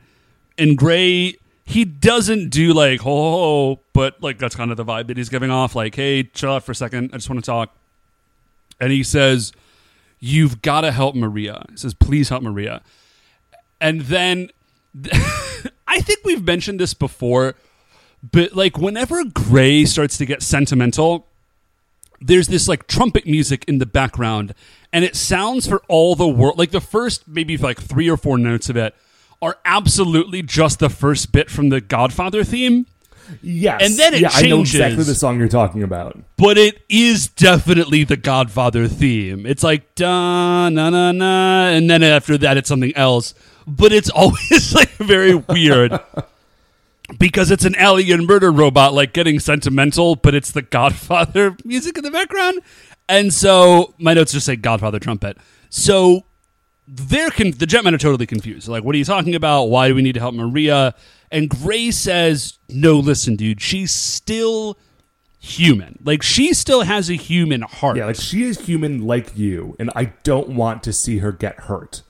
and 0.58 0.76
Gray 0.76 1.36
he 1.70 1.84
doesn't 1.84 2.48
do 2.48 2.72
like 2.72 3.00
ho 3.00 3.78
but 3.92 4.20
like 4.20 4.38
that's 4.38 4.56
kind 4.56 4.72
of 4.72 4.76
the 4.76 4.84
vibe 4.84 5.06
that 5.06 5.16
he's 5.16 5.28
giving 5.28 5.50
off. 5.50 5.76
Like, 5.76 5.94
hey, 5.94 6.24
chill 6.24 6.52
out 6.52 6.64
for 6.64 6.72
a 6.72 6.74
second. 6.74 7.10
I 7.12 7.16
just 7.16 7.30
want 7.30 7.44
to 7.44 7.46
talk. 7.46 7.76
And 8.80 8.90
he 8.90 9.02
says, 9.02 9.52
"You've 10.18 10.62
got 10.62 10.80
to 10.80 10.90
help 10.90 11.14
Maria." 11.14 11.66
He 11.70 11.76
says, 11.76 11.94
"Please 11.94 12.28
help 12.28 12.42
Maria." 12.42 12.82
And 13.80 14.02
then 14.02 14.50
I 15.86 16.00
think 16.00 16.20
we've 16.24 16.44
mentioned 16.44 16.80
this 16.80 16.94
before, 16.94 17.54
but 18.32 18.54
like 18.54 18.78
whenever 18.78 19.22
Gray 19.24 19.84
starts 19.84 20.18
to 20.18 20.26
get 20.26 20.42
sentimental, 20.42 21.28
there's 22.20 22.48
this 22.48 22.68
like 22.68 22.86
trumpet 22.86 23.26
music 23.26 23.64
in 23.66 23.78
the 23.78 23.86
background 23.86 24.54
and 24.92 25.04
it 25.04 25.16
sounds 25.16 25.66
for 25.66 25.82
all 25.88 26.14
the 26.14 26.28
world 26.28 26.58
like 26.58 26.70
the 26.70 26.80
first 26.80 27.26
maybe 27.26 27.56
like 27.56 27.80
three 27.80 28.10
or 28.10 28.16
four 28.16 28.36
notes 28.38 28.68
of 28.68 28.76
it 28.76 28.94
are 29.42 29.56
absolutely 29.64 30.42
just 30.42 30.80
the 30.80 30.90
first 30.90 31.32
bit 31.32 31.48
from 31.50 31.70
the 31.70 31.80
godfather 31.80 32.44
theme. 32.44 32.84
Yes, 33.42 33.80
And 33.82 33.96
then 33.96 34.12
it 34.14 34.20
yeah, 34.22 34.30
I 34.34 34.42
know 34.48 34.60
exactly 34.60 35.04
the 35.04 35.14
song 35.14 35.38
you're 35.38 35.48
talking 35.48 35.82
about. 35.84 36.18
but 36.36 36.58
it 36.58 36.82
is 36.88 37.28
definitely 37.28 38.02
the 38.04 38.16
godfather 38.16 38.88
theme. 38.88 39.46
It's 39.46 39.62
like 39.62 39.94
da 39.94 40.68
na 40.68 40.90
na 40.90 41.12
na 41.12 41.68
and 41.68 41.88
then 41.88 42.02
after 42.02 42.36
that 42.38 42.56
it's 42.56 42.68
something 42.68 42.94
else. 42.96 43.32
But 43.66 43.92
it's 43.92 44.10
always 44.14 44.74
like 44.74 44.90
very 44.96 45.36
weird 45.36 45.92
because 47.18 47.50
it's 47.50 47.64
an 47.64 47.74
alien 47.78 48.26
murder 48.26 48.50
robot 48.50 48.94
like 48.94 49.12
getting 49.12 49.40
sentimental 49.40 50.16
but 50.16 50.34
it's 50.34 50.50
the 50.50 50.62
godfather 50.62 51.56
music 51.64 51.96
in 51.98 52.04
the 52.04 52.10
background. 52.10 52.60
And 53.08 53.32
so 53.32 53.94
my 53.98 54.14
notes 54.14 54.32
just 54.32 54.46
say 54.46 54.56
godfather 54.56 54.98
trumpet. 54.98 55.36
So 55.68 56.24
they're 56.86 57.30
con- 57.30 57.52
the 57.52 57.66
jetmen 57.66 57.94
are 57.94 57.98
totally 57.98 58.26
confused. 58.26 58.68
Like 58.68 58.84
what 58.84 58.94
are 58.94 58.98
you 58.98 59.04
talking 59.04 59.34
about? 59.34 59.64
Why 59.64 59.88
do 59.88 59.94
we 59.94 60.02
need 60.02 60.14
to 60.14 60.20
help 60.20 60.34
maria? 60.34 60.94
And 61.30 61.48
gray 61.48 61.90
says 61.90 62.58
no 62.68 62.94
listen 62.94 63.36
dude 63.36 63.60
she's 63.60 63.90
still 63.92 64.76
human. 65.40 65.98
Like 66.04 66.22
she 66.22 66.52
still 66.54 66.82
has 66.82 67.10
a 67.10 67.14
human 67.14 67.62
heart. 67.62 67.96
Yeah, 67.96 68.06
like 68.06 68.16
she 68.16 68.44
is 68.44 68.66
human 68.66 69.06
like 69.06 69.36
you, 69.36 69.74
and 69.78 69.90
I 69.96 70.12
don't 70.22 70.50
want 70.50 70.82
to 70.84 70.92
see 70.92 71.18
her 71.18 71.32
get 71.32 71.60
hurt. 71.60 72.02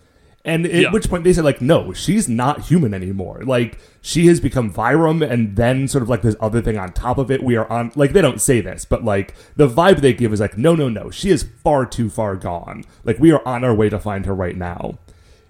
And 0.42 0.64
at 0.64 0.72
Yeah. 0.72 0.90
which 0.92 1.10
point 1.10 1.24
they 1.24 1.34
said, 1.34 1.44
like, 1.44 1.60
no, 1.60 1.92
she's 1.92 2.26
not 2.26 2.62
human 2.62 2.94
anymore. 2.94 3.42
Like, 3.44 3.78
she 4.00 4.26
has 4.28 4.40
become 4.40 4.72
Vyram, 4.72 5.22
and 5.28 5.54
then 5.54 5.86
sort 5.86 6.00
of 6.02 6.08
like 6.08 6.22
this 6.22 6.34
other 6.40 6.62
thing 6.62 6.78
on 6.78 6.92
top 6.92 7.18
of 7.18 7.30
it. 7.30 7.42
We 7.42 7.56
are 7.56 7.70
on, 7.70 7.92
like, 7.94 8.14
they 8.14 8.22
don't 8.22 8.40
say 8.40 8.62
this, 8.62 8.86
but 8.86 9.04
like, 9.04 9.34
the 9.56 9.68
vibe 9.68 10.00
they 10.00 10.14
give 10.14 10.32
is 10.32 10.40
like, 10.40 10.56
no, 10.56 10.74
no, 10.74 10.88
no, 10.88 11.10
she 11.10 11.28
is 11.28 11.42
far 11.42 11.84
too 11.84 12.08
far 12.08 12.36
gone. 12.36 12.84
Like, 13.04 13.18
we 13.18 13.32
are 13.32 13.46
on 13.46 13.64
our 13.64 13.74
way 13.74 13.90
to 13.90 13.98
find 13.98 14.24
her 14.24 14.34
right 14.34 14.56
now. 14.56 14.98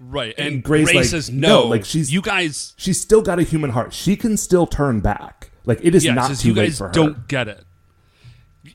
Right. 0.01 0.33
And, 0.37 0.55
And 0.55 0.63
Gray's 0.63 0.87
Gray 0.87 0.95
like, 0.95 1.05
says 1.05 1.29
no, 1.29 1.61
no. 1.61 1.67
like, 1.67 1.85
she's- 1.85 2.11
you 2.11 2.21
guys 2.21 2.73
She's 2.75 2.99
still 2.99 3.21
got 3.21 3.39
a 3.39 3.43
human 3.43 3.69
heart. 3.69 3.93
She 3.93 4.17
can 4.17 4.35
still 4.35 4.67
turn 4.67 4.99
back. 4.99 5.51
Like, 5.65 5.79
it 5.83 5.95
is 5.95 6.03
yeah, 6.03 6.15
not 6.15 6.27
says 6.27 6.41
too 6.41 6.49
you 6.49 6.53
late 6.55 6.65
guys 6.69 6.79
for 6.79 6.87
her. 6.87 6.93
don't 6.93 7.27
get 7.29 7.47
it. 7.47 7.63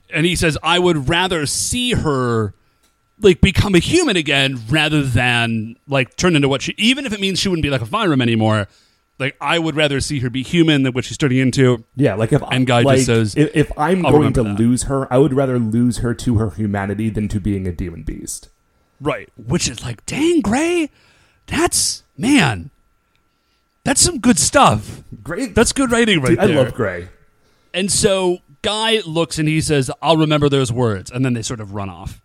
And 0.09 0.25
he 0.25 0.35
says, 0.35 0.57
I 0.63 0.79
would 0.79 1.09
rather 1.09 1.45
see 1.45 1.91
her 1.91 2.53
like 3.19 3.41
become 3.41 3.73
a 3.75 3.79
human 3.79 4.15
again 4.17 4.59
rather 4.69 5.01
than 5.03 5.75
like 5.87 6.15
turn 6.17 6.35
into 6.35 6.47
what 6.47 6.61
she 6.61 6.73
even 6.77 7.05
if 7.05 7.13
it 7.13 7.19
means 7.19 7.39
she 7.39 7.49
wouldn't 7.49 7.63
be 7.63 7.69
like 7.69 7.81
a 7.81 7.85
Vyram 7.85 8.21
anymore. 8.21 8.67
Like 9.19 9.35
I 9.41 9.57
would 9.57 9.75
rather 9.75 9.99
see 9.99 10.19
her 10.19 10.29
be 10.29 10.43
human 10.43 10.83
than 10.83 10.93
what 10.93 11.03
she's 11.05 11.17
turning 11.17 11.39
into. 11.39 11.83
Yeah, 11.95 12.13
like 12.13 12.31
if 12.31 12.43
And 12.51 12.67
Guy 12.67 12.83
just 12.83 13.07
says, 13.07 13.35
if, 13.35 13.49
if 13.55 13.71
I'm 13.77 14.05
"I'll 14.05 14.11
going 14.11 14.33
to 14.33 14.43
that." 14.43 14.59
lose 14.59 14.83
her, 14.83 15.11
I 15.11 15.17
would 15.17 15.33
rather 15.33 15.57
lose 15.57 15.97
her 15.97 16.13
to 16.13 16.37
her 16.37 16.51
humanity 16.51 17.09
than 17.09 17.27
to 17.29 17.39
being 17.39 17.65
a 17.67 17.71
demon 17.71 18.03
beast. 18.03 18.49
Right. 19.01 19.29
Which 19.35 19.67
is 19.69 19.83
like, 19.83 20.05
dang, 20.05 20.41
Gray, 20.41 20.91
that's 21.47 22.03
man. 22.15 22.69
That's 23.83 24.01
some 24.01 24.19
good 24.19 24.37
stuff. 24.37 25.01
Great. 25.23 25.55
That's 25.55 25.71
good 25.71 25.91
writing 25.91 26.21
right 26.21 26.37
I 26.37 26.45
there. 26.47 26.57
love 26.63 26.73
Gray. 26.75 27.07
And 27.73 27.91
so 27.91 28.39
Guy 28.61 28.99
looks 29.05 29.39
and 29.39 29.47
he 29.47 29.61
says, 29.61 29.89
I'll 30.01 30.17
remember 30.17 30.49
those 30.49 30.71
words. 30.71 31.09
And 31.09 31.23
then 31.25 31.33
they 31.33 31.41
sort 31.41 31.59
of 31.59 31.73
run 31.73 31.89
off. 31.89 32.21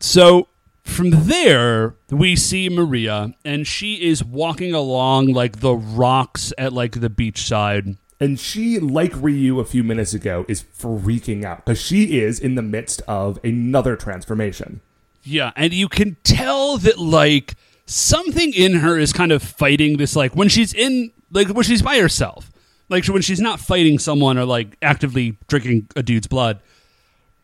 So 0.00 0.48
from 0.82 1.10
there, 1.10 1.94
we 2.10 2.34
see 2.36 2.68
Maria, 2.68 3.34
and 3.44 3.66
she 3.66 4.02
is 4.02 4.24
walking 4.24 4.74
along 4.74 5.28
like 5.28 5.60
the 5.60 5.74
rocks 5.74 6.52
at 6.58 6.72
like 6.72 7.00
the 7.00 7.10
beachside. 7.10 7.96
And 8.18 8.38
she, 8.38 8.78
like 8.78 9.12
Ryu 9.14 9.60
a 9.60 9.64
few 9.64 9.82
minutes 9.82 10.12
ago, 10.12 10.44
is 10.48 10.62
freaking 10.62 11.44
out 11.44 11.64
because 11.64 11.80
she 11.80 12.20
is 12.20 12.38
in 12.38 12.54
the 12.54 12.62
midst 12.62 13.02
of 13.08 13.38
another 13.44 13.96
transformation. 13.96 14.80
Yeah, 15.22 15.52
and 15.56 15.72
you 15.72 15.88
can 15.88 16.16
tell 16.22 16.78
that 16.78 16.98
like 16.98 17.54
something 17.86 18.52
in 18.52 18.76
her 18.76 18.98
is 18.98 19.12
kind 19.12 19.32
of 19.32 19.42
fighting 19.42 19.96
this 19.96 20.16
like 20.16 20.34
when 20.34 20.48
she's 20.48 20.72
in 20.74 21.12
like 21.30 21.48
when 21.48 21.64
she's 21.64 21.82
by 21.82 21.98
herself. 21.98 22.50
Like 22.88 23.06
when 23.06 23.22
she's 23.22 23.40
not 23.40 23.60
fighting 23.60 24.00
someone 24.00 24.36
or 24.36 24.44
like 24.44 24.76
actively 24.82 25.38
drinking 25.46 25.88
a 25.94 26.02
dude's 26.02 26.26
blood. 26.26 26.60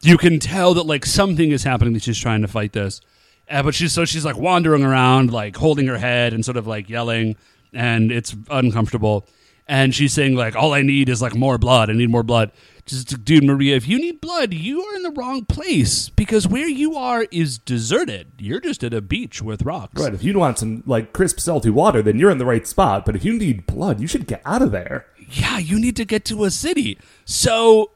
You 0.03 0.18
can 0.18 0.38
tell 0.38 0.74
that 0.74 0.84
like 0.84 1.05
something 1.07 1.51
is 1.51 1.64
happening 1.64 1.94
that 1.94 2.03
she's 2.03 2.18
trying 2.18 2.42
to 2.42 2.49
fight 2.49 2.72
this. 2.72 3.01
Uh, 3.49 3.62
but 3.62 3.74
she's 3.74 3.92
so 3.92 4.05
she's 4.05 4.24
like 4.24 4.36
wandering 4.36 4.84
around 4.84 5.32
like 5.32 5.57
holding 5.57 5.86
her 5.86 5.99
head 5.99 6.32
and 6.32 6.44
sort 6.44 6.57
of 6.57 6.66
like 6.66 6.88
yelling 6.88 7.36
and 7.72 8.11
it's 8.12 8.34
uncomfortable. 8.51 9.28
And 9.68 9.92
she's 9.94 10.12
saying 10.12 10.34
like 10.36 10.55
all 10.55 10.74
I 10.74 10.82
need 10.82 11.09
is 11.09 11.20
like 11.22 11.34
more 11.34 11.59
blood. 11.59 11.90
I 11.90 11.92
need 11.94 12.11
more 12.11 12.22
blood. 12.22 12.53
Just 12.86 13.24
dude 13.24 13.42
Maria, 13.44 13.74
if 13.74 13.88
you 13.88 13.99
need 13.99 14.20
blood, 14.20 14.53
you 14.53 14.80
are 14.82 14.94
in 14.94 15.03
the 15.03 15.11
wrong 15.11 15.44
place 15.44 16.09
because 16.09 16.47
where 16.47 16.68
you 16.68 16.97
are 16.97 17.26
is 17.32 17.59
deserted. 17.59 18.32
You're 18.38 18.61
just 18.61 18.84
at 18.84 18.94
a 18.94 19.01
beach 19.01 19.42
with 19.42 19.62
rocks. 19.62 20.01
Right. 20.01 20.14
If 20.14 20.22
you 20.22 20.36
want 20.38 20.59
some 20.59 20.84
like 20.86 21.12
crisp, 21.12 21.40
salty 21.40 21.70
water, 21.70 22.01
then 22.03 22.18
you're 22.18 22.30
in 22.30 22.38
the 22.38 22.44
right 22.47 22.66
spot. 22.66 23.05
But 23.05 23.16
if 23.16 23.24
you 23.24 23.36
need 23.36 23.66
blood, 23.66 24.01
you 24.01 24.07
should 24.07 24.26
get 24.28 24.40
out 24.44 24.62
of 24.62 24.70
there. 24.70 25.07
yeah, 25.30 25.59
you 25.59 25.80
need 25.80 25.97
to 25.97 26.05
get 26.05 26.24
to 26.26 26.44
a 26.44 26.51
city. 26.53 26.99
So 27.24 27.90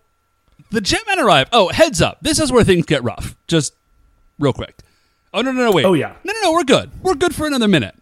the 0.71 0.81
jetmen 0.81 1.19
arrive. 1.19 1.49
Oh, 1.53 1.69
heads 1.69 2.01
up. 2.01 2.19
This 2.23 2.39
is 2.41 2.51
where 2.53 2.65
things 2.65 2.87
get 2.87 3.03
rough. 3.05 3.37
Just 3.47 3.75
real 4.39 4.53
quick. 4.53 4.79
Oh, 5.33 5.43
no, 5.43 5.53
no, 5.53 5.65
no, 5.67 5.73
wait. 5.73 5.85
Oh, 5.85 5.93
yeah. 5.95 6.15
No, 6.25 6.33
no, 6.33 6.41
no, 6.43 6.53
we're 6.53 6.65
good. 6.65 6.91
We're 7.03 7.15
good 7.15 7.35
for 7.35 7.47
another 7.47 7.69
minute. 7.69 7.95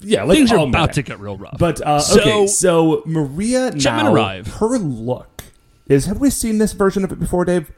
Yeah, 0.00 0.22
like 0.24 0.38
Things 0.38 0.50
are 0.50 0.56
about 0.56 0.72
minute. 0.72 0.92
to 0.94 1.02
get 1.02 1.20
real 1.20 1.36
rough. 1.36 1.58
But 1.58 1.80
uh, 1.82 1.98
So- 2.00 2.20
okay, 2.20 2.46
so 2.46 3.02
Maria 3.04 3.70
Jetmen 3.70 4.04
now 4.04 4.14
arrive. 4.14 4.46
her 4.54 4.78
look 4.78 5.44
is. 5.88 6.06
Have 6.06 6.18
we 6.20 6.30
seen 6.30 6.56
this 6.58 6.72
version 6.72 7.04
of 7.04 7.12
it 7.12 7.20
before, 7.20 7.44
Dave? 7.44 7.70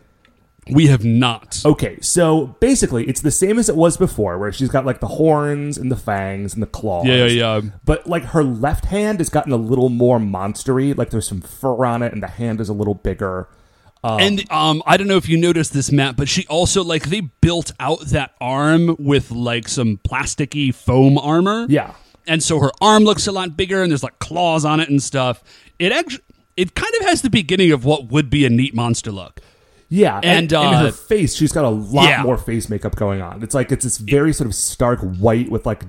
we 0.68 0.88
have 0.88 1.04
not. 1.04 1.62
Okay, 1.64 1.96
so 2.00 2.46
basically, 2.58 3.04
it's 3.08 3.20
the 3.20 3.30
same 3.30 3.56
as 3.58 3.68
it 3.68 3.76
was 3.76 3.96
before, 3.96 4.36
where 4.36 4.50
she's 4.52 4.68
got 4.68 4.84
like 4.84 4.98
the 4.98 5.06
horns 5.06 5.78
and 5.78 5.92
the 5.92 5.96
fangs 5.96 6.54
and 6.54 6.62
the 6.62 6.66
claws. 6.66 7.06
Yeah, 7.06 7.26
yeah, 7.26 7.26
yeah. 7.58 7.60
But 7.84 8.06
like 8.08 8.24
her 8.26 8.42
left 8.42 8.86
hand 8.86 9.18
has 9.20 9.28
gotten 9.28 9.52
a 9.52 9.56
little 9.56 9.88
more 9.90 10.18
monstery. 10.18 10.96
Like 10.96 11.10
there's 11.10 11.26
some 11.28 11.40
fur 11.40 11.84
on 11.84 12.02
it, 12.02 12.12
and 12.12 12.20
the 12.22 12.26
hand 12.28 12.60
is 12.60 12.68
a 12.68 12.72
little 12.72 12.94
bigger. 12.94 13.48
And 14.20 14.50
um, 14.50 14.82
I 14.86 14.96
don't 14.96 15.08
know 15.08 15.16
if 15.16 15.28
you 15.28 15.36
noticed 15.36 15.72
this, 15.72 15.90
Matt, 15.90 16.16
but 16.16 16.28
she 16.28 16.46
also 16.46 16.84
like 16.84 17.08
they 17.08 17.20
built 17.20 17.72
out 17.80 18.00
that 18.06 18.34
arm 18.40 18.96
with 18.98 19.30
like 19.30 19.68
some 19.68 19.98
plasticky 19.98 20.74
foam 20.74 21.18
armor. 21.18 21.66
Yeah, 21.68 21.94
and 22.26 22.42
so 22.42 22.60
her 22.60 22.70
arm 22.80 23.04
looks 23.04 23.26
a 23.26 23.32
lot 23.32 23.56
bigger, 23.56 23.82
and 23.82 23.90
there's 23.90 24.02
like 24.02 24.18
claws 24.18 24.64
on 24.64 24.80
it 24.80 24.88
and 24.88 25.02
stuff. 25.02 25.42
It 25.78 25.92
actually, 25.92 26.24
it 26.56 26.74
kind 26.74 26.92
of 27.00 27.06
has 27.06 27.22
the 27.22 27.30
beginning 27.30 27.72
of 27.72 27.84
what 27.84 28.08
would 28.10 28.30
be 28.30 28.44
a 28.44 28.50
neat 28.50 28.74
monster 28.74 29.12
look. 29.12 29.40
yeah, 29.88 30.16
And, 30.22 30.24
and, 30.24 30.52
uh, 30.52 30.80
her 30.84 30.92
face, 30.92 31.34
she's 31.34 31.52
got 31.52 31.64
a 31.64 31.68
lot 31.68 32.08
yeah. 32.08 32.22
more 32.22 32.38
face 32.38 32.68
makeup 32.68 32.96
going 32.96 33.20
on. 33.20 33.42
It's 33.42 33.54
like 33.54 33.70
it's 33.70 33.84
this 33.84 33.98
very 33.98 34.32
sort 34.32 34.48
of 34.48 34.54
stark 34.54 35.00
white 35.00 35.50
with 35.50 35.66
like 35.66 35.84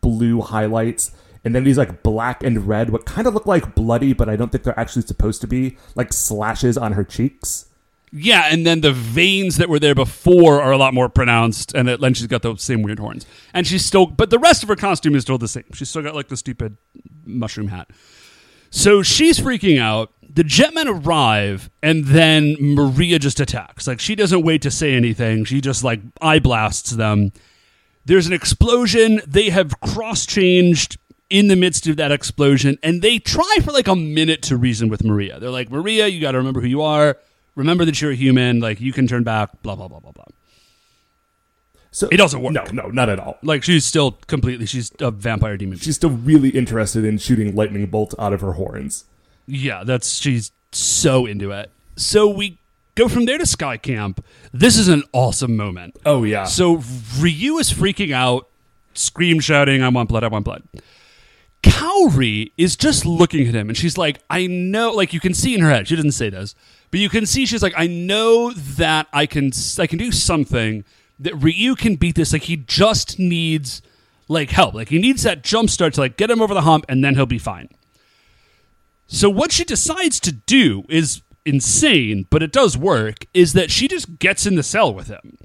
blue 0.00 0.40
highlights. 0.40 1.12
And 1.44 1.54
then 1.54 1.64
these 1.64 1.78
like 1.78 2.02
black 2.02 2.42
and 2.42 2.68
red, 2.68 2.90
what 2.90 3.04
kind 3.04 3.26
of 3.26 3.34
look 3.34 3.46
like 3.46 3.74
bloody, 3.74 4.12
but 4.12 4.28
I 4.28 4.36
don't 4.36 4.52
think 4.52 4.64
they're 4.64 4.78
actually 4.78 5.02
supposed 5.02 5.40
to 5.40 5.46
be, 5.46 5.76
like 5.94 6.12
slashes 6.12 6.78
on 6.78 6.92
her 6.92 7.04
cheeks. 7.04 7.66
Yeah, 8.14 8.48
and 8.50 8.66
then 8.66 8.82
the 8.82 8.92
veins 8.92 9.56
that 9.56 9.70
were 9.70 9.78
there 9.78 9.94
before 9.94 10.60
are 10.60 10.70
a 10.70 10.76
lot 10.76 10.92
more 10.92 11.08
pronounced, 11.08 11.74
and 11.74 11.88
then 11.88 12.14
she's 12.14 12.26
got 12.26 12.42
those 12.42 12.62
same 12.62 12.82
weird 12.82 12.98
horns. 12.98 13.24
And 13.54 13.66
she's 13.66 13.84
still, 13.86 14.06
but 14.06 14.28
the 14.28 14.38
rest 14.38 14.62
of 14.62 14.68
her 14.68 14.76
costume 14.76 15.14
is 15.14 15.22
still 15.22 15.38
the 15.38 15.48
same. 15.48 15.64
She's 15.72 15.88
still 15.88 16.02
got 16.02 16.14
like 16.14 16.28
the 16.28 16.36
stupid 16.36 16.76
mushroom 17.24 17.68
hat. 17.68 17.88
So 18.70 19.02
she's 19.02 19.38
freaking 19.38 19.80
out. 19.80 20.12
The 20.34 20.44
jetmen 20.44 20.86
arrive, 20.86 21.70
and 21.82 22.04
then 22.04 22.56
Maria 22.58 23.18
just 23.18 23.40
attacks. 23.40 23.86
Like 23.86 24.00
she 24.00 24.14
doesn't 24.14 24.42
wait 24.42 24.62
to 24.62 24.70
say 24.70 24.94
anything. 24.94 25.44
She 25.44 25.60
just 25.60 25.82
like 25.82 26.00
eye 26.20 26.38
blasts 26.38 26.90
them. 26.90 27.32
There's 28.04 28.26
an 28.26 28.32
explosion. 28.32 29.22
They 29.26 29.50
have 29.50 29.80
cross 29.80 30.26
changed 30.26 30.98
in 31.32 31.48
the 31.48 31.56
midst 31.56 31.86
of 31.86 31.96
that 31.96 32.12
explosion, 32.12 32.78
and 32.82 33.00
they 33.00 33.18
try 33.18 33.56
for 33.64 33.72
like 33.72 33.88
a 33.88 33.96
minute 33.96 34.42
to 34.42 34.56
reason 34.56 34.88
with 34.88 35.02
Maria. 35.02 35.40
They're 35.40 35.50
like, 35.50 35.70
Maria, 35.70 36.06
you 36.06 36.20
got 36.20 36.32
to 36.32 36.38
remember 36.38 36.60
who 36.60 36.68
you 36.68 36.82
are. 36.82 37.16
Remember 37.56 37.84
that 37.86 38.00
you're 38.00 38.12
a 38.12 38.14
human. 38.14 38.60
Like 38.60 38.80
you 38.80 38.92
can 38.92 39.06
turn 39.06 39.24
back. 39.24 39.62
Blah 39.62 39.74
blah 39.74 39.88
blah 39.88 40.00
blah 40.00 40.12
blah. 40.12 40.24
So 41.90 42.08
It 42.10 42.16
doesn't 42.16 42.42
work. 42.42 42.52
No, 42.52 42.64
no, 42.72 42.88
not 42.88 43.08
at 43.08 43.18
all. 43.18 43.38
Like 43.42 43.62
she's 43.62 43.84
still 43.84 44.12
completely. 44.26 44.66
She's 44.66 44.92
a 45.00 45.10
vampire 45.10 45.56
demon. 45.56 45.78
She's 45.78 45.96
still 45.96 46.10
really 46.10 46.50
interested 46.50 47.04
in 47.04 47.18
shooting 47.18 47.54
lightning 47.54 47.86
bolts 47.86 48.14
out 48.18 48.32
of 48.32 48.40
her 48.40 48.52
horns. 48.52 49.04
Yeah, 49.46 49.84
that's 49.84 50.18
she's 50.18 50.52
so 50.70 51.26
into 51.26 51.50
it. 51.50 51.70
So 51.96 52.28
we 52.28 52.58
go 52.94 53.08
from 53.08 53.26
there 53.26 53.38
to 53.38 53.46
Sky 53.46 53.76
Camp. 53.76 54.24
This 54.52 54.78
is 54.78 54.88
an 54.88 55.02
awesome 55.12 55.56
moment. 55.56 55.96
Oh 56.06 56.24
yeah. 56.24 56.44
So 56.44 56.82
Ryu 57.18 57.58
is 57.58 57.72
freaking 57.72 58.12
out, 58.12 58.48
scream 58.94 59.40
shouting, 59.40 59.82
I 59.82 59.88
want 59.88 60.08
blood, 60.08 60.24
I 60.24 60.28
want 60.28 60.44
blood. 60.44 60.62
Kaori 61.62 62.52
is 62.56 62.76
just 62.76 63.06
looking 63.06 63.46
at 63.46 63.54
him 63.54 63.68
and 63.68 63.76
she's 63.76 63.96
like, 63.96 64.20
I 64.28 64.46
know, 64.46 64.92
like 64.92 65.12
you 65.12 65.20
can 65.20 65.34
see 65.34 65.54
in 65.54 65.60
her 65.60 65.70
head, 65.70 65.88
she 65.88 65.96
doesn't 65.96 66.12
say 66.12 66.28
this, 66.30 66.54
but 66.90 67.00
you 67.00 67.08
can 67.08 67.26
see 67.26 67.46
she's 67.46 67.62
like, 67.62 67.74
I 67.76 67.86
know 67.86 68.52
that 68.52 69.06
I 69.12 69.26
can, 69.26 69.52
I 69.78 69.86
can 69.86 69.98
do 69.98 70.10
something 70.10 70.84
that 71.20 71.34
Ryu 71.36 71.76
can 71.76 71.94
beat 71.94 72.16
this. 72.16 72.32
Like 72.32 72.42
he 72.42 72.56
just 72.56 73.18
needs 73.18 73.80
like 74.28 74.50
help. 74.50 74.74
Like 74.74 74.88
he 74.88 74.98
needs 74.98 75.22
that 75.22 75.42
jump 75.42 75.70
start 75.70 75.94
to 75.94 76.00
like 76.00 76.16
get 76.16 76.30
him 76.30 76.42
over 76.42 76.54
the 76.54 76.62
hump 76.62 76.84
and 76.88 77.04
then 77.04 77.14
he'll 77.14 77.26
be 77.26 77.38
fine. 77.38 77.68
So 79.06 79.28
what 79.28 79.52
she 79.52 79.64
decides 79.64 80.18
to 80.20 80.32
do 80.32 80.84
is 80.88 81.22
insane, 81.44 82.26
but 82.30 82.42
it 82.42 82.52
does 82.52 82.76
work, 82.76 83.26
is 83.34 83.52
that 83.52 83.70
she 83.70 83.88
just 83.88 84.18
gets 84.18 84.46
in 84.46 84.54
the 84.54 84.62
cell 84.62 84.92
with 84.92 85.08
him. 85.08 85.38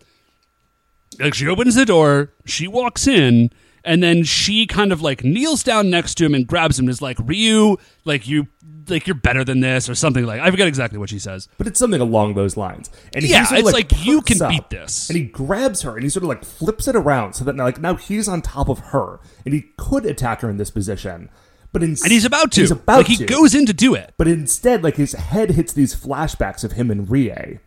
Like 1.20 1.34
she 1.34 1.47
opens 1.47 1.76
the 1.76 1.86
door, 1.86 2.32
she 2.45 2.68
walks 2.68 3.07
in, 3.07 3.51
and 3.88 4.03
then 4.03 4.23
she 4.23 4.67
kind 4.67 4.91
of 4.91 5.01
like 5.01 5.23
kneels 5.23 5.63
down 5.63 5.89
next 5.89 6.15
to 6.15 6.25
him 6.25 6.35
and 6.35 6.45
grabs 6.45 6.77
him 6.77 6.83
and 6.85 6.89
is 6.91 7.01
like, 7.01 7.17
Ryu, 7.19 7.77
like 8.05 8.27
you 8.27 8.47
like 8.89 9.05
you're 9.07 9.15
better 9.15 9.43
than 9.43 9.59
this 9.59 9.89
or 9.89 9.95
something 9.95 10.25
like 10.25 10.39
I 10.39 10.49
forget 10.51 10.67
exactly 10.67 10.97
what 10.97 11.09
she 11.09 11.19
says. 11.19 11.49
but 11.57 11.67
it's 11.67 11.77
something 11.79 11.99
along 11.99 12.35
those 12.35 12.55
lines. 12.55 12.89
And 13.13 13.23
he 13.25 13.31
Yeah, 13.31 13.43
sort 13.45 13.59
of, 13.61 13.65
it's 13.67 13.73
like, 13.73 14.05
you 14.05 14.21
perks 14.21 14.39
can 14.39 14.49
beat 14.49 14.69
this. 14.69 15.09
And 15.09 15.17
he 15.17 15.25
grabs 15.25 15.81
her 15.81 15.95
and 15.95 16.03
he 16.03 16.09
sort 16.09 16.23
of 16.23 16.29
like 16.29 16.45
flips 16.45 16.88
it 16.88 16.95
around 16.95 17.33
so 17.33 17.43
that 17.45 17.55
now, 17.55 17.63
like 17.65 17.81
now 17.81 17.95
he's 17.95 18.27
on 18.29 18.41
top 18.41 18.69
of 18.69 18.79
her 18.79 19.19
and 19.45 19.53
he 19.53 19.71
could 19.77 20.05
attack 20.05 20.39
her 20.41 20.49
in 20.49 20.55
this 20.57 20.69
position, 20.71 21.29
but 21.73 21.83
in, 21.83 21.91
And 22.01 22.11
he's 22.11 22.23
about 22.23 22.51
to. 22.53 22.61
He's 22.61 22.71
about 22.71 22.97
like 22.99 23.07
he 23.07 23.17
to. 23.17 23.25
goes 23.25 23.53
in 23.53 23.65
to 23.65 23.73
do 23.73 23.93
it. 23.93 24.13
But 24.17 24.27
instead, 24.29 24.83
like 24.85 24.95
his 24.95 25.11
head 25.13 25.51
hits 25.51 25.73
these 25.73 25.93
flashbacks 25.93 26.63
of 26.63 26.73
him 26.73 26.89
and 26.89 27.09
Rie. 27.09 27.59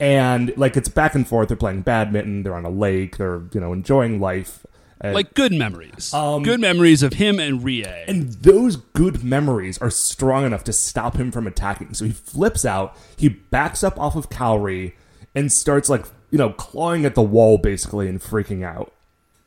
And 0.00 0.52
like 0.56 0.76
it's 0.76 0.88
back 0.88 1.14
and 1.14 1.26
forth. 1.26 1.48
They're 1.48 1.56
playing 1.56 1.82
badminton. 1.82 2.42
They're 2.42 2.54
on 2.54 2.64
a 2.64 2.70
lake. 2.70 3.16
They're 3.16 3.42
you 3.52 3.60
know 3.60 3.72
enjoying 3.72 4.20
life. 4.20 4.64
Like 5.12 5.34
good 5.34 5.52
memories. 5.52 6.14
Um, 6.14 6.42
good 6.42 6.60
memories 6.60 7.02
of 7.02 7.14
him 7.14 7.38
and 7.38 7.62
Rie. 7.62 8.04
and 8.08 8.32
those 8.34 8.76
good 8.76 9.22
memories 9.22 9.78
are 9.78 9.90
strong 9.90 10.44
enough 10.46 10.64
to 10.64 10.72
stop 10.72 11.16
him 11.16 11.30
from 11.30 11.46
attacking. 11.46 11.94
So 11.94 12.04
he 12.04 12.12
flips 12.12 12.64
out. 12.64 12.96
He 13.16 13.28
backs 13.28 13.84
up 13.84 13.98
off 13.98 14.16
of 14.16 14.30
Kaori 14.30 14.92
and 15.34 15.52
starts 15.52 15.88
like 15.88 16.06
you 16.30 16.38
know 16.38 16.50
clawing 16.50 17.04
at 17.04 17.14
the 17.14 17.22
wall 17.22 17.58
basically 17.58 18.08
and 18.08 18.20
freaking 18.20 18.64
out. 18.64 18.92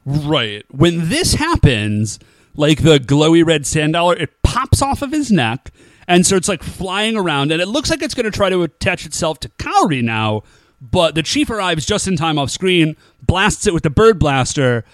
Right. 0.06 0.64
When 0.70 1.10
this 1.10 1.34
happens, 1.34 2.20
like 2.56 2.84
the 2.84 2.98
glowy 3.00 3.46
red 3.46 3.66
sand 3.66 3.94
dollar, 3.94 4.16
it 4.16 4.42
pops 4.42 4.82
off 4.82 5.02
of 5.02 5.12
his 5.12 5.32
neck 5.32 5.72
and 6.08 6.26
starts 6.26 6.48
like 6.48 6.64
flying 6.64 7.18
around, 7.18 7.52
and 7.52 7.62
it 7.62 7.68
looks 7.68 7.90
like 7.90 8.02
it's 8.02 8.14
going 8.14 8.26
to 8.26 8.32
try 8.32 8.50
to 8.50 8.64
attach 8.64 9.06
itself 9.06 9.40
to 9.42 9.50
Kaori 9.50 10.02
now. 10.02 10.44
But 10.80 11.16
the 11.16 11.24
chief 11.24 11.50
arrives 11.50 11.86
just 11.86 12.08
in 12.08 12.16
time 12.16 12.38
off 12.38 12.52
screen, 12.52 12.96
blasts 13.26 13.68
it 13.68 13.74
with 13.74 13.84
the 13.84 13.90
bird 13.90 14.20
blaster, 14.20 14.86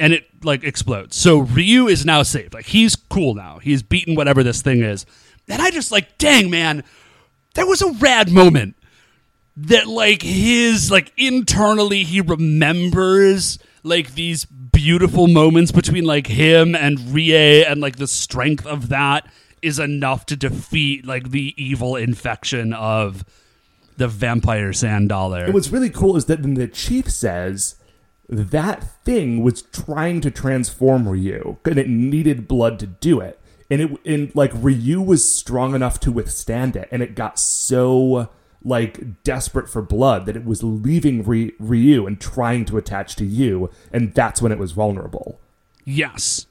and 0.00 0.12
it 0.12 0.26
like 0.44 0.64
explodes. 0.64 1.16
So 1.16 1.38
Ryu 1.38 1.86
is 1.86 2.04
now 2.04 2.22
saved. 2.22 2.54
Like 2.54 2.66
he's 2.66 2.96
cool 2.96 3.34
now. 3.34 3.58
He's 3.58 3.82
beaten 3.82 4.14
whatever 4.14 4.42
this 4.42 4.62
thing 4.62 4.82
is. 4.82 5.06
And 5.48 5.60
I 5.60 5.70
just 5.70 5.92
like, 5.92 6.18
dang 6.18 6.50
man, 6.50 6.84
that 7.54 7.66
was 7.66 7.82
a 7.82 7.92
rad 7.92 8.30
moment. 8.30 8.76
That 9.56 9.86
like 9.86 10.22
his 10.22 10.90
like 10.90 11.12
internally 11.16 12.02
he 12.02 12.20
remembers 12.20 13.58
like 13.84 14.14
these 14.14 14.44
beautiful 14.44 15.28
moments 15.28 15.70
between 15.70 16.04
like 16.04 16.26
him 16.26 16.74
and 16.74 17.14
Rie 17.14 17.64
and 17.64 17.80
like 17.80 17.96
the 17.96 18.08
strength 18.08 18.66
of 18.66 18.88
that 18.88 19.28
is 19.62 19.78
enough 19.78 20.26
to 20.26 20.36
defeat 20.36 21.06
like 21.06 21.30
the 21.30 21.54
evil 21.56 21.94
infection 21.94 22.72
of 22.72 23.24
the 23.96 24.08
vampire 24.08 24.72
sand 24.72 25.08
dollar. 25.08 25.44
And 25.44 25.54
what's 25.54 25.70
really 25.70 25.90
cool 25.90 26.16
is 26.16 26.24
that 26.24 26.42
then 26.42 26.54
the 26.54 26.66
chief 26.66 27.08
says 27.08 27.76
that 28.28 29.04
thing 29.04 29.42
was 29.42 29.62
trying 29.62 30.20
to 30.22 30.30
transform 30.30 31.08
Ryu, 31.08 31.58
and 31.64 31.78
it 31.78 31.88
needed 31.88 32.48
blood 32.48 32.78
to 32.80 32.86
do 32.86 33.20
it. 33.20 33.38
And 33.70 33.80
it 33.80 34.06
and 34.06 34.34
like 34.34 34.52
Ryu 34.54 35.00
was 35.00 35.34
strong 35.34 35.74
enough 35.74 36.00
to 36.00 36.12
withstand 36.12 36.76
it, 36.76 36.88
and 36.90 37.02
it 37.02 37.14
got 37.14 37.38
so 37.38 38.28
like 38.62 39.22
desperate 39.24 39.68
for 39.68 39.82
blood 39.82 40.26
that 40.26 40.36
it 40.36 40.44
was 40.44 40.62
leaving 40.62 41.22
Ryu 41.22 42.06
and 42.06 42.20
trying 42.20 42.64
to 42.66 42.78
attach 42.78 43.16
to 43.16 43.24
you, 43.24 43.70
and 43.92 44.14
that's 44.14 44.40
when 44.40 44.52
it 44.52 44.58
was 44.58 44.72
vulnerable. 44.72 45.38
Yes. 45.84 46.46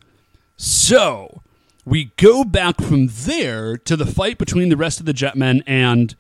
So 0.57 1.41
we 1.85 2.11
go 2.17 2.43
back 2.43 2.79
from 2.79 3.07
there 3.07 3.77
to 3.77 3.97
the 3.97 4.05
fight 4.05 4.37
between 4.37 4.69
the 4.69 4.77
rest 4.77 4.99
of 4.99 5.05
the 5.05 5.13
Jetmen 5.13 5.63
and 5.65 6.15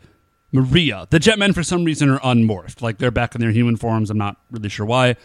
Maria. 0.51 1.07
The 1.09 1.19
Jetmen, 1.19 1.53
for 1.53 1.63
some 1.63 1.83
reason, 1.83 2.09
are 2.09 2.19
unmorphed. 2.19 2.81
Like 2.81 2.97
they're 2.97 3.11
back 3.11 3.35
in 3.35 3.41
their 3.41 3.51
human 3.51 3.77
forms. 3.77 4.09
I'm 4.09 4.17
not 4.17 4.37
really 4.51 4.69
sure 4.69 4.85
why. 4.85 5.15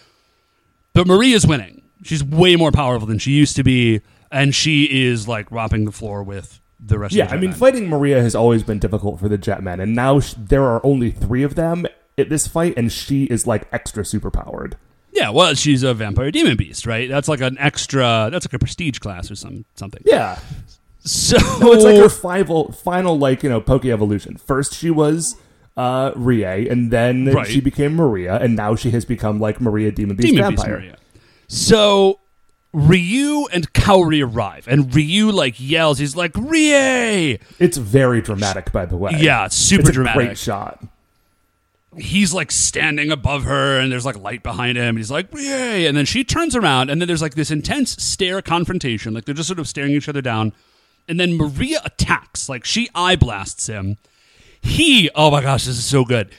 But 0.98 1.06
Maria's 1.06 1.46
winning. 1.46 1.82
She's 2.02 2.22
way 2.24 2.56
more 2.56 2.70
powerful 2.72 3.06
than 3.06 3.18
she 3.18 3.32
used 3.32 3.56
to 3.56 3.62
be, 3.64 4.00
and 4.30 4.54
she 4.54 4.84
is 5.06 5.26
like 5.28 5.50
romping 5.50 5.84
the 5.84 5.92
floor 5.92 6.22
with 6.22 6.60
the 6.80 6.98
rest 6.98 7.14
Yeah, 7.14 7.24
of 7.24 7.30
the 7.30 7.36
I 7.36 7.40
mean, 7.40 7.52
fighting 7.52 7.88
Maria 7.88 8.20
has 8.22 8.34
always 8.34 8.62
been 8.62 8.78
difficult 8.78 9.18
for 9.20 9.28
the 9.28 9.38
Jetmen, 9.38 9.80
and 9.82 9.94
now 9.94 10.20
sh- 10.20 10.34
there 10.36 10.64
are 10.64 10.84
only 10.84 11.10
three 11.10 11.42
of 11.42 11.54
them 11.56 11.86
at 12.16 12.28
this 12.28 12.46
fight, 12.46 12.74
and 12.76 12.90
she 12.92 13.24
is 13.24 13.46
like 13.46 13.66
extra 13.72 14.02
superpowered. 14.04 14.74
yeah, 15.12 15.30
well, 15.30 15.54
she's 15.54 15.82
a 15.82 15.92
vampire 15.94 16.30
demon 16.30 16.56
beast, 16.56 16.86
right? 16.86 17.08
That's 17.08 17.28
like 17.28 17.40
an 17.40 17.56
extra. 17.58 18.28
That's 18.30 18.46
like 18.46 18.52
a 18.54 18.58
prestige 18.58 18.98
class 19.00 19.30
or 19.30 19.34
some 19.34 19.64
something. 19.74 20.02
Yeah, 20.04 20.38
So 21.00 21.36
No, 21.60 21.72
it's 21.72 21.84
like 21.84 21.96
her 21.96 22.08
final, 22.08 22.70
final 22.72 23.18
like 23.18 23.42
you 23.42 23.48
know 23.48 23.60
Poke 23.60 23.84
evolution. 23.86 24.36
First 24.36 24.74
she 24.74 24.90
was 24.90 25.36
uh 25.78 26.12
Rie, 26.16 26.68
and 26.68 26.90
then 26.90 27.26
Right. 27.26 27.46
she 27.46 27.60
became 27.60 27.94
Maria, 27.94 28.36
and 28.36 28.54
now 28.56 28.74
she 28.74 28.90
has 28.90 29.04
become 29.06 29.38
like 29.40 29.60
Maria 29.60 29.90
Demon 29.92 30.16
Beast 30.16 30.34
Demon 30.34 30.50
Beast 30.50 30.62
Vampire. 30.64 30.80
Maria. 30.80 30.96
So 31.46 32.18
Ryu 32.72 33.46
and 33.52 33.72
Kaori 33.72 34.22
arrive, 34.22 34.66
and 34.68 34.94
Ryu 34.94 35.30
like 35.30 35.54
yells. 35.58 35.98
He's 35.98 36.14
like 36.16 36.32
Rie. 36.36 37.38
It's 37.58 37.76
very 37.78 38.20
dramatic, 38.20 38.72
by 38.72 38.84
the 38.86 38.96
way. 38.96 39.12
Yeah, 39.18 39.46
it's 39.46 39.56
super 39.56 39.82
it's 39.82 39.92
dramatic. 39.92 40.26
Great 40.26 40.38
shot. 40.38 40.84
He's 41.96 42.34
like 42.34 42.50
standing 42.50 43.10
above 43.10 43.44
her, 43.44 43.78
and 43.80 43.90
there's 43.90 44.04
like 44.04 44.18
light 44.18 44.42
behind 44.42 44.76
him. 44.76 44.88
And 44.90 44.98
he's 44.98 45.10
like 45.10 45.32
Rie, 45.32 45.86
and 45.86 45.96
then 45.96 46.04
she 46.04 46.22
turns 46.22 46.54
around, 46.54 46.90
and 46.90 47.00
then 47.00 47.06
there's 47.08 47.22
like 47.22 47.34
this 47.34 47.50
intense 47.50 47.92
stare 48.02 48.42
confrontation. 48.42 49.14
Like 49.14 49.24
they're 49.24 49.34
just 49.34 49.48
sort 49.48 49.58
of 49.58 49.66
staring 49.68 49.92
each 49.92 50.08
other 50.08 50.20
down, 50.20 50.52
and 51.08 51.18
then 51.18 51.36
Maria 51.36 51.80
attacks. 51.84 52.48
Like 52.48 52.64
she 52.64 52.88
eye 52.94 53.16
blasts 53.16 53.66
him. 53.68 53.96
He, 54.68 55.10
oh 55.14 55.30
my 55.30 55.40
gosh, 55.40 55.64
this 55.64 55.78
is 55.78 55.84
so 55.84 56.04
good. 56.04 56.30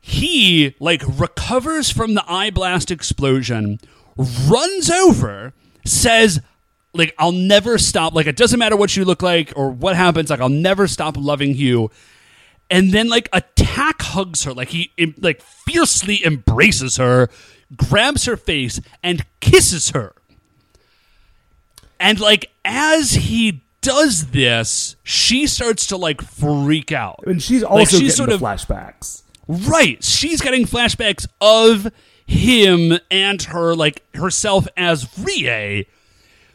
He 0.00 0.74
like 0.80 1.02
recovers 1.06 1.90
from 1.90 2.14
the 2.14 2.24
eye 2.26 2.50
blast 2.50 2.90
explosion, 2.90 3.78
runs 4.16 4.90
over, 4.90 5.52
says, 5.84 6.40
like, 6.92 7.14
I'll 7.18 7.32
never 7.32 7.78
stop. 7.78 8.14
Like, 8.14 8.26
it 8.26 8.36
doesn't 8.36 8.58
matter 8.58 8.76
what 8.76 8.96
you 8.96 9.04
look 9.04 9.22
like 9.22 9.52
or 9.56 9.70
what 9.70 9.96
happens. 9.96 10.30
Like, 10.30 10.40
I'll 10.40 10.48
never 10.48 10.86
stop 10.86 11.16
loving 11.16 11.54
you. 11.54 11.90
And 12.70 12.92
then 12.92 13.08
like 13.08 13.28
attack 13.32 14.00
hugs 14.02 14.44
her. 14.44 14.52
Like 14.54 14.68
he 14.68 14.90
like 15.18 15.42
fiercely 15.42 16.24
embraces 16.24 16.96
her, 16.96 17.28
grabs 17.76 18.24
her 18.24 18.36
face, 18.36 18.80
and 19.02 19.24
kisses 19.40 19.90
her. 19.90 20.14
And 22.00 22.18
like 22.18 22.50
as 22.64 23.12
he 23.12 23.63
does 23.84 24.26
this, 24.32 24.96
she 25.04 25.46
starts 25.46 25.86
to 25.88 25.96
like 25.96 26.20
freak 26.20 26.90
out. 26.90 27.20
And 27.26 27.40
she's 27.42 27.62
also 27.62 27.76
Like, 27.78 27.88
she's 27.88 28.00
getting 28.00 28.10
sort 28.10 28.30
of- 28.30 28.40
flashbacks. 28.40 29.22
Right. 29.46 30.02
She's 30.02 30.40
getting 30.40 30.64
flashbacks 30.66 31.26
of 31.40 31.92
him 32.26 32.98
and 33.10 33.42
her, 33.42 33.74
like 33.74 34.02
herself 34.16 34.66
as 34.76 35.06
Rie. 35.18 35.86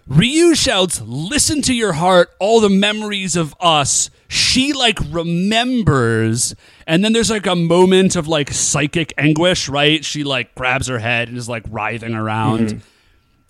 Ryu 0.08 0.56
shouts, 0.56 1.00
Listen 1.02 1.62
to 1.62 1.74
your 1.74 1.94
heart, 1.94 2.32
all 2.40 2.60
the 2.60 2.70
memories 2.70 3.36
of 3.36 3.54
us. 3.60 4.10
She 4.28 4.74
like 4.74 4.98
remembers, 5.12 6.56
and 6.88 7.04
then 7.04 7.14
there's 7.14 7.30
like 7.30 7.46
a 7.48 7.56
moment 7.56 8.16
of 8.16 8.28
like 8.28 8.52
psychic 8.52 9.14
anguish, 9.18 9.70
right? 9.70 10.04
She 10.04 10.24
like 10.24 10.54
grabs 10.56 10.88
her 10.88 11.00
head 11.00 11.30
and 11.30 11.38
is 11.38 11.48
like 11.50 11.64
writhing 11.70 12.14
around. 12.16 12.60
Mm-hmm. 12.70 12.78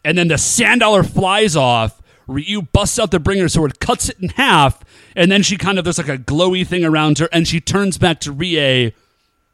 And 0.05 0.17
then 0.17 0.27
the 0.27 0.37
sand 0.37 0.81
dollar 0.81 1.03
flies 1.03 1.55
off. 1.55 2.01
Ryu 2.29 2.61
busts 2.61 2.99
out 2.99 3.11
the 3.11 3.19
bringer 3.19 3.49
sword, 3.49 3.79
cuts 3.79 4.07
it 4.09 4.17
in 4.21 4.29
half, 4.29 4.83
and 5.15 5.31
then 5.31 5.43
she 5.43 5.57
kind 5.57 5.77
of 5.77 5.83
there's 5.83 5.97
like 5.97 6.07
a 6.07 6.17
glowy 6.17 6.65
thing 6.65 6.85
around 6.85 7.17
her, 7.19 7.27
and 7.31 7.47
she 7.47 7.59
turns 7.59 7.97
back 7.97 8.19
to 8.21 8.31
Rie, 8.31 8.93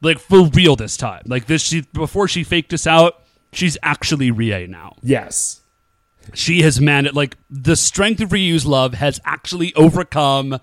like 0.02 0.18
for 0.18 0.44
real 0.46 0.76
this 0.76 0.96
time. 0.96 1.22
Like 1.26 1.46
this, 1.46 1.62
she 1.62 1.80
before 1.92 2.28
she 2.28 2.44
faked 2.44 2.72
us 2.72 2.86
out, 2.86 3.22
she's 3.52 3.76
actually 3.82 4.30
Rie 4.30 4.66
now. 4.66 4.96
Yes. 5.02 5.62
She 6.34 6.62
has 6.62 6.80
managed, 6.80 7.14
like 7.16 7.36
the 7.48 7.76
strength 7.76 8.20
of 8.20 8.32
Ryu's 8.32 8.66
love 8.66 8.94
has 8.94 9.20
actually 9.24 9.72
overcome 9.74 10.58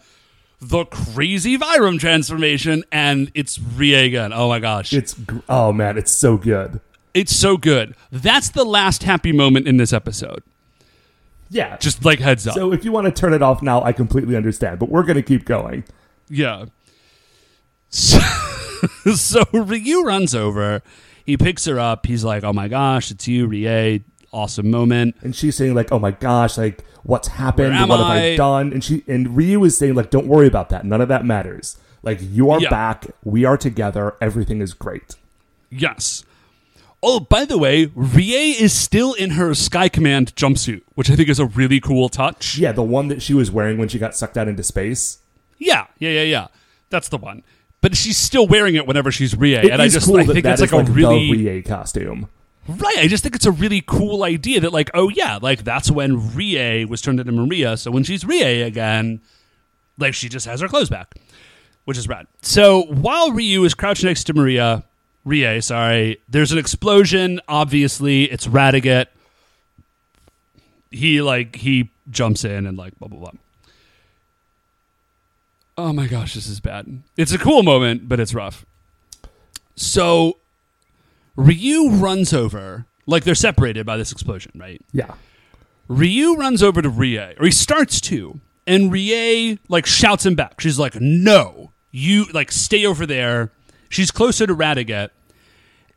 the 0.60 0.86
crazy 0.86 1.58
Vyram 1.58 2.00
transformation, 2.00 2.84
and 2.92 3.32
it's 3.34 3.60
Rie 3.60 3.94
again. 3.96 4.32
Oh 4.34 4.50
my 4.50 4.60
gosh, 4.60 4.94
It's 4.94 5.16
oh 5.50 5.74
man, 5.74 5.98
it's 5.98 6.12
so 6.12 6.38
good. 6.38 6.80
it's 7.14 7.36
so 7.36 7.58
good. 7.58 7.96
That's 8.12 8.50
the 8.50 8.64
last 8.66 9.04
happy 9.04 9.32
moment 9.32 9.68
in 9.68 9.78
this 9.78 9.92
episode. 9.94 10.44
Yeah. 11.54 11.78
Just 11.78 12.04
like 12.04 12.20
heads 12.20 12.48
up. 12.48 12.56
so 12.56 12.74
if 12.74 12.84
you 12.84 12.92
want 12.92 13.06
to 13.06 13.12
turn 13.12 13.34
it 13.34 13.42
off 13.42 13.62
now, 13.62 13.84
I 13.84 13.94
completely 13.94 14.36
understand, 14.36 14.80
but 14.80 14.90
we're 14.90 15.04
going 15.04 15.16
to 15.18 15.22
keep 15.24 15.46
going. 15.46 15.84
Yeah. 16.30 16.66
So, 17.90 18.20
so 19.16 19.44
Ryu 19.54 20.04
runs 20.04 20.34
over. 20.34 20.82
He 21.26 21.38
picks 21.38 21.66
her 21.66 21.80
up. 21.80 22.06
He's 22.06 22.24
like, 22.24 22.44
"Oh 22.44 22.52
my 22.54 22.68
gosh, 22.68 23.12
it's 23.12 23.28
you, 23.28 23.48
Rie! 23.48 24.04
Awesome 24.32 24.70
moment." 24.72 25.16
And 25.22 25.36
she's 25.36 25.56
saying 25.56 25.74
like, 25.76 25.92
"Oh 25.92 26.00
my 26.00 26.12
gosh, 26.12 26.58
like 26.58 26.84
what's 27.04 27.28
happened? 27.30 27.74
What 27.88 28.00
have 28.00 28.08
I?" 28.08 28.32
I 28.32 28.36
done?" 28.36 28.74
And 28.74 28.84
she 28.84 29.04
and 29.08 29.38
Ryu 29.38 29.64
is 29.64 29.78
saying 29.78 29.94
like, 29.96 30.10
"Don't 30.10 30.28
worry 30.28 30.48
about 30.48 30.70
that. 30.70 30.86
None 30.86 31.00
of 31.02 31.08
that 31.08 31.24
matters. 31.26 31.78
Like 32.02 32.18
you 32.22 32.50
are 32.50 32.60
Yeah. 32.60 32.70
back. 32.70 33.06
We 33.24 33.46
are 33.46 33.58
together. 33.58 34.16
Everything 34.20 34.60
is 34.62 34.74
great." 34.74 35.16
Yes. 35.70 36.26
Oh, 37.06 37.20
by 37.20 37.44
the 37.44 37.58
way, 37.58 37.92
Rie 37.94 38.56
is 38.58 38.72
still 38.72 39.14
in 39.14 39.32
her 39.32 39.54
Sky 39.54 39.90
Command 39.90 40.34
jumpsuit, 40.36 40.84
which 40.96 41.12
I 41.12 41.18
think 41.18 41.28
is 41.28 41.38
a 41.38 41.46
really 41.46 41.82
cool 41.82 42.08
touch. 42.08 42.58
Yeah, 42.58 42.72
the 42.72 42.82
one 42.82 43.10
that 43.10 43.22
she 43.22 43.34
was 43.34 43.52
wearing 43.52 43.78
when 43.78 43.90
she 43.90 44.00
got 44.00 44.16
sucked 44.16 44.38
out 44.38 44.48
into 44.48 44.64
space. 44.64 45.20
Yeah, 45.58 45.88
yeah, 46.00 46.12
yeah, 46.12 46.22
yeah. 46.22 46.48
That's 46.90 47.10
the 47.10 47.18
one. 47.18 47.44
But 47.82 47.98
she's 47.98 48.16
still 48.16 48.48
wearing 48.48 48.76
it 48.76 48.88
whenever 48.88 49.12
she's 49.12 49.36
Rie, 49.36 49.56
It 49.56 49.66
and 49.66 49.82
I 49.82 49.90
just 49.90 50.08
cool 50.08 50.18
I 50.18 50.24
think 50.24 50.44
that 50.44 50.54
it's 50.54 50.62
is, 50.62 50.72
like 50.72 50.88
a 50.88 50.92
really 50.92 51.30
Rie 51.32 51.62
costume. 51.62 52.30
Right. 52.66 52.98
I 52.98 53.08
just 53.08 53.22
think 53.22 53.36
it's 53.36 53.46
a 53.46 53.52
really 53.52 53.84
cool 53.86 54.24
idea 54.24 54.62
that, 54.62 54.72
like, 54.72 54.90
oh, 54.94 55.10
yeah, 55.10 55.38
like 55.42 55.66
that's 55.66 55.92
when 55.92 56.34
Rie 56.34 56.86
was 56.86 57.02
turned 57.02 57.20
into 57.20 57.34
Maria. 57.34 57.76
So 57.76 57.92
when 57.92 58.06
she's 58.06 58.24
Rie 58.24 58.62
again, 58.62 59.20
like, 59.98 60.14
she 60.14 60.30
just 60.30 60.46
has 60.46 60.62
her 60.62 60.70
clothes 60.70 60.90
back, 60.90 61.16
which 61.84 61.98
is 61.98 62.08
rad. 62.08 62.28
So 62.42 62.84
while 62.84 63.34
Ryu 63.34 63.66
is 63.66 63.74
crouched 63.74 64.06
next 64.06 64.24
to 64.26 64.34
Maria, 64.34 64.86
Rie, 65.26 65.60
sorry, 65.62 66.18
there's 66.28 66.52
an 66.52 66.58
explosion. 66.58 67.40
Obviously, 67.48 68.24
it's 68.26 68.48
Radiguet. 68.48 69.08
He, 70.92 71.22
like, 71.22 71.56
he 71.56 71.90
jumps 72.10 72.44
in 72.44 72.66
and, 72.68 72.78
like, 72.78 72.98
blah, 73.00 73.08
blah, 73.08 73.20
blah. 73.20 73.32
Oh 75.78 75.92
my 75.92 76.08
gosh, 76.08 76.36
this 76.36 76.48
is 76.48 76.60
bad. 76.60 77.02
It's 77.18 77.32
a 77.32 77.38
cool 77.38 77.64
moment, 77.64 78.08
but 78.08 78.20
it's 78.20 78.34
rough. 78.34 78.66
So 79.76 80.38
Ryu 81.36 81.90
runs 81.90 82.32
over, 82.32 82.86
like 83.08 83.24
they're 83.24 83.34
separated 83.36 83.86
by 83.86 83.98
this 83.98 84.12
explosion, 84.12 84.52
right? 84.56 84.82
Yeah. 84.92 85.16
Ryu 85.88 86.36
runs 86.36 86.62
over 86.62 86.82
to 86.82 86.90
Rie, 86.90 87.18
or 87.18 87.46
he 87.46 87.52
starts 87.52 88.00
to, 88.02 88.40
and 88.68 88.92
Rie 88.92 89.58
like 89.68 89.86
shouts 89.86 90.26
him 90.26 90.36
back. 90.36 90.62
She's 90.62 90.78
like, 90.80 90.96
"No, 91.02 91.72
you 91.92 92.26
like 92.34 92.52
stay 92.52 92.86
over 92.86 93.06
there." 93.06 93.52
She's 93.94 94.10
closer 94.10 94.48
to 94.48 94.56
Radiguet, 94.56 95.10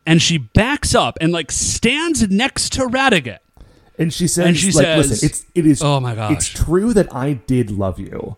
and 0.05 0.21
she 0.21 0.37
backs 0.37 0.95
up 0.95 1.17
and 1.21 1.33
like 1.33 1.51
stands 1.51 2.29
next 2.29 2.73
to 2.75 2.83
Radiguet. 2.83 3.39
And 3.99 4.13
she 4.13 4.29
says, 4.29 4.47
And 4.47 4.57
she 4.57 4.67
like, 4.73 4.85
says- 4.85 5.09
listen, 5.11 5.27
it's 5.31 5.47
it 5.55 5.67
is 5.67 5.83
Oh 5.83 5.99
my 6.01 6.15
gosh. 6.15 6.33
It's 6.33 6.49
true 6.49 6.93
that 6.93 7.15
I 7.15 7.33
did 7.33 7.71
love 7.71 7.99
you, 7.99 8.37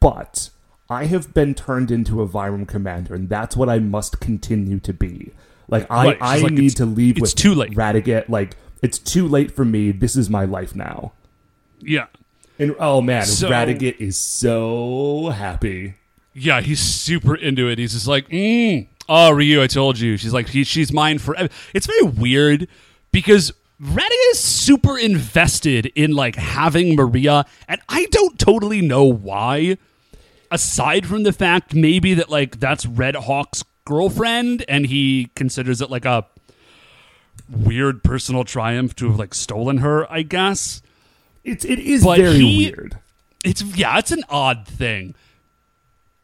but 0.00 0.50
I 0.90 1.06
have 1.06 1.32
been 1.32 1.54
turned 1.54 1.90
into 1.90 2.20
a 2.20 2.28
Vyram 2.28 2.68
commander, 2.68 3.14
and 3.14 3.30
that's 3.30 3.56
what 3.56 3.70
I 3.70 3.78
must 3.78 4.20
continue 4.20 4.78
to 4.80 4.92
be. 4.92 5.32
Like 5.68 5.86
I, 5.90 6.04
Right, 6.08 6.18
I 6.20 6.38
like, 6.40 6.52
need 6.52 6.76
to 6.76 6.84
leave 6.84 7.16
it's 7.16 7.22
with 7.22 7.34
too 7.34 7.54
late. 7.54 7.72
Radiguet. 7.72 8.28
Like 8.28 8.56
it's 8.82 8.98
too 8.98 9.26
late 9.26 9.50
for 9.52 9.64
me. 9.64 9.90
This 9.90 10.16
is 10.16 10.28
my 10.28 10.44
life 10.44 10.74
now. 10.76 11.12
Yeah. 11.80 12.08
And 12.58 12.76
oh 12.78 13.00
man, 13.00 13.24
So- 13.24 13.48
Radiguet 13.48 13.96
is 13.98 14.18
so 14.18 15.30
happy. 15.30 15.94
Yeah, 16.34 16.60
he's 16.60 16.80
super 16.80 17.34
into 17.34 17.68
it. 17.68 17.78
He's 17.78 17.92
just 17.92 18.06
like, 18.06 18.28
mm, 18.28 18.86
"Oh, 19.08 19.30
Ryu, 19.32 19.62
I 19.62 19.66
told 19.66 19.98
you." 19.98 20.16
She's 20.16 20.32
like, 20.32 20.48
he, 20.48 20.64
"She's 20.64 20.92
mine 20.92 21.18
forever." 21.18 21.48
It's 21.74 21.86
very 21.86 22.02
weird 22.04 22.68
because 23.10 23.52
Radiguet 23.82 24.30
is 24.30 24.38
super 24.40 24.96
invested 24.96 25.86
in 25.94 26.12
like 26.12 26.36
having 26.36 26.94
Maria, 26.96 27.44
and 27.68 27.80
I 27.88 28.06
don't 28.10 28.38
totally 28.38 28.80
know 28.80 29.04
why. 29.04 29.76
Aside 30.50 31.06
from 31.06 31.22
the 31.22 31.32
fact 31.32 31.74
maybe 31.74 32.14
that 32.14 32.28
like 32.30 32.60
that's 32.60 32.86
Red 32.86 33.16
Hawk's 33.16 33.64
girlfriend, 33.84 34.64
and 34.68 34.86
he 34.86 35.30
considers 35.34 35.80
it 35.80 35.90
like 35.90 36.04
a 36.04 36.26
weird 37.50 38.02
personal 38.02 38.44
triumph 38.44 38.94
to 38.96 39.08
have 39.08 39.18
like 39.18 39.34
stolen 39.34 39.78
her. 39.78 40.10
I 40.10 40.22
guess 40.22 40.80
It's 41.44 41.64
it 41.64 41.78
is 41.78 42.04
But 42.04 42.18
very 42.18 42.38
he- 42.38 42.70
weird. 42.70 42.98
it's 43.44 43.62
yeah, 43.62 43.98
it's 43.98 44.12
an 44.12 44.24
odd 44.28 44.66
thing 44.66 45.14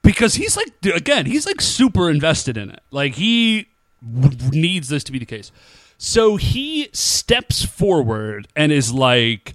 because 0.09 0.37
he's 0.37 0.57
like 0.57 0.69
again, 0.95 1.27
he's 1.27 1.45
like 1.45 1.61
super 1.61 2.09
invested 2.09 2.57
in 2.57 2.71
it. 2.71 2.81
Like 2.91 3.15
he 3.17 3.69
w- 4.03 4.37
needs 4.53 4.89
this 4.89 5.05
to 5.05 5.13
be 5.13 5.19
the 5.19 5.27
case. 5.27 5.53
So 5.99 6.37
he 6.37 6.89
steps 6.95 7.65
forward 7.65 8.49
and 8.57 8.73
is 8.73 8.93
like, 8.93 9.55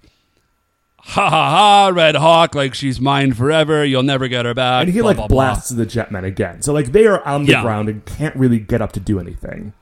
"Ha 0.98 1.30
ha 1.30 1.50
ha, 1.50 1.92
Red 1.94 2.16
Hawk! 2.16 2.54
Like 2.54 2.74
she's 2.76 3.00
mine 3.02 3.34
forever. 3.34 3.84
You'll 3.84 4.04
never 4.04 4.28
get 4.28 4.46
her 4.46 4.54
back." 4.54 4.84
And 4.86 4.94
he 4.94 5.00
blah, 5.00 5.08
like 5.10 5.18
blah, 5.18 5.28
blah. 5.28 5.36
blasts 5.50 5.70
the 5.70 5.86
Jetmen 5.86 6.24
again. 6.24 6.62
So 6.62 6.72
like 6.72 6.92
they 6.92 7.08
are 7.08 7.26
on 7.26 7.46
the 7.46 7.54
Yeah. 7.54 7.62
ground 7.64 7.90
and 7.90 8.06
can't 8.06 8.36
really 8.36 8.60
get 8.60 8.82
up 8.82 8.92
to 8.94 9.00
do 9.00 9.20
anything. 9.20 9.74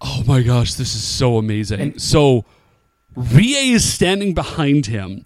Oh 0.00 0.22
my 0.26 0.42
gosh, 0.42 0.74
this 0.74 0.94
is 0.94 1.02
so 1.02 1.38
amazing. 1.38 1.80
And- 1.80 2.02
so 2.02 2.44
Rie 3.16 3.72
is 3.72 3.90
standing 3.90 4.34
behind 4.34 4.86
him. 4.86 5.24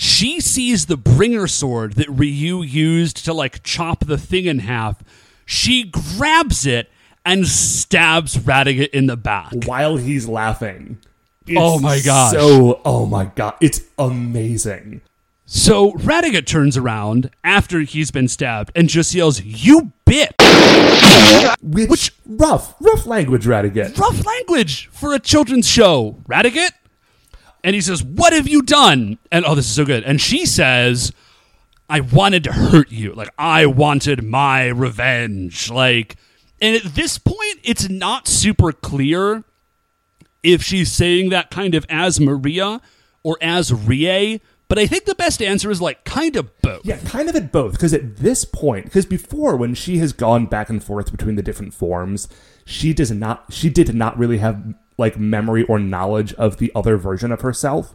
She 0.00 0.40
sees 0.40 0.86
the 0.86 0.96
bringer 0.96 1.48
sword 1.48 1.94
that 1.94 2.08
Ryu 2.08 2.62
used 2.62 3.24
to 3.24 3.32
like 3.32 3.64
chop 3.64 4.06
the 4.06 4.16
thing 4.16 4.44
in 4.46 4.60
half. 4.60 5.02
She 5.44 5.82
grabs 5.82 6.64
it 6.66 6.88
and 7.26 7.48
stabs 7.48 8.36
Radiguet 8.36 8.90
in 8.90 9.06
the 9.06 9.16
back. 9.16 9.52
while 9.64 9.96
he's 9.96 10.28
laughing. 10.28 10.98
It's 11.48 11.58
Oh 11.60 11.80
my 11.80 11.98
god! 11.98 12.32
So, 12.32 12.80
oh 12.84 13.06
my 13.06 13.24
god, 13.24 13.54
it's 13.60 13.80
amazing. 13.98 15.00
So 15.46 15.92
Radiguet 15.94 16.46
turns 16.46 16.76
around 16.76 17.30
after 17.42 17.80
he's 17.80 18.10
been 18.12 18.28
stabbed 18.28 18.70
and 18.76 18.88
just 18.88 19.12
yells, 19.14 19.42
"You 19.42 19.90
bitch!" 20.06 20.30
Which, 21.62 21.88
Which- 21.88 22.12
rough, 22.26 22.74
rough 22.80 23.04
language, 23.06 23.46
Radigan. 23.46 23.96
rough 23.98 24.24
language 24.24 24.88
for 24.92 25.12
a 25.14 25.18
children's 25.18 25.66
show. 25.68 26.18
Radiguet? 26.28 26.70
And 27.68 27.74
he 27.74 27.82
says, 27.82 28.02
What 28.02 28.32
have 28.32 28.48
you 28.48 28.62
done? 28.62 29.18
And 29.30 29.44
oh, 29.44 29.54
this 29.54 29.66
is 29.66 29.74
so 29.74 29.84
good. 29.84 30.02
And 30.02 30.22
she 30.22 30.46
says, 30.46 31.12
I 31.86 32.00
wanted 32.00 32.44
to 32.44 32.52
hurt 32.54 32.90
you. 32.90 33.12
Like, 33.12 33.28
I 33.36 33.66
wanted 33.66 34.24
my 34.24 34.68
revenge. 34.68 35.70
Like, 35.70 36.16
and 36.62 36.76
at 36.76 36.94
this 36.94 37.18
point, 37.18 37.58
it's 37.62 37.86
not 37.90 38.26
super 38.26 38.72
clear 38.72 39.44
if 40.42 40.62
she's 40.62 40.90
saying 40.90 41.28
that 41.28 41.50
kind 41.50 41.74
of 41.74 41.84
as 41.90 42.18
Maria 42.18 42.80
or 43.22 43.36
as 43.42 43.70
Rie. 43.70 44.40
But 44.68 44.78
I 44.78 44.86
think 44.86 45.04
the 45.04 45.14
best 45.14 45.42
answer 45.42 45.70
is 45.70 45.82
like 45.82 46.04
kind 46.04 46.36
of 46.36 46.50
both. 46.62 46.86
Yeah, 46.86 46.96
kind 47.04 47.28
of 47.28 47.36
at 47.36 47.52
both. 47.52 47.72
Because 47.72 47.92
at 47.92 48.16
this 48.16 48.46
point, 48.46 48.86
because 48.86 49.04
before 49.04 49.58
when 49.58 49.74
she 49.74 49.98
has 49.98 50.14
gone 50.14 50.46
back 50.46 50.70
and 50.70 50.82
forth 50.82 51.10
between 51.10 51.36
the 51.36 51.42
different 51.42 51.74
forms, 51.74 52.28
she 52.64 52.94
does 52.94 53.10
not. 53.10 53.52
She 53.52 53.68
did 53.68 53.94
not 53.94 54.18
really 54.18 54.38
have 54.38 54.74
like 54.98 55.18
memory 55.18 55.62
or 55.64 55.78
knowledge 55.78 56.34
of 56.34 56.58
the 56.58 56.70
other 56.74 56.96
version 56.98 57.32
of 57.32 57.40
herself. 57.40 57.94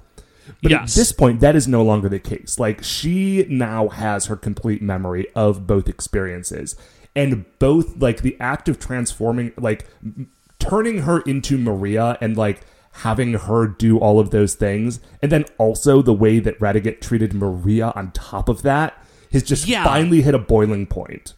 But 0.61 0.71
at 0.73 0.87
this 0.89 1.11
point, 1.11 1.39
that 1.41 1.55
is 1.55 1.67
no 1.67 1.83
longer 1.83 2.09
the 2.09 2.19
case. 2.19 2.57
Like 2.59 2.83
she 2.83 3.45
now 3.49 3.89
has 3.89 4.25
her 4.25 4.35
complete 4.35 4.81
memory 4.81 5.27
of 5.35 5.67
both 5.67 5.87
experiences, 5.87 6.75
and 7.15 7.45
both 7.59 7.97
like 8.01 8.21
the 8.23 8.35
act 8.39 8.67
of 8.67 8.79
transforming, 8.79 9.53
like 9.57 9.85
m- 10.03 10.29
turning 10.59 10.99
her 11.03 11.21
into 11.21 11.57
Maria, 11.57 12.17
and 12.19 12.35
like 12.35 12.61
having 12.97 13.33
her 13.33 13.67
do 13.67 13.97
all 13.97 14.19
of 14.19 14.31
those 14.31 14.55
things, 14.55 14.99
and 15.21 15.31
then 15.31 15.45
also 15.57 16.01
the 16.01 16.13
way 16.13 16.39
that 16.39 16.59
Radiguet 16.59 16.99
treated 17.01 17.33
Maria 17.33 17.91
on 17.95 18.11
top 18.11 18.49
of 18.49 18.61
that 18.63 18.97
has 19.31 19.43
just 19.43 19.67
Yeah. 19.67 19.83
finally 19.83 20.21
hit 20.21 20.35
a 20.35 20.39
boiling 20.39 20.85
point. 20.87 21.33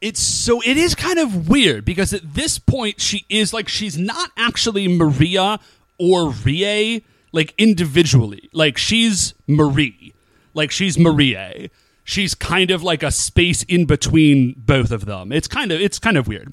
It's 0.00 0.20
so 0.20 0.60
it 0.62 0.76
is 0.76 0.94
kind 0.94 1.18
of 1.18 1.48
weird 1.48 1.84
because 1.84 2.12
at 2.12 2.34
this 2.34 2.58
point 2.58 3.00
she 3.00 3.24
is 3.28 3.52
like 3.52 3.68
she's 3.68 3.98
not 3.98 4.30
actually 4.36 4.86
Maria 4.88 5.58
or 5.98 6.30
Rie 6.30 7.02
like 7.32 7.54
individually. 7.58 8.48
Like 8.52 8.78
she's 8.78 9.34
Marie. 9.46 10.14
Like 10.54 10.70
she's 10.70 10.98
Marie. 10.98 11.70
She's 12.04 12.34
kind 12.34 12.70
of 12.70 12.82
like 12.82 13.02
a 13.02 13.10
space 13.10 13.62
in 13.64 13.84
between 13.84 14.54
both 14.56 14.90
of 14.90 15.04
them. 15.04 15.32
It's 15.32 15.48
kind 15.48 15.72
of 15.72 15.80
it's 15.80 15.98
kind 15.98 16.16
of 16.16 16.26
weird. 16.26 16.52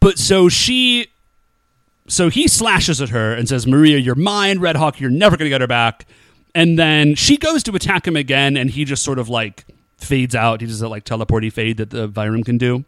But 0.00 0.18
so 0.18 0.48
she 0.48 1.08
so 2.06 2.28
he 2.28 2.48
slashes 2.48 3.00
at 3.00 3.08
her 3.10 3.32
and 3.32 3.48
says, 3.48 3.66
Maria, 3.66 3.98
you're 3.98 4.14
mine. 4.14 4.60
Red 4.60 4.76
Hawk, 4.76 5.00
you're 5.00 5.10
never 5.10 5.36
to 5.36 5.48
get 5.48 5.60
her 5.60 5.66
back. 5.66 6.06
And 6.54 6.78
then 6.78 7.14
she 7.14 7.36
goes 7.36 7.62
to 7.64 7.74
attack 7.74 8.06
him 8.06 8.14
again, 8.14 8.56
and 8.56 8.70
he 8.70 8.84
just 8.84 9.02
sort 9.02 9.18
of 9.18 9.28
like 9.28 9.64
fades 9.98 10.34
out. 10.34 10.60
He 10.60 10.66
does 10.66 10.80
that 10.80 10.88
like 10.88 11.04
teleporty 11.04 11.52
fade 11.52 11.76
that 11.78 11.90
the 11.90 12.08
Vyram 12.08 12.44
can 12.44 12.58
do. 12.58 12.84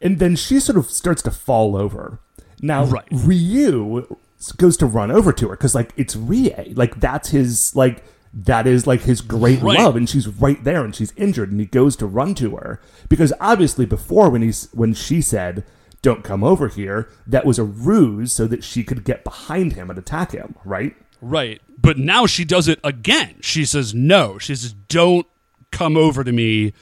and 0.00 0.18
then 0.18 0.34
she 0.36 0.58
sort 0.60 0.76
of 0.78 0.86
starts 0.90 1.22
to 1.22 1.30
fall 1.30 1.76
over. 1.76 2.18
Now 2.60 2.84
Right. 2.84 3.06
Ryu 3.10 4.16
goes 4.56 4.76
to 4.78 4.86
run 4.86 5.10
over 5.10 5.32
to 5.32 5.48
her 5.48 5.56
because 5.56 5.74
like 5.74 5.92
it's 5.96 6.16
Rie, 6.16 6.72
like 6.74 6.98
that's 7.00 7.30
his 7.30 7.74
like 7.76 8.02
that 8.34 8.66
is 8.66 8.86
like 8.86 9.02
his 9.02 9.20
great 9.20 9.60
Right. 9.60 9.78
love, 9.78 9.94
and 9.94 10.08
she's 10.08 10.26
right 10.26 10.62
there, 10.64 10.84
and 10.84 10.94
she's 10.94 11.12
injured, 11.16 11.50
and 11.50 11.60
he 11.60 11.66
goes 11.66 11.96
to 11.96 12.06
run 12.06 12.34
to 12.36 12.56
her 12.56 12.80
because 13.08 13.32
obviously 13.40 13.84
before 13.86 14.30
when 14.30 14.42
he's 14.42 14.68
when 14.72 14.94
she 14.94 15.20
said 15.20 15.64
don't 16.00 16.24
come 16.24 16.42
over 16.42 16.66
here, 16.66 17.08
that 17.26 17.44
was 17.44 17.60
a 17.60 17.64
ruse 17.64 18.32
so 18.32 18.46
that 18.48 18.64
she 18.64 18.82
could 18.82 19.04
get 19.04 19.22
behind 19.22 19.74
him 19.74 19.88
and 19.88 19.96
attack 19.98 20.32
him, 20.32 20.56
right? 20.64 20.96
Right. 21.20 21.60
But 21.80 21.96
now 21.98 22.26
she 22.26 22.44
does 22.44 22.66
it 22.66 22.80
again. 22.82 23.36
She 23.40 23.64
says 23.64 23.94
no. 23.94 24.36
She 24.38 24.56
says, 24.56 24.72
don't 24.72 25.26
come 25.72 25.96
over 25.96 26.22
to 26.22 26.30
me. 26.32 26.72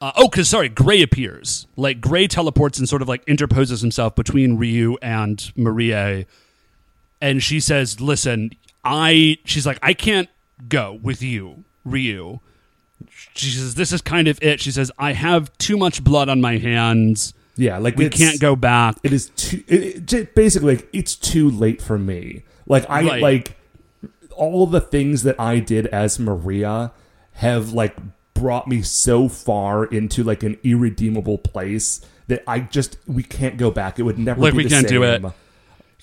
Uh, 0.00 0.12
oh, 0.16 0.28
because, 0.28 0.48
sorry, 0.48 0.68
Gray 0.68 1.02
appears. 1.02 1.66
Like, 1.76 2.00
Gray 2.00 2.26
teleports 2.26 2.78
and 2.78 2.88
sort 2.88 3.02
of 3.02 3.08
like 3.08 3.22
interposes 3.28 3.82
himself 3.82 4.14
between 4.14 4.56
Ryu 4.56 4.96
and 5.02 5.52
Maria. 5.56 6.24
And 7.20 7.42
she 7.42 7.60
says, 7.60 8.00
listen, 8.00 8.50
I, 8.82 9.36
she's 9.44 9.66
like, 9.66 9.78
I 9.82 9.92
can't 9.92 10.28
go 10.68 10.98
with 11.02 11.22
you, 11.22 11.64
Ryu. 11.84 12.40
She 13.34 13.50
says, 13.50 13.74
this 13.74 13.92
is 13.92 14.00
kind 14.00 14.26
of 14.26 14.38
it. 14.42 14.60
She 14.60 14.70
says, 14.70 14.90
I 14.98 15.12
have 15.12 15.56
too 15.58 15.76
much 15.76 16.02
blood 16.02 16.28
on 16.30 16.40
my 16.40 16.56
hands. 16.58 17.34
Yeah, 17.56 17.76
like 17.76 17.96
We 17.96 18.08
can't 18.08 18.40
go 18.40 18.56
back. 18.56 18.96
it 19.02 19.12
is 19.12 19.28
too 19.36 19.62
it, 19.68 20.10
it, 20.14 20.34
basically 20.34 20.76
like, 20.76 20.88
it's 20.94 21.14
too 21.14 21.50
late 21.50 21.82
for 21.82 21.98
me 21.98 22.42
like 22.66 22.88
i 22.88 23.02
Right. 23.04 23.20
like 23.22 23.56
all 24.34 24.66
the 24.66 24.80
things 24.80 25.24
that 25.24 25.38
i 25.38 25.58
did 25.58 25.86
as 25.88 26.18
maria 26.18 26.92
have 27.34 27.72
like 27.72 27.96
brought 28.34 28.66
me 28.68 28.82
so 28.82 29.28
far 29.28 29.84
into 29.84 30.22
like 30.24 30.42
an 30.42 30.56
irredeemable 30.64 31.36
place 31.38 32.00
that 32.28 32.42
i 32.46 32.58
just 32.60 32.96
we 33.06 33.22
can't 33.22 33.56
go 33.58 33.70
back 33.70 33.98
it 33.98 34.02
would 34.02 34.18
never 34.18 34.40
Like, 34.40 34.52
be 34.52 34.58
we 34.58 34.62
the 34.64 34.70
can't 34.70 34.88
do 34.88 35.02
same. 35.02 35.24
it. 35.26 35.32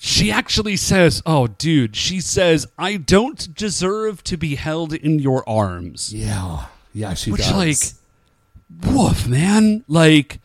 She 0.00 0.30
actually 0.30 0.76
says, 0.76 1.22
"Oh, 1.26 1.48
dude," 1.48 1.96
she 1.96 2.20
says, 2.20 2.68
"I 2.78 2.98
don't 2.98 3.52
deserve 3.56 4.22
to 4.24 4.36
be 4.36 4.54
held 4.54 4.92
in 4.94 5.18
your 5.18 5.48
arms." 5.48 6.14
yeah 6.14 6.66
yeah 6.94 7.14
she 7.14 7.32
Which, 7.32 7.40
does 7.48 7.52
like, 7.52 8.94
woof, 8.94 9.26
man. 9.26 9.82
Like, 9.88 10.38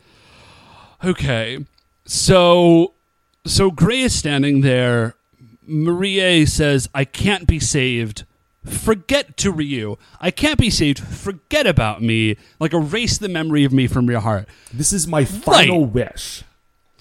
okay, 1.04 1.66
so 2.06 2.94
so 3.46 3.70
Gray 3.70 4.02
is 4.02 4.16
standing 4.16 4.62
there. 4.62 5.14
Marie 5.68 6.46
says, 6.48 6.90
"I 6.96 7.06
can't 7.06 7.46
be 7.46 7.60
saved." 7.60 8.26
Forget 8.66 9.36
to 9.38 9.52
Ryu. 9.52 9.98
I 10.22 10.32
can't 10.32 10.60
be 10.60 10.70
saved. 10.70 11.00
Forget 11.00 11.68
about 11.68 12.02
me. 12.02 12.38
Like 12.60 12.74
erase 12.74 13.18
the 13.18 13.30
memory 13.30 13.64
of 13.66 13.74
me 13.74 13.88
from 13.88 14.10
your 14.10 14.22
heart. 14.22 14.48
this 14.74 14.94
is 14.94 15.08
my 15.08 15.26
final 15.26 15.86
wish 15.86 16.44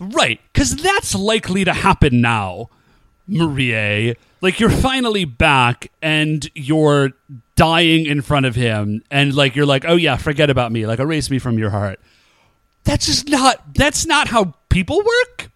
Right, 0.01 0.41
because 0.53 0.75
that's 0.77 1.15
likely 1.15 1.65
to 1.65 1.73
happen 1.73 2.21
now, 2.21 2.71
Marie. 3.29 4.17
Like 4.41 4.59
you're 4.59 4.71
finally 4.71 5.25
back 5.25 5.93
and 6.03 6.51
you're 6.55 7.13
dying 7.55 8.07
in 8.07 8.21
front 8.23 8.47
of 8.47 8.57
him, 8.57 9.05
and 9.13 9.33
like 9.33 9.55
you're 9.55 9.67
like, 9.67 9.85
oh 9.87 9.95
yeah, 9.95 10.17
forget 10.17 10.51
about 10.51 10.73
me. 10.73 10.87
Like 10.87 10.99
erase 10.99 11.31
me 11.31 11.39
from 11.39 11.57
your 11.59 11.71
heart. 11.71 12.01
That's 12.83 13.07
just 13.07 13.29
not. 13.29 13.75
That's 13.75 14.05
not 14.05 14.29
how 14.29 14.55
people 14.71 14.99
work. 14.99 15.51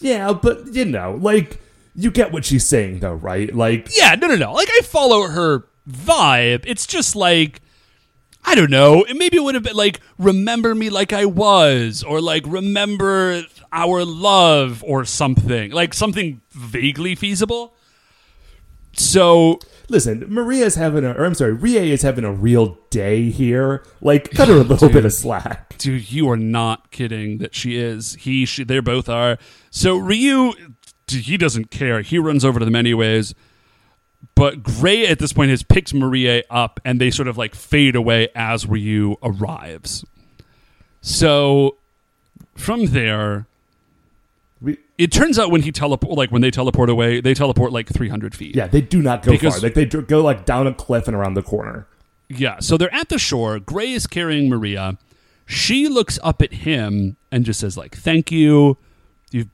Yeah, 0.00 0.32
but 0.32 0.72
you 0.72 0.84
know, 0.84 1.18
like 1.20 1.60
you 1.98 2.12
get 2.12 2.30
what 2.30 2.44
she's 2.44 2.64
saying 2.64 3.00
though, 3.00 3.14
right? 3.14 3.52
Like 3.52 3.88
Yeah, 3.96 4.14
no, 4.14 4.28
no, 4.28 4.36
no. 4.36 4.52
Like 4.52 4.68
I 4.70 4.80
follow 4.84 5.26
her 5.26 5.64
vibe. 5.90 6.62
It's 6.64 6.86
just 6.86 7.16
like 7.16 7.60
I 8.44 8.54
don't 8.54 8.70
know. 8.70 9.02
It 9.02 9.16
maybe 9.16 9.36
it 9.36 9.42
would 9.42 9.56
have 9.56 9.64
been 9.64 9.76
like 9.76 10.00
remember 10.16 10.74
me 10.74 10.90
like 10.90 11.12
I 11.12 11.24
was, 11.24 12.04
or 12.04 12.20
like 12.20 12.44
remember 12.46 13.42
our 13.72 14.04
love, 14.04 14.82
or 14.86 15.04
something 15.04 15.72
like 15.72 15.92
something 15.92 16.40
vaguely 16.52 17.16
feasible. 17.16 17.74
So 18.92 19.58
listen, 19.88 20.24
Maria's 20.28 20.76
having 20.76 21.04
a 21.04 21.12
or 21.12 21.24
I'm 21.24 21.34
sorry, 21.34 21.52
Rie 21.52 21.78
is 21.78 22.02
having 22.02 22.24
a 22.24 22.32
real 22.32 22.78
day 22.90 23.28
here. 23.28 23.84
Like 24.00 24.30
cut 24.30 24.48
her 24.48 24.54
a 24.54 24.62
little 24.62 24.88
bit 24.88 25.04
of 25.04 25.12
slack. 25.12 25.76
dude, 25.78 26.10
you 26.10 26.30
are 26.30 26.36
not 26.36 26.90
kidding 26.90 27.38
that 27.38 27.54
she 27.54 27.76
is. 27.76 28.14
He, 28.14 28.44
she, 28.46 28.64
they 28.64 28.80
both 28.80 29.08
are. 29.08 29.38
So 29.70 29.96
Ryu, 29.96 30.52
dude, 30.54 30.76
he 31.10 31.36
doesn't 31.36 31.70
care. 31.70 32.00
He 32.02 32.18
runs 32.18 32.44
over 32.44 32.58
to 32.58 32.64
them 32.64 32.76
anyways. 32.76 33.34
But 34.34 34.62
Gray 34.62 35.06
at 35.06 35.18
this 35.20 35.32
point 35.32 35.50
has 35.50 35.62
picked 35.62 35.94
Maria 35.94 36.42
up, 36.50 36.80
and 36.84 37.00
they 37.00 37.10
sort 37.10 37.28
of 37.28 37.36
like 37.38 37.54
fade 37.54 37.94
away 37.96 38.28
as 38.34 38.66
Ryu 38.66 39.16
arrives. 39.22 40.04
So 41.00 41.76
from 42.56 42.86
there, 42.86 43.46
We, 44.60 44.78
it 44.96 45.12
turns 45.12 45.38
out 45.38 45.50
when 45.52 45.62
he 45.62 45.70
teleport, 45.70 46.16
like 46.16 46.30
when 46.32 46.42
they 46.42 46.50
teleport 46.50 46.90
away, 46.90 47.20
they 47.20 47.34
teleport 47.34 47.72
like 47.72 47.88
300 47.88 48.34
feet. 48.34 48.56
yeah, 48.56 48.66
they 48.66 48.80
do 48.80 49.00
not 49.00 49.22
go 49.22 49.30
Because- 49.32 49.54
far. 49.54 49.62
Like 49.62 49.74
they 49.74 49.84
go 49.86 50.20
like 50.22 50.44
down 50.44 50.66
a 50.66 50.74
cliff 50.74 51.06
and 51.06 51.16
around 51.16 51.34
the 51.34 51.42
corner. 51.42 51.86
Yeah, 52.28 52.58
so 52.60 52.76
they're 52.76 52.92
at 52.94 53.08
the 53.08 53.18
shore. 53.18 53.58
Gray 53.58 53.92
is 53.92 54.06
carrying 54.06 54.48
Maria. 54.50 54.98
She 55.46 55.88
looks 55.88 56.18
up 56.22 56.42
at 56.42 56.52
him 56.52 57.16
and 57.32 57.44
just 57.46 57.60
says 57.60 57.78
like, 57.78 57.96
"Thank 57.96 58.30
you." 58.30 58.76
You 59.30 59.46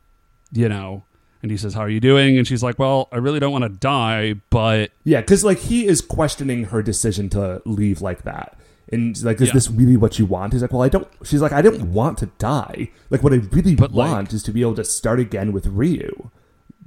you 0.52 0.68
know, 0.68 1.04
and 1.44 1.50
he 1.52 1.56
says, 1.56 1.74
"How 1.74 1.82
are 1.82 1.88
you 1.88 2.00
doing?" 2.00 2.36
And 2.38 2.44
she's 2.48 2.62
like, 2.62 2.78
"Well, 2.78 3.08
I 3.12 3.18
really 3.18 3.38
don't 3.38 3.52
want 3.52 3.62
to 3.64 3.68
die, 3.68 4.34
but 4.50 4.90
Yeah, 5.04 5.20
because 5.20 5.44
like 5.44 5.58
he 5.58 5.86
is 5.86 6.00
questioning 6.00 6.64
her 6.64 6.82
decision 6.82 7.28
to 7.30 7.62
leave 7.64 8.00
like 8.02 8.22
that. 8.22 8.58
And 8.90 9.20
like, 9.22 9.40
is 9.40 9.48
Yeah. 9.48 9.54
this 9.54 9.70
really 9.70 9.96
what 9.96 10.18
you 10.18 10.26
want? 10.26 10.52
He's 10.54 10.62
like, 10.62 10.72
well, 10.72 10.82
I 10.82 10.88
don't. 10.88 11.06
She's 11.22 11.40
like, 11.40 11.52
I 11.52 11.62
don't 11.62 11.92
want 11.92 12.18
to 12.18 12.26
die. 12.38 12.90
Like, 13.10 13.22
what 13.22 13.32
I 13.32 13.36
really 13.52 13.74
But, 13.74 13.92
like- 13.92 14.10
want 14.10 14.32
is 14.32 14.42
to 14.44 14.52
be 14.52 14.60
able 14.62 14.74
to 14.74 14.84
start 14.84 15.20
again 15.20 15.52
with 15.52 15.66
Ryu. 15.66 16.30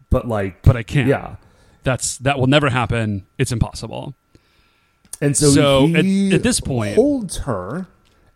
But 0.10 0.28
like, 0.28 0.62
but 0.64 0.76
I 0.76 0.84
can't. 0.84 1.08
yeah. 1.08 1.36
That's 1.84 2.18
that 2.18 2.38
will 2.40 2.48
never 2.48 2.70
happen. 2.70 3.26
It's 3.38 3.52
impossible." 3.52 4.14
And 5.22 5.36
so, 5.38 5.50
So, 5.50 5.88
he 5.88 6.28
at- 6.30 6.34
at 6.36 6.44
this 6.44 6.60
point- 6.60 6.96
holds 6.96 7.38
her 7.40 7.88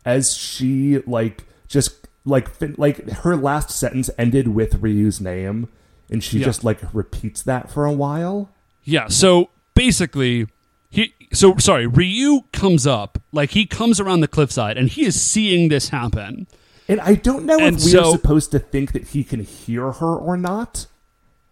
as 0.06 0.34
she 0.36 1.00
like 1.06 1.44
just 1.68 2.08
like 2.26 2.50
fin- 2.50 2.76
like 2.78 3.10
her 3.24 3.36
last 3.36 3.70
sentence 3.72 4.10
ended 4.18 4.48
with 4.50 4.76
Ryu's 4.82 5.22
name, 5.22 5.68
and 6.12 6.24
she 6.24 6.40
Yeah. 6.40 6.46
just 6.46 6.64
like 6.64 6.80
repeats 6.94 7.42
that 7.44 7.72
for 7.72 7.86
a 7.86 7.92
while. 7.94 8.50
Yeah, 8.84 9.08
so 9.08 9.50
basically 9.74 10.48
he 10.90 11.14
so 11.34 11.56
sorry, 11.58 11.88
Ryu 11.88 12.42
comes 12.52 12.86
up, 12.86 13.18
like 13.32 13.52
he 13.52 13.66
comes 13.66 14.00
around 14.00 14.20
the 14.20 14.28
cliffside 14.28 14.78
and 14.78 14.90
he 14.90 15.06
is 15.06 15.20
seeing 15.20 15.70
this 15.70 15.90
happen. 15.90 16.48
And 16.88 17.00
I 17.00 17.16
don't 17.16 17.46
know 17.46 17.58
And 17.60 17.78
if 17.78 17.86
we 17.86 17.98
are 17.98 18.12
supposed 18.12 18.52
to 18.52 18.60
think 18.60 18.92
that 18.92 19.10
he 19.10 19.24
can 19.24 19.40
hear 19.42 19.92
her 19.94 20.16
or 20.16 20.36
not. 20.36 20.88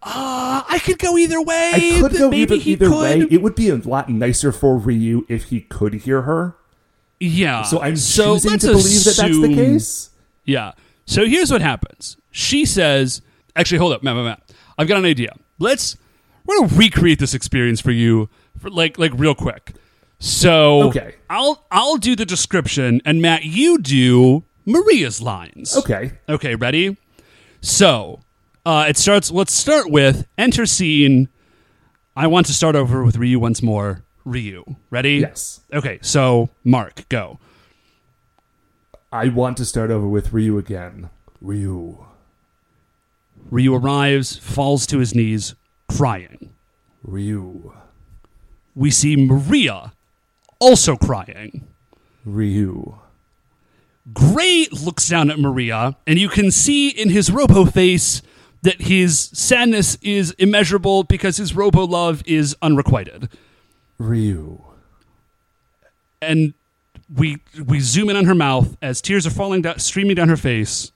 Uh, 0.02 0.62
I 0.68 0.78
could 0.84 0.98
go 0.98 1.16
either 1.18 1.40
way. 1.42 1.72
I 1.74 1.98
could 2.00 2.12
go 2.18 2.30
maybe 2.30 2.54
either, 2.54 2.56
he 2.56 2.72
either 2.72 2.88
could. 2.88 2.98
way. 3.02 3.26
It 3.30 3.42
would 3.42 3.54
be 3.54 3.68
a 3.70 3.76
lot 3.76 4.08
nicer 4.10 4.50
for 4.52 4.76
Ryu 4.78 5.24
if 5.28 5.44
he 5.44 5.60
could 5.62 5.94
hear 5.94 6.22
her. 6.22 6.56
Yeah. 7.18 7.62
So 7.62 7.80
I'm 7.80 7.96
so 7.96 8.34
choosing 8.34 8.58
to 8.58 8.66
believe 8.68 9.04
that 9.04 9.16
that's 9.18 9.40
the 9.40 9.54
case. 9.54 10.10
Yeah. 10.44 10.72
So 11.06 11.26
here's 11.26 11.50
what 11.50 11.60
happens. 11.62 12.16
She 12.30 12.64
says, 12.64 13.20
actually, 13.56 13.78
hold 13.78 13.92
up, 13.92 14.02
Matt, 14.02 14.16
Matt, 14.16 14.24
Matt. 14.24 14.49
I've 14.80 14.88
got 14.88 14.96
an 14.96 15.04
idea. 15.04 15.34
Let's 15.58 15.98
we're 16.46 16.58
gonna 16.60 16.74
recreate 16.74 17.18
this 17.18 17.34
experience 17.34 17.82
for 17.82 17.90
you, 17.90 18.30
for 18.58 18.70
like 18.70 18.98
like 18.98 19.12
real 19.14 19.34
quick. 19.34 19.74
So 20.18 20.84
Okay. 20.88 21.16
I'll 21.28 21.66
I'll 21.70 21.98
do 21.98 22.16
the 22.16 22.24
description, 22.24 23.02
and 23.04 23.20
Matt, 23.20 23.44
you 23.44 23.76
do 23.78 24.44
Maria's 24.64 25.20
lines. 25.20 25.76
Okay. 25.76 26.12
Okay, 26.30 26.54
ready? 26.54 26.96
So, 27.60 28.20
uh, 28.64 28.86
it 28.88 28.96
starts. 28.96 29.30
Let's 29.30 29.52
start 29.52 29.90
with 29.90 30.26
enter 30.38 30.64
scene. 30.64 31.28
I 32.16 32.26
want 32.26 32.46
to 32.46 32.54
start 32.54 32.74
over 32.74 33.04
with 33.04 33.16
Ryu 33.16 33.38
once 33.38 33.62
more. 33.62 34.02
Ryu, 34.24 34.64
ready? 34.90 35.16
Yes. 35.16 35.60
Okay, 35.74 35.98
so 36.00 36.48
Matt, 36.64 37.06
go. 37.10 37.38
I 39.12 39.28
want 39.28 39.56
to 39.58 39.64
start 39.66 39.90
over 39.90 40.06
with 40.08 40.32
Ryu 40.32 40.56
again. 40.56 41.10
Ryu. 41.42 42.06
Ryu 43.50 43.74
arrives, 43.74 44.36
falls 44.36 44.86
to 44.86 44.98
his 44.98 45.14
knees, 45.14 45.54
crying. 45.88 46.54
Ryu. 47.02 47.72
We 48.74 48.90
see 48.90 49.16
Maria 49.16 49.92
also 50.60 50.96
crying. 50.96 51.66
Ryu. 52.24 52.98
Gray 54.12 54.66
looks 54.70 55.08
down 55.08 55.30
at 55.30 55.38
Maria, 55.38 55.96
and 56.06 56.18
you 56.18 56.28
can 56.28 56.50
see 56.50 56.88
in 56.88 57.10
his 57.10 57.30
robo 57.30 57.64
face 57.64 58.22
that 58.62 58.82
his 58.82 59.30
sadness 59.32 59.96
is 60.02 60.32
immeasurable 60.32 61.04
because 61.04 61.36
his 61.36 61.54
robo 61.54 61.86
love 61.86 62.22
is 62.26 62.56
unrequited. 62.62 63.28
Ryu. 63.98 64.62
And 66.22 66.54
we 67.14 67.38
we 67.64 67.80
zoom 67.80 68.10
in 68.10 68.16
on 68.16 68.26
her 68.26 68.34
mouth 68.34 68.76
as 68.82 69.00
tears 69.00 69.26
are 69.26 69.30
falling 69.30 69.62
down, 69.62 69.78
streaming 69.78 70.16
down 70.16 70.28
her 70.28 70.36
face, 70.36 70.92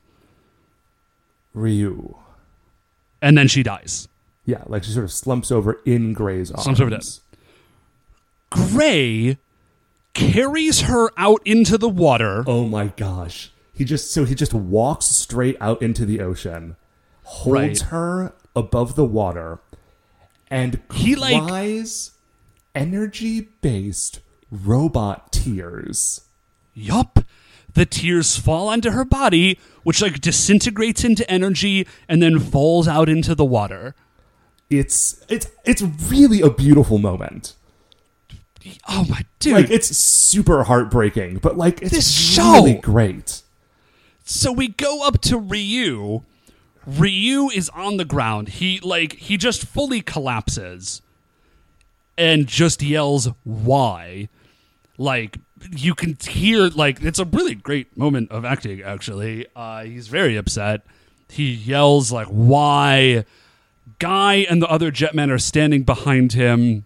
Ryu. 1.54 2.16
And 3.24 3.36
then 3.38 3.48
she 3.48 3.62
dies. 3.62 4.06
Yeah, 4.44 4.62
like 4.66 4.84
she 4.84 4.92
sort 4.92 5.04
of 5.04 5.10
slumps 5.12 5.50
over 5.50 5.80
in 5.86 6.12
Gray's 6.12 6.50
arms. 6.50 6.64
Slumps 6.64 6.80
over 6.80 6.90
dead. 6.90 7.04
Gray 8.50 9.38
carries 10.12 10.82
her 10.82 11.08
out 11.16 11.40
into 11.44 11.76
the 11.78 11.88
water. 11.88 12.44
Oh 12.46 12.66
my 12.68 12.88
gosh. 12.88 13.50
He 13.72 13.84
just 13.84 14.12
so 14.12 14.24
he 14.24 14.34
just 14.34 14.54
walks 14.54 15.06
straight 15.06 15.56
out 15.60 15.82
into 15.82 16.04
the 16.06 16.20
ocean, 16.20 16.76
holds 17.24 17.50
Right. 17.52 17.80
her 17.90 18.32
above 18.54 18.94
the 18.94 19.04
water, 19.04 19.58
and 20.48 20.80
He, 20.92 21.16
like- 21.16 21.42
cries 21.48 22.12
energy-based 22.74 24.20
robot 24.50 25.32
tears. 25.32 26.20
Yup. 26.74 27.20
The 27.72 27.86
tears 27.86 28.36
fall 28.36 28.68
onto 28.68 28.90
her 28.90 29.04
body, 29.04 29.58
which 29.84 30.02
like 30.02 30.20
disintegrates 30.20 31.04
into 31.04 31.28
energy 31.30 31.86
and 32.08 32.20
then 32.20 32.38
falls 32.40 32.88
out 32.88 33.08
into 33.08 33.34
the 33.34 33.44
water. 33.44 33.94
It's 34.70 35.24
it's 35.28 35.46
it's 35.64 35.82
really 35.82 36.40
a 36.40 36.50
beautiful 36.50 36.98
moment. 36.98 37.54
Oh 38.88 39.04
my 39.08 39.24
dude. 39.38 39.52
Like 39.54 39.70
it's 39.70 39.94
super 39.96 40.64
heartbreaking, 40.64 41.38
but 41.38 41.56
like 41.56 41.82
it's 41.82 41.90
This 41.92 42.38
really 42.38 42.74
show- 42.74 42.80
great. 42.80 43.42
so 44.24 44.50
we 44.52 44.68
go 44.68 45.06
up 45.06 45.20
to 45.22 45.38
Ryu. 45.38 46.22
Ryu 46.86 47.48
is 47.50 47.68
on 47.70 47.98
the 47.98 48.04
ground. 48.04 48.48
He 48.48 48.80
like 48.80 49.14
he 49.14 49.36
just 49.36 49.64
fully 49.66 50.00
collapses 50.00 51.02
and 52.16 52.46
just 52.46 52.82
yells 52.82 53.28
why. 53.44 54.28
Like 54.96 55.38
you 55.70 55.94
can 55.94 56.16
hear 56.28 56.68
like 56.68 57.02
it's 57.02 57.18
a 57.18 57.24
really 57.24 57.54
great 57.54 57.96
moment 57.96 58.30
of 58.30 58.44
acting 58.44 58.82
actually. 58.82 59.46
Uh 59.56 59.84
he's 59.84 60.08
very 60.08 60.36
upset. 60.36 60.82
He 61.28 61.52
yells 61.52 62.12
like 62.12 62.28
why. 62.28 63.24
Guy 63.98 64.34
and 64.50 64.60
the 64.60 64.68
other 64.68 64.90
jetmen 64.90 65.30
are 65.30 65.38
standing 65.38 65.82
behind 65.82 66.32
him. 66.32 66.84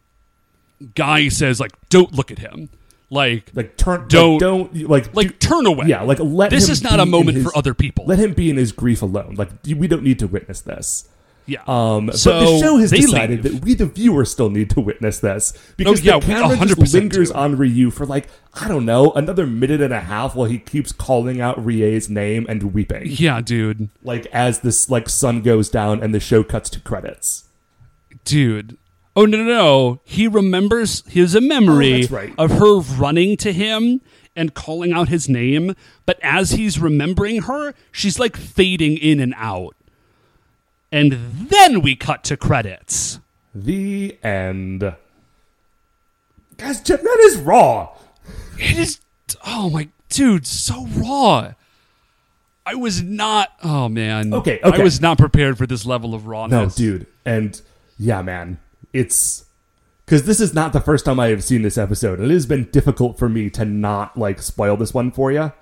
Guy 0.95 1.29
says 1.29 1.59
like 1.61 1.73
don't 1.89 2.13
look 2.13 2.31
at 2.31 2.39
him. 2.39 2.69
Like 3.11 3.51
Like 3.55 3.77
turn 3.77 4.07
Don't- 4.09 4.39
don't 4.39 4.73
don't 4.75 4.89
like 4.89 5.15
like 5.15 5.29
do- 5.39 5.49
turn 5.49 5.67
away. 5.67 5.87
yeah 5.87 6.03
like 6.03 6.19
let 6.21 6.51
this 6.51 6.69
is 6.69 6.83
not 6.83 7.01
a 7.01 7.07
moment 7.07 7.37
his- 7.39 7.45
for 7.47 7.57
other 7.57 7.73
people. 7.75 8.05
Let 8.07 8.19
him 8.19 8.33
be 8.35 8.51
in 8.51 8.57
his 8.57 8.71
grief 8.73 9.01
alone. 9.03 9.35
Like 9.37 9.49
we 9.67 9.89
don't 9.89 10.03
need 10.03 10.19
to 10.19 10.27
witness 10.27 10.61
this. 10.61 11.09
Yeah. 11.49 11.63
Um, 11.67 12.13
So 12.13 12.31
but 12.33 12.41
the 12.41 12.59
show 12.61 12.77
has 12.77 12.91
decided 12.93 13.43
leave. 13.45 13.55
that 13.55 13.65
we, 13.65 13.75
the 13.75 13.87
viewer, 13.87 14.25
still 14.25 14.51
need 14.51 14.71
to 14.71 14.81
witness 14.81 15.19
this 15.19 15.53
because 15.77 16.01
Oh, 16.01 16.03
yeah, 16.05 16.19
the 16.21 16.27
camera 16.27 16.57
just 16.67 16.95
lingers 16.95 17.31
do. 17.31 17.35
on 17.37 17.57
Ryu 17.57 17.91
for 17.91 18.07
like 18.07 18.29
I 18.55 18.69
don't 18.69 18.85
know 18.85 19.11
another 19.13 19.47
minute 19.47 19.81
and 19.81 19.93
a 19.93 20.01
half 20.01 20.35
while 20.37 20.49
he 20.49 20.59
keeps 20.59 20.93
calling 20.93 21.41
out 21.41 21.65
Rie's 21.65 22.09
name 22.09 22.47
and 22.49 22.75
weeping, 22.75 23.07
yeah, 23.07 23.41
dude. 23.41 23.89
like 24.05 24.27
as 24.27 24.61
this 24.61 24.89
like 24.91 25.09
sun 25.09 25.43
goes 25.43 25.69
down 25.69 26.03
and 26.03 26.15
the 26.15 26.21
show 26.21 26.45
cuts 26.45 26.71
to 26.71 26.81
credits. 26.81 27.45
Dude. 28.25 28.77
Oh 29.17 29.25
no 29.25 29.39
no 29.39 29.45
no. 29.45 30.01
He 30.05 30.29
remembers 30.29 31.03
He 31.09 31.21
has 31.21 31.35
a 31.35 31.41
memory 31.41 32.05
Oh, 32.05 32.15
right. 32.15 32.35
of 32.39 32.51
her 32.53 32.79
running 32.81 33.37
to 33.39 33.53
him 33.53 34.01
and 34.37 34.55
calling 34.55 34.93
out 34.93 35.09
his 35.09 35.29
name, 35.29 35.75
but 36.07 36.19
as 36.23 36.53
he's 36.53 36.79
remembering 36.79 37.43
her, 37.43 37.75
she's 37.91 38.21
like 38.21 38.37
fading 38.37 38.97
in 38.97 39.19
and 39.19 39.35
out. 39.37 39.75
And 40.91 41.13
then 41.51 41.83
we 41.83 41.97
cut 41.97 42.25
to 42.25 42.37
credits. 42.37 43.21
The 43.55 44.19
end. 44.23 44.81
Guys, 46.57 46.83
Jetman 46.83 47.17
is 47.21 47.37
raw. 47.37 47.91
It 48.59 48.79
is 48.79 49.01
oh 49.47 49.71
my 49.71 49.89
dude, 50.09 50.47
so 50.47 50.87
raw. 50.97 51.53
I 52.67 52.75
was 52.75 53.03
not 53.03 53.53
oh 53.63 53.89
man. 53.89 54.33
Okay, 54.35 54.61
okay. 54.63 54.81
I 54.81 54.83
was 54.83 55.01
not 55.01 55.19
prepared 55.19 55.57
for 55.57 55.67
this 55.67 55.87
level 55.87 56.15
of 56.15 56.27
rawness. 56.27 56.79
No, 56.79 56.85
dude, 56.85 57.07
and 57.25 57.61
Yeah, 57.99 58.23
man. 58.23 58.59
It's 58.93 59.45
because 60.05 60.25
this 60.25 60.41
is 60.41 60.55
not 60.55 60.73
the 60.73 60.81
first 60.81 61.05
time 61.05 61.21
I 61.21 61.29
have 61.29 61.45
seen 61.45 61.63
this 61.63 61.77
episode. 61.79 62.19
and 62.19 62.31
It 62.31 62.35
has 62.35 62.47
been 62.47 62.65
difficult 62.71 63.19
for 63.19 63.29
me 63.29 63.51
to 63.51 63.65
not 63.65 64.17
like 64.19 64.41
spoil 64.43 64.77
this 64.77 64.95
one 64.95 65.11
for 65.11 65.31
you. 65.31 65.53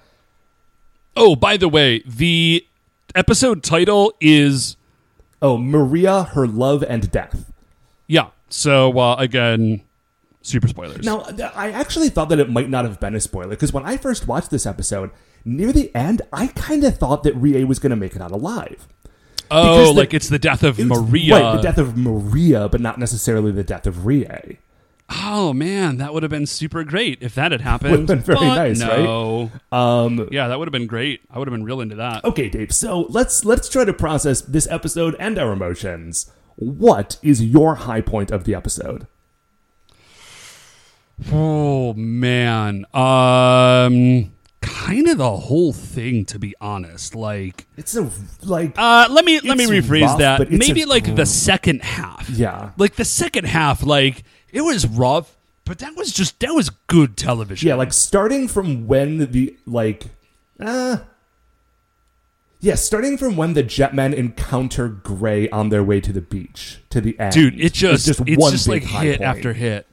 Oh, 1.16 1.34
by 1.34 1.56
the 1.56 1.68
way, 1.68 2.02
the 2.06 2.64
episode 3.14 3.62
title 3.62 4.12
is 4.20 4.76
Oh, 5.42 5.56
Maria, 5.58 6.24
her 6.24 6.46
love 6.46 6.82
and 6.82 7.10
death. 7.10 7.52
yeah. 8.06 8.28
So 8.48 8.96
uh, 8.98 9.16
again, 9.18 9.82
super 10.42 10.68
spoilers. 10.68 11.04
Now, 11.04 11.26
I 11.56 11.72
actually 11.72 12.08
thought 12.10 12.28
that 12.28 12.38
it 12.38 12.48
might 12.48 12.70
not 12.70 12.84
have 12.84 13.00
been 13.00 13.14
a 13.16 13.20
spoiler 13.20 13.50
because 13.50 13.72
when 13.72 13.84
I 13.84 13.96
first 13.96 14.28
watched 14.28 14.50
this 14.50 14.66
episode, 14.66 15.10
near 15.44 15.72
the 15.72 15.92
end, 15.96 16.22
I 16.32 16.46
kind 16.48 16.84
of 16.84 16.96
thought 16.96 17.24
that 17.24 17.34
Rie 17.34 17.64
was 17.64 17.78
going 17.80 17.90
to 17.90 17.96
make 17.96 18.14
it 18.14 18.22
out 18.22 18.30
alive. 18.30 18.86
oh, 19.50 19.86
the- 19.86 19.92
like 19.92 20.14
it's 20.14 20.28
the 20.28 20.38
death 20.38 20.62
of 20.62 20.78
Maria. 20.78 21.34
right? 21.34 21.56
The 21.56 21.62
death 21.62 21.78
of 21.78 21.96
Maria, 21.96 22.68
but 22.68 22.80
not 22.80 22.98
necessarily 22.98 23.50
the 23.50 23.64
death 23.64 23.86
of 23.86 24.06
Rie. 24.06 24.58
Oh 25.08 25.52
man, 25.52 25.98
that 25.98 26.12
would 26.14 26.22
have 26.22 26.30
been 26.30 26.46
super 26.46 26.82
great 26.84 27.18
if 27.22 27.34
that 27.36 27.52
had 27.52 27.60
happened. 27.72 27.92
Would've 27.92 28.06
been 28.06 28.20
very 28.20 28.38
But 28.38 28.54
nice, 28.56 28.82
right? 28.82 28.98
no. 28.98 29.50
Um, 29.72 30.28
Yeah, 30.32 30.48
that 30.48 30.58
would 30.58 30.66
have 30.68 30.72
been 30.72 30.86
great. 30.86 31.20
I 31.30 31.38
would 31.38 31.46
have 31.48 31.52
been 31.52 31.64
real 31.64 31.80
into 31.80 31.96
that. 31.96 32.24
okay, 32.24 32.48
Dave. 32.48 32.72
So 32.72 33.02
let's 33.10 33.44
let's 33.44 33.68
try 33.68 33.84
to 33.84 33.92
process 33.92 34.40
this 34.40 34.66
episode 34.70 35.14
and 35.18 35.38
our 35.38 35.52
emotions. 35.52 36.30
What 36.56 37.18
is 37.22 37.44
your 37.44 37.74
high 37.74 38.00
point 38.00 38.30
of 38.30 38.44
the 38.44 38.54
episode? 38.54 39.06
Oh 41.32 41.94
man. 41.94 42.84
Um 42.92 44.32
kind 44.60 45.06
of 45.08 45.18
the 45.18 45.36
whole 45.36 45.72
thing 45.72 46.24
to 46.26 46.38
be 46.38 46.54
honest. 46.60 47.14
Like 47.14 47.66
It's 47.76 47.96
a 47.96 48.10
like 48.42 48.74
uh 48.76 49.06
let 49.10 49.24
me 49.24 49.40
let 49.40 49.56
me 49.56 49.66
rephrase 49.66 50.02
rough, 50.02 50.18
that. 50.18 50.50
Maybe 50.50 50.82
a 50.82 50.86
like 50.86 51.14
the 51.16 51.26
second 51.26 51.82
half. 51.82 52.28
yeah. 52.30 52.72
Like 52.76 52.96
the 52.96 53.04
second 53.04 53.44
half 53.46 53.82
like 53.82 54.24
it 54.56 54.62
was 54.64 54.86
rough, 54.86 55.36
but 55.66 55.78
that 55.80 55.94
was 55.96 56.12
just 56.12 56.40
that 56.40 56.54
was 56.54 56.70
good 56.86 57.16
television. 57.16 57.68
Yeah, 57.68 57.74
like 57.74 57.92
starting 57.92 58.48
from 58.48 58.86
when 58.86 59.18
the 59.30 59.54
like 59.66 60.06
uh 60.58 60.98
Yeah, 62.60 62.74
starting 62.76 63.18
from 63.18 63.36
when 63.36 63.52
the 63.52 63.62
Jetmen 63.62 64.14
encounter 64.14 64.88
Gray 64.88 65.48
on 65.50 65.68
their 65.68 65.84
way 65.84 66.00
to 66.00 66.10
the 66.12 66.22
beach 66.22 66.78
to 66.88 67.02
the 67.02 67.18
end. 67.20 67.34
dude 67.34 67.60
it 67.60 67.74
just 67.74 68.06
just 68.06 68.20
it's 68.26 68.40
one 68.40 68.52
just 68.52 68.66
like 68.66 68.82
hit 68.82 69.18
point. 69.18 69.28
after 69.28 69.52
hit 69.52 69.86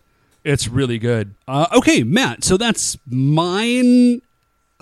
it's 0.46 0.70
really 0.70 0.98
good 0.98 1.36
uh, 1.48 1.68
okay 1.74 2.04
matt 2.04 2.44
so 2.46 2.56
that's 2.56 2.98
mine 3.10 4.22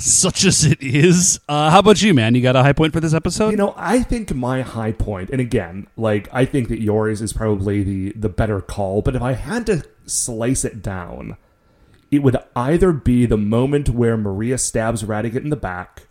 such 0.04 0.46
as 0.46 0.66
it 0.66 0.82
is. 0.82 1.40
Uh, 1.48 1.70
how 1.70 1.80
about 1.80 2.02
you 2.02 2.14
man? 2.14 2.36
You 2.36 2.42
got 2.42 2.56
a 2.56 2.64
high 2.64 2.74
point 2.74 2.94
for 2.94 3.00
this 3.00 3.14
episode? 3.14 3.50
You 3.50 3.58
know, 3.58 3.74
I 3.78 4.04
think 4.04 4.34
my 4.34 4.62
high 4.62 4.92
point, 4.92 5.30
and 5.30 5.40
again, 5.42 5.88
like 5.98 6.28
I 6.32 6.46
think 6.46 6.68
that 6.70 6.82
yours 6.82 7.22
is 7.22 7.34
probably 7.34 7.84
the 7.84 8.12
the 8.14 8.30
better 8.30 8.62
call, 8.62 9.02
but 9.02 9.16
if 9.16 9.22
I 9.22 9.34
had 9.34 9.66
to 9.68 9.84
slice 10.06 10.66
it 10.66 10.82
down, 10.82 11.38
it 12.10 12.20
would 12.24 12.38
either 12.56 12.92
be 12.92 13.26
the 13.26 13.38
moment 13.38 13.90
where 13.90 14.18
Maria 14.18 14.58
stabs 14.58 15.04
Radigan 15.04 15.44
in 15.44 15.50
the 15.50 15.56
back, 15.56 16.08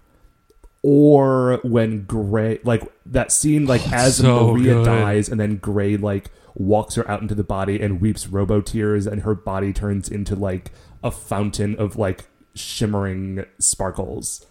or 0.82 1.60
when 1.62 2.04
Gray, 2.04 2.58
like 2.64 2.82
that 3.06 3.32
scene, 3.32 3.66
like 3.66 3.86
as 3.92 4.20
Oh, 4.20 4.24
so 4.24 4.52
Maria 4.54 4.74
good. 4.74 4.84
dies, 4.84 5.28
and 5.28 5.38
then 5.38 5.56
Gray 5.56 5.96
like 5.96 6.30
walks 6.54 6.94
her 6.96 7.08
out 7.08 7.22
into 7.22 7.34
the 7.34 7.44
body 7.44 7.80
and 7.80 8.00
weeps 8.00 8.26
robo 8.26 8.60
tears, 8.60 9.06
and 9.06 9.22
her 9.22 9.34
body 9.34 9.72
turns 9.72 10.08
into 10.08 10.34
like 10.34 10.70
a 11.02 11.10
fountain 11.10 11.76
of 11.76 11.96
like 11.96 12.24
shimmering 12.54 13.44
sparkles. 13.58 14.46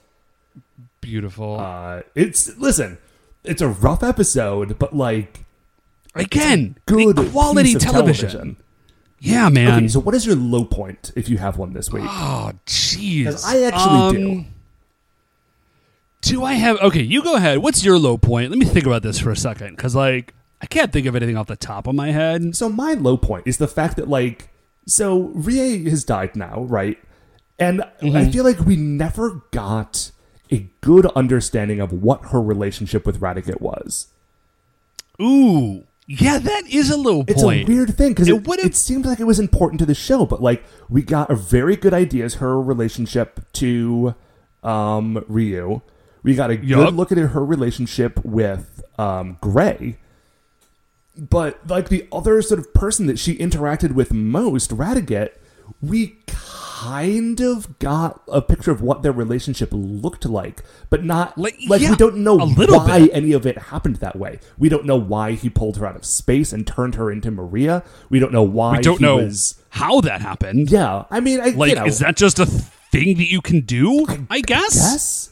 beautiful 1.02 1.60
Uh, 1.60 2.02
it's 2.16 2.56
listen, 2.58 2.98
it's 3.44 3.62
a 3.62 3.68
rough 3.70 4.04
episode, 4.04 4.78
but 4.80 4.96
like 4.96 5.46
again 6.16 6.76
good 6.86 7.16
quality 7.32 7.74
of 7.76 7.82
television. 7.82 8.58
yeah 9.20 9.48
man 9.50 9.78
Okay, 9.78 9.88
so 9.88 10.00
what 10.00 10.16
is 10.16 10.26
your 10.26 10.36
low 10.36 10.66
point 10.66 11.12
if 11.16 11.30
you 11.30 11.38
have 11.38 11.58
one 11.58 11.74
this 11.74 11.92
week? 11.92 12.04
oh 12.06 12.52
jeez 12.66 13.46
I 13.46 13.64
actually 13.64 14.18
do. 14.18 14.32
Um, 14.32 14.46
do 16.22 16.44
i 16.44 16.54
have 16.54 16.78
okay 16.80 17.02
you 17.02 17.24
go 17.24 17.36
ahead 17.36 17.60
what's 17.60 17.84
your 17.86 17.98
low 17.98 18.18
point 18.18 18.50
let 18.50 18.60
me 18.60 18.66
think 18.66 18.86
about 18.86 19.04
this 19.04 19.20
for 19.20 19.30
a 19.32 19.38
second 19.38 19.78
because 19.78 19.96
like 19.96 20.34
i 20.62 20.66
can't 20.66 20.92
think 20.92 21.06
of 21.08 21.16
anything 21.16 21.38
off 21.38 21.48
the 21.48 21.56
top 21.56 21.88
of 21.88 21.96
my 21.96 22.12
head 22.12 22.54
So 22.56 22.68
my 22.68 22.94
low 22.94 23.16
point 23.16 23.44
is 23.48 23.58
the 23.58 23.70
fact 23.70 23.96
that 23.96 24.10
like 24.10 24.50
so 24.86 25.32
Rie 25.36 25.88
has 25.90 26.04
died 26.04 26.36
now, 26.36 26.64
right? 26.64 26.98
And 27.60 27.82
Mm-hmm. 28.02 28.16
I 28.16 28.32
feel 28.32 28.44
like 28.46 28.60
we 28.60 28.76
never 28.78 29.42
got 29.52 30.12
a 30.52 30.68
good 30.82 31.06
understanding 31.08 31.80
of 31.82 31.92
what 31.92 32.28
her 32.28 32.42
relationship 32.42 33.06
with 33.06 33.20
Radiguet 33.20 33.62
was. 33.62 34.08
ooh 35.22 35.84
yeah 36.08 36.40
that 36.40 36.64
is 36.68 36.90
a 36.90 36.98
low 36.98 37.24
It's 37.28 37.44
a 37.44 37.64
weird 37.66 37.96
thing 37.96 38.10
because 38.14 38.28
It 38.30 38.36
it, 38.48 38.60
it 38.66 38.76
seemed 38.76 39.06
like 39.06 39.20
it 39.20 39.26
was 39.26 39.40
important 39.40 39.80
to 39.80 39.86
the 39.86 39.94
show, 39.94 40.26
but 40.26 40.42
like 40.42 40.64
we 40.90 41.04
got 41.04 41.30
a 41.30 41.36
very 41.36 41.76
good 41.76 41.94
idea 41.94 42.26
as 42.26 42.36
her 42.36 42.60
relationship 42.60 43.42
to 43.54 44.16
um, 44.64 45.24
Ryu. 45.28 45.82
We 46.24 46.34
got 46.36 46.50
a 46.50 46.56
Yup. 46.58 46.80
good 46.88 46.94
look 46.96 47.12
at 47.12 47.18
her 47.20 47.46
relationship 47.46 48.24
with 48.26 48.82
um, 48.98 49.38
Gray. 49.42 49.98
But 51.16 51.60
like 51.68 51.90
the 51.90 52.08
other 52.12 52.42
sort 52.42 52.60
of 52.60 52.74
person 52.74 53.06
that 53.08 53.20
she 53.20 53.36
interacted 53.38 53.92
with 53.92 54.12
most, 54.14 54.72
Radiguet, 54.72 55.30
we 55.82 56.18
kind 56.80 57.42
of 57.42 57.78
got 57.80 58.22
a 58.32 58.42
picture 58.42 58.72
of 58.72 58.82
what 58.82 59.02
their 59.02 59.12
relationship 59.12 59.70
looked 59.74 60.26
like, 60.26 60.64
but 60.90 61.04
not 61.04 61.38
Like, 61.38 61.58
like, 61.68 61.82
yeah, 61.82 61.90
we 61.92 61.96
don't 61.98 62.18
know 62.18 62.36
a 62.36 62.44
little 62.46 62.78
why 62.80 63.00
bit. 63.02 63.10
any 63.14 63.34
of 63.34 63.46
it 63.46 63.58
happened 63.58 63.98
that 63.98 64.16
way. 64.16 64.40
We 64.58 64.70
don't 64.70 64.86
know 64.86 64.96
why 64.96 65.34
he 65.34 65.50
pulled 65.50 65.78
her 65.78 65.86
out 65.86 65.96
of 65.98 66.06
space 66.06 66.54
and 66.54 66.66
turned 66.66 66.96
her 66.96 67.12
into 67.12 67.32
Maria. 67.32 67.84
We 68.10 68.20
don't 68.20 68.32
know 68.32 68.44
why 68.44 68.78
we 68.78 68.84
don't 68.84 69.02
know 69.02 69.18
was. 69.18 69.62
how 69.72 70.00
that 70.02 70.22
happened. 70.22 70.72
Yeah, 70.72 71.04
I 71.12 71.20
mean, 71.20 71.42
I, 71.42 71.50
Like, 71.50 71.72
you 71.72 71.76
know, 71.76 71.86
is 71.86 72.00
that 72.00 72.16
just 72.16 72.40
a 72.40 72.46
thing 72.46 73.18
that 73.18 73.30
you 73.30 73.42
can 73.42 73.62
do? 73.62 74.06
I, 74.30 74.40
guess. 74.42 74.76
yes? 74.76 75.30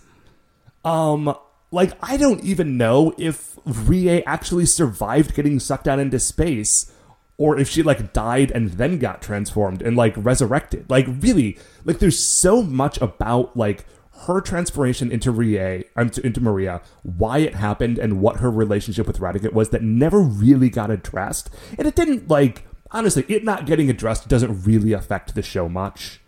Um, 0.84 1.34
like 1.72 1.94
I 2.02 2.18
don't 2.18 2.44
even 2.44 2.78
know 2.78 3.14
if 3.18 3.58
Rie 3.66 4.22
actually 4.26 4.66
survived 4.66 5.34
getting 5.36 5.60
sucked 5.60 5.88
out 5.88 6.00
into 6.00 6.20
space, 6.20 6.92
or 7.38 7.60
if 7.60 7.70
she 7.70 7.84
like 7.84 8.14
died 8.14 8.52
and 8.52 8.72
then 8.72 8.98
got 8.98 9.22
transformed 9.22 9.82
and 9.82 9.96
like 9.96 10.14
resurrected. 10.18 10.90
Like 10.90 11.06
really, 11.22 11.58
like 11.86 12.00
there's 12.00 12.18
so 12.24 12.62
much 12.64 13.00
about 13.02 13.56
like 13.56 13.86
her 14.26 14.42
transformation 14.42 15.12
into 15.12 15.32
Rie, 15.32 15.84
um, 15.96 16.10
into 16.24 16.42
Maria, 16.42 16.82
why 17.04 17.38
it 17.38 17.54
happened, 17.56 18.00
and 18.00 18.20
what 18.20 18.38
her 18.38 18.50
relationship 18.50 19.06
with 19.06 19.20
Radiguet 19.20 19.54
was 19.54 19.70
that 19.70 19.84
never 19.84 20.20
really 20.20 20.70
got 20.70 20.90
addressed, 20.90 21.50
and 21.78 21.88
it 21.88 21.96
didn't 21.96 22.28
like. 22.28 22.66
Honestly, 22.90 23.26
it 23.28 23.44
not 23.44 23.66
getting 23.66 23.90
addressed 23.90 24.28
doesn't 24.30 24.64
really 24.64 24.94
affect 24.94 25.36
the 25.36 25.42
show 25.44 25.68
much, 25.68 26.22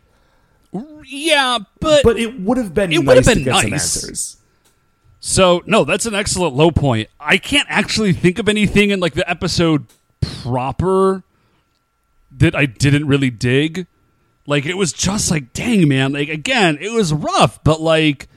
Yeah, 1.05 1.59
but, 1.79 2.03
but 2.03 2.19
it 2.19 2.39
would 2.41 2.57
have 2.57 2.73
been 2.73 2.91
It 2.91 2.97
nice 2.99 3.07
would've 3.07 3.23
to 3.25 3.35
been 3.35 3.43
get 3.45 3.61
some 3.61 3.69
nice. 3.71 3.95
answers. 4.03 4.37
so 5.19 5.63
no, 5.65 5.83
that's 5.85 6.05
an 6.05 6.13
excellent 6.13 6.55
low 6.55 6.69
point. 6.69 7.09
I 7.19 7.37
can't 7.37 7.67
actually 7.69 8.13
think 8.13 8.39
of 8.39 8.47
anything 8.49 8.89
in 8.91 8.99
like 8.99 9.13
the 9.13 9.27
episode 9.29 9.85
proper 10.21 11.23
that 12.31 12.55
I 12.55 12.65
didn't 12.65 13.07
really 13.07 13.29
dig. 13.29 13.87
Like 14.45 14.65
it 14.65 14.77
was 14.77 14.93
just 14.93 15.29
like, 15.31 15.53
dang 15.53 15.87
man, 15.87 16.13
like 16.13 16.29
again, 16.29 16.77
it 16.81 16.91
was 16.91 17.13
rough, 17.13 17.63
but 17.63 17.81
like 17.81 18.27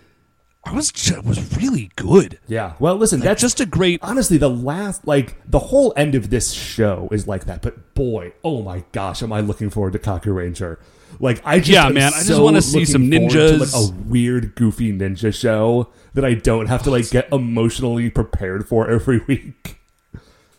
I 0.65 0.73
was 0.73 0.93
ju- 0.93 1.17
it 1.17 1.25
was 1.25 1.57
really 1.57 1.91
good. 1.97 2.39
Yeah. 2.47 2.75
Well, 2.79 2.95
listen, 2.97 3.21
Like, 3.21 3.31
that's 3.31 3.41
just 3.41 3.61
a 3.61 3.67
great 3.67 3.99
honestly 4.03 4.37
the 4.37 4.51
last 4.51 5.07
like 5.07 5.37
the 5.51 5.59
whole 5.59 5.93
end 5.97 6.15
of 6.15 6.31
this 6.31 6.53
show 6.53 7.09
is 7.13 7.27
like 7.27 7.47
that. 7.47 7.63
But 7.63 7.95
boy, 7.95 8.33
oh 8.45 8.63
my 8.63 8.85
gosh, 8.93 9.23
am 9.23 9.33
I 9.33 9.41
looking 9.41 9.71
forward 9.71 9.95
to 9.95 9.99
Kakuranger? 9.99 10.79
Like 11.19 11.41
I 11.45 11.59
just 11.59 11.71
Yeah, 11.71 11.89
man, 11.89 12.13
I 12.15 12.23
just 12.23 12.41
wanna 12.41 12.63
see 12.63 12.85
some 12.85 13.11
forward 13.11 13.31
to, 13.31 13.39
ninjas. 13.39 13.61
like 13.61 13.75
a 13.75 13.95
weird, 14.09 14.55
goofy 14.55 14.93
ninja 14.93 15.35
show 15.35 15.91
that 16.15 16.25
I 16.25 16.35
don't 16.35 16.67
have 16.67 16.83
to 16.85 16.91
like 16.91 17.11
get 17.11 17.33
emotionally 17.33 18.11
prepared 18.11 18.69
for 18.69 18.89
every 18.89 19.19
week. 19.27 19.79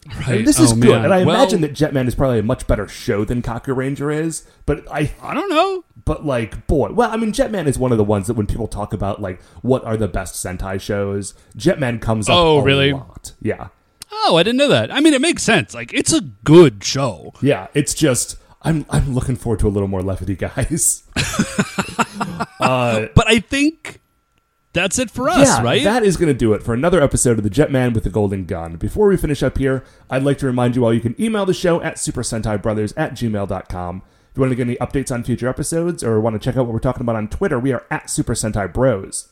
Right. 0.05 0.39
And 0.39 0.47
this 0.47 0.59
is 0.59 0.73
Oh, 0.73 0.75
good, 0.75 0.91
man. 0.91 1.05
and 1.05 1.13
I 1.13 1.23
Well, 1.23 1.35
imagine 1.35 1.61
that 1.61 1.73
Jetman 1.73 2.07
is 2.07 2.15
probably 2.15 2.39
a 2.39 2.43
much 2.43 2.67
better 2.67 2.87
show 2.89 3.23
than 3.23 3.41
Kakuranger 3.41 4.13
is. 4.13 4.45
But 4.65 4.85
I 4.91 5.11
I 5.21 5.33
don't 5.33 5.49
know. 5.49 5.83
but 6.05 6.25
like 6.25 6.67
boy 6.67 6.89
well 6.91 7.09
i 7.11 7.15
mean 7.15 7.31
jetman 7.31 7.65
is 7.65 7.79
one 7.79 7.93
of 7.93 7.97
the 7.97 8.03
ones 8.03 8.27
that 8.27 8.33
when 8.33 8.45
people 8.45 8.67
talk 8.67 8.91
about 8.91 9.21
like 9.21 9.41
what 9.61 9.81
are 9.85 9.95
the 9.95 10.07
best 10.07 10.35
sentai 10.35 10.77
shows 10.81 11.33
jetman 11.57 12.01
comes 12.01 12.27
up 12.27 12.35
Oh, 12.35 12.57
a 12.59 12.63
really? 12.63 12.91
lot 12.91 13.31
yeah 13.41 13.67
Oh, 14.25 14.35
I 14.37 14.43
didn't 14.43 14.57
know 14.57 14.67
that. 14.67 14.91
I 14.93 14.99
mean, 14.99 15.13
it 15.15 15.21
makes 15.21 15.41
sense. 15.43 15.73
Like 15.73 15.91
it's 15.93 16.13
a 16.13 16.21
good 16.21 16.83
show. 16.83 17.33
yeah 17.41 17.67
it's 17.73 17.93
just 17.93 18.37
i'm 18.63 18.85
i'm 18.89 19.13
looking 19.13 19.35
forward 19.37 19.59
to 19.59 19.67
a 19.67 19.73
little 19.75 19.87
more 19.87 20.01
levity 20.01 20.35
guys 20.35 21.03
uh 22.59 23.07
But 23.15 23.27
I 23.27 23.39
think 23.39 23.99
that's 24.73 24.97
it 24.97 25.11
for 25.11 25.29
us, 25.29 25.47
yeah, 25.47 25.63
right? 25.63 25.83
that 25.83 26.03
is 26.03 26.17
going 26.17 26.27
to 26.27 26.37
do 26.37 26.53
it 26.53 26.63
for 26.63 26.73
another 26.73 27.01
episode 27.01 27.37
of 27.37 27.43
the 27.43 27.49
Jetman 27.49 27.93
with 27.93 28.03
the 28.03 28.09
Golden 28.09 28.45
Gun. 28.45 28.75
Before 28.75 29.07
we 29.07 29.17
finish 29.17 29.43
up 29.43 29.59
here, 29.59 29.83
I'd 30.09 30.23
like 30.23 30.39
to 30.39 30.47
remind 30.47 30.75
you 30.75 30.83
all 30.83 30.93
you 30.93 30.99
can 30.99 31.15
email 31.21 31.45
the 31.45 31.53
show 31.53 31.81
at 31.81 31.95
supersentaibrothers 31.95 32.93
at 32.97 33.13
gmail.com. 33.13 34.01
If 34.31 34.37
you 34.37 34.41
want 34.41 34.51
to 34.51 34.55
get 34.55 34.67
any 34.67 34.75
updates 34.77 35.13
on 35.13 35.23
future 35.23 35.47
episodes 35.47 36.03
or 36.03 36.19
want 36.19 36.33
to 36.33 36.39
check 36.39 36.57
out 36.57 36.65
what 36.65 36.73
we're 36.73 36.79
talking 36.79 37.03
about 37.03 37.15
on 37.15 37.27
Twitter, 37.27 37.59
we 37.59 37.71
are 37.71 37.85
at 37.91 38.09
Super 38.09 38.33
Sentai 38.33 38.73
Bros. 38.73 39.27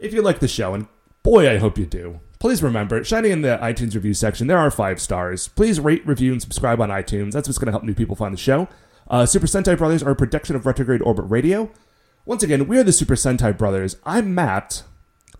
If 0.00 0.12
you 0.12 0.22
like 0.22 0.40
the 0.40 0.48
show, 0.48 0.74
and 0.74 0.88
boy, 1.22 1.48
I 1.48 1.58
hope 1.58 1.78
you 1.78 1.86
do, 1.86 2.18
please 2.40 2.60
remember, 2.60 3.04
shining 3.04 3.30
in 3.30 3.42
the 3.42 3.58
iTunes 3.62 3.94
review 3.94 4.12
section, 4.12 4.48
there 4.48 4.58
are 4.58 4.72
five 4.72 5.00
stars. 5.00 5.46
Please 5.46 5.78
rate, 5.78 6.04
review, 6.04 6.32
and 6.32 6.42
subscribe 6.42 6.80
on 6.80 6.88
iTunes. 6.88 7.30
That's 7.30 7.46
what's 7.46 7.58
going 7.58 7.66
to 7.66 7.72
help 7.72 7.84
new 7.84 7.94
people 7.94 8.16
find 8.16 8.34
the 8.34 8.38
show. 8.38 8.68
Uh, 9.08 9.24
Super 9.24 9.46
Sentai 9.46 9.78
Brothers 9.78 10.02
are 10.02 10.10
a 10.10 10.16
production 10.16 10.56
of 10.56 10.66
Retrograde 10.66 11.02
Orbit 11.02 11.26
Radio. 11.28 11.70
Once 12.26 12.42
again, 12.42 12.66
we 12.66 12.78
are 12.78 12.82
the 12.82 12.92
Super 12.92 13.16
Sentai 13.16 13.56
Brothers. 13.56 13.98
I'm 14.06 14.34
Matt. 14.34 14.82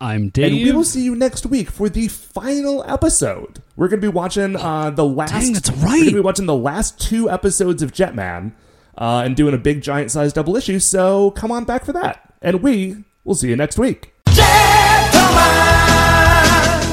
I'm 0.03 0.29
Dave. 0.29 0.53
And 0.53 0.63
we 0.63 0.71
will 0.71 0.85
see 0.85 1.03
you 1.03 1.15
next 1.17 1.47
week 1.47 1.71
for 1.71 1.89
the 1.89 2.09
final 2.09 2.85
episode. 2.87 3.63
We're 3.75 3.89
going 3.89 4.03
to 4.03 4.07
be 4.07 4.13
watching 4.13 4.55
uh, 4.55 4.91
the 4.91 5.05
last. 5.07 5.33
Dang, 5.33 5.55
that's 5.55 5.71
We're 5.71 5.81
going 5.81 6.05
to 6.09 6.13
be 6.13 6.21
watching 6.21 6.45
the 6.45 6.55
last 6.55 7.01
two 7.01 7.31
episodes 7.31 7.83
of 7.83 7.93
Jetman 7.93 8.53
uh, 8.99 9.23
and 9.25 9.35
doing 9.35 9.55
a 9.55 9.59
big 9.59 9.81
giant 9.81 10.11
sized 10.11 10.35
double 10.35 10.57
issue. 10.57 10.79
So 10.79 11.31
come 11.31 11.51
on 11.51 11.65
back 11.65 11.87
for 11.87 11.95
that. 11.95 12.35
And 12.43 12.63
we 12.63 13.05
will 13.25 13.35
see 13.35 13.49
you 13.49 13.57
next 13.57 13.79
week. 13.79 14.13
Jet! 14.29 14.74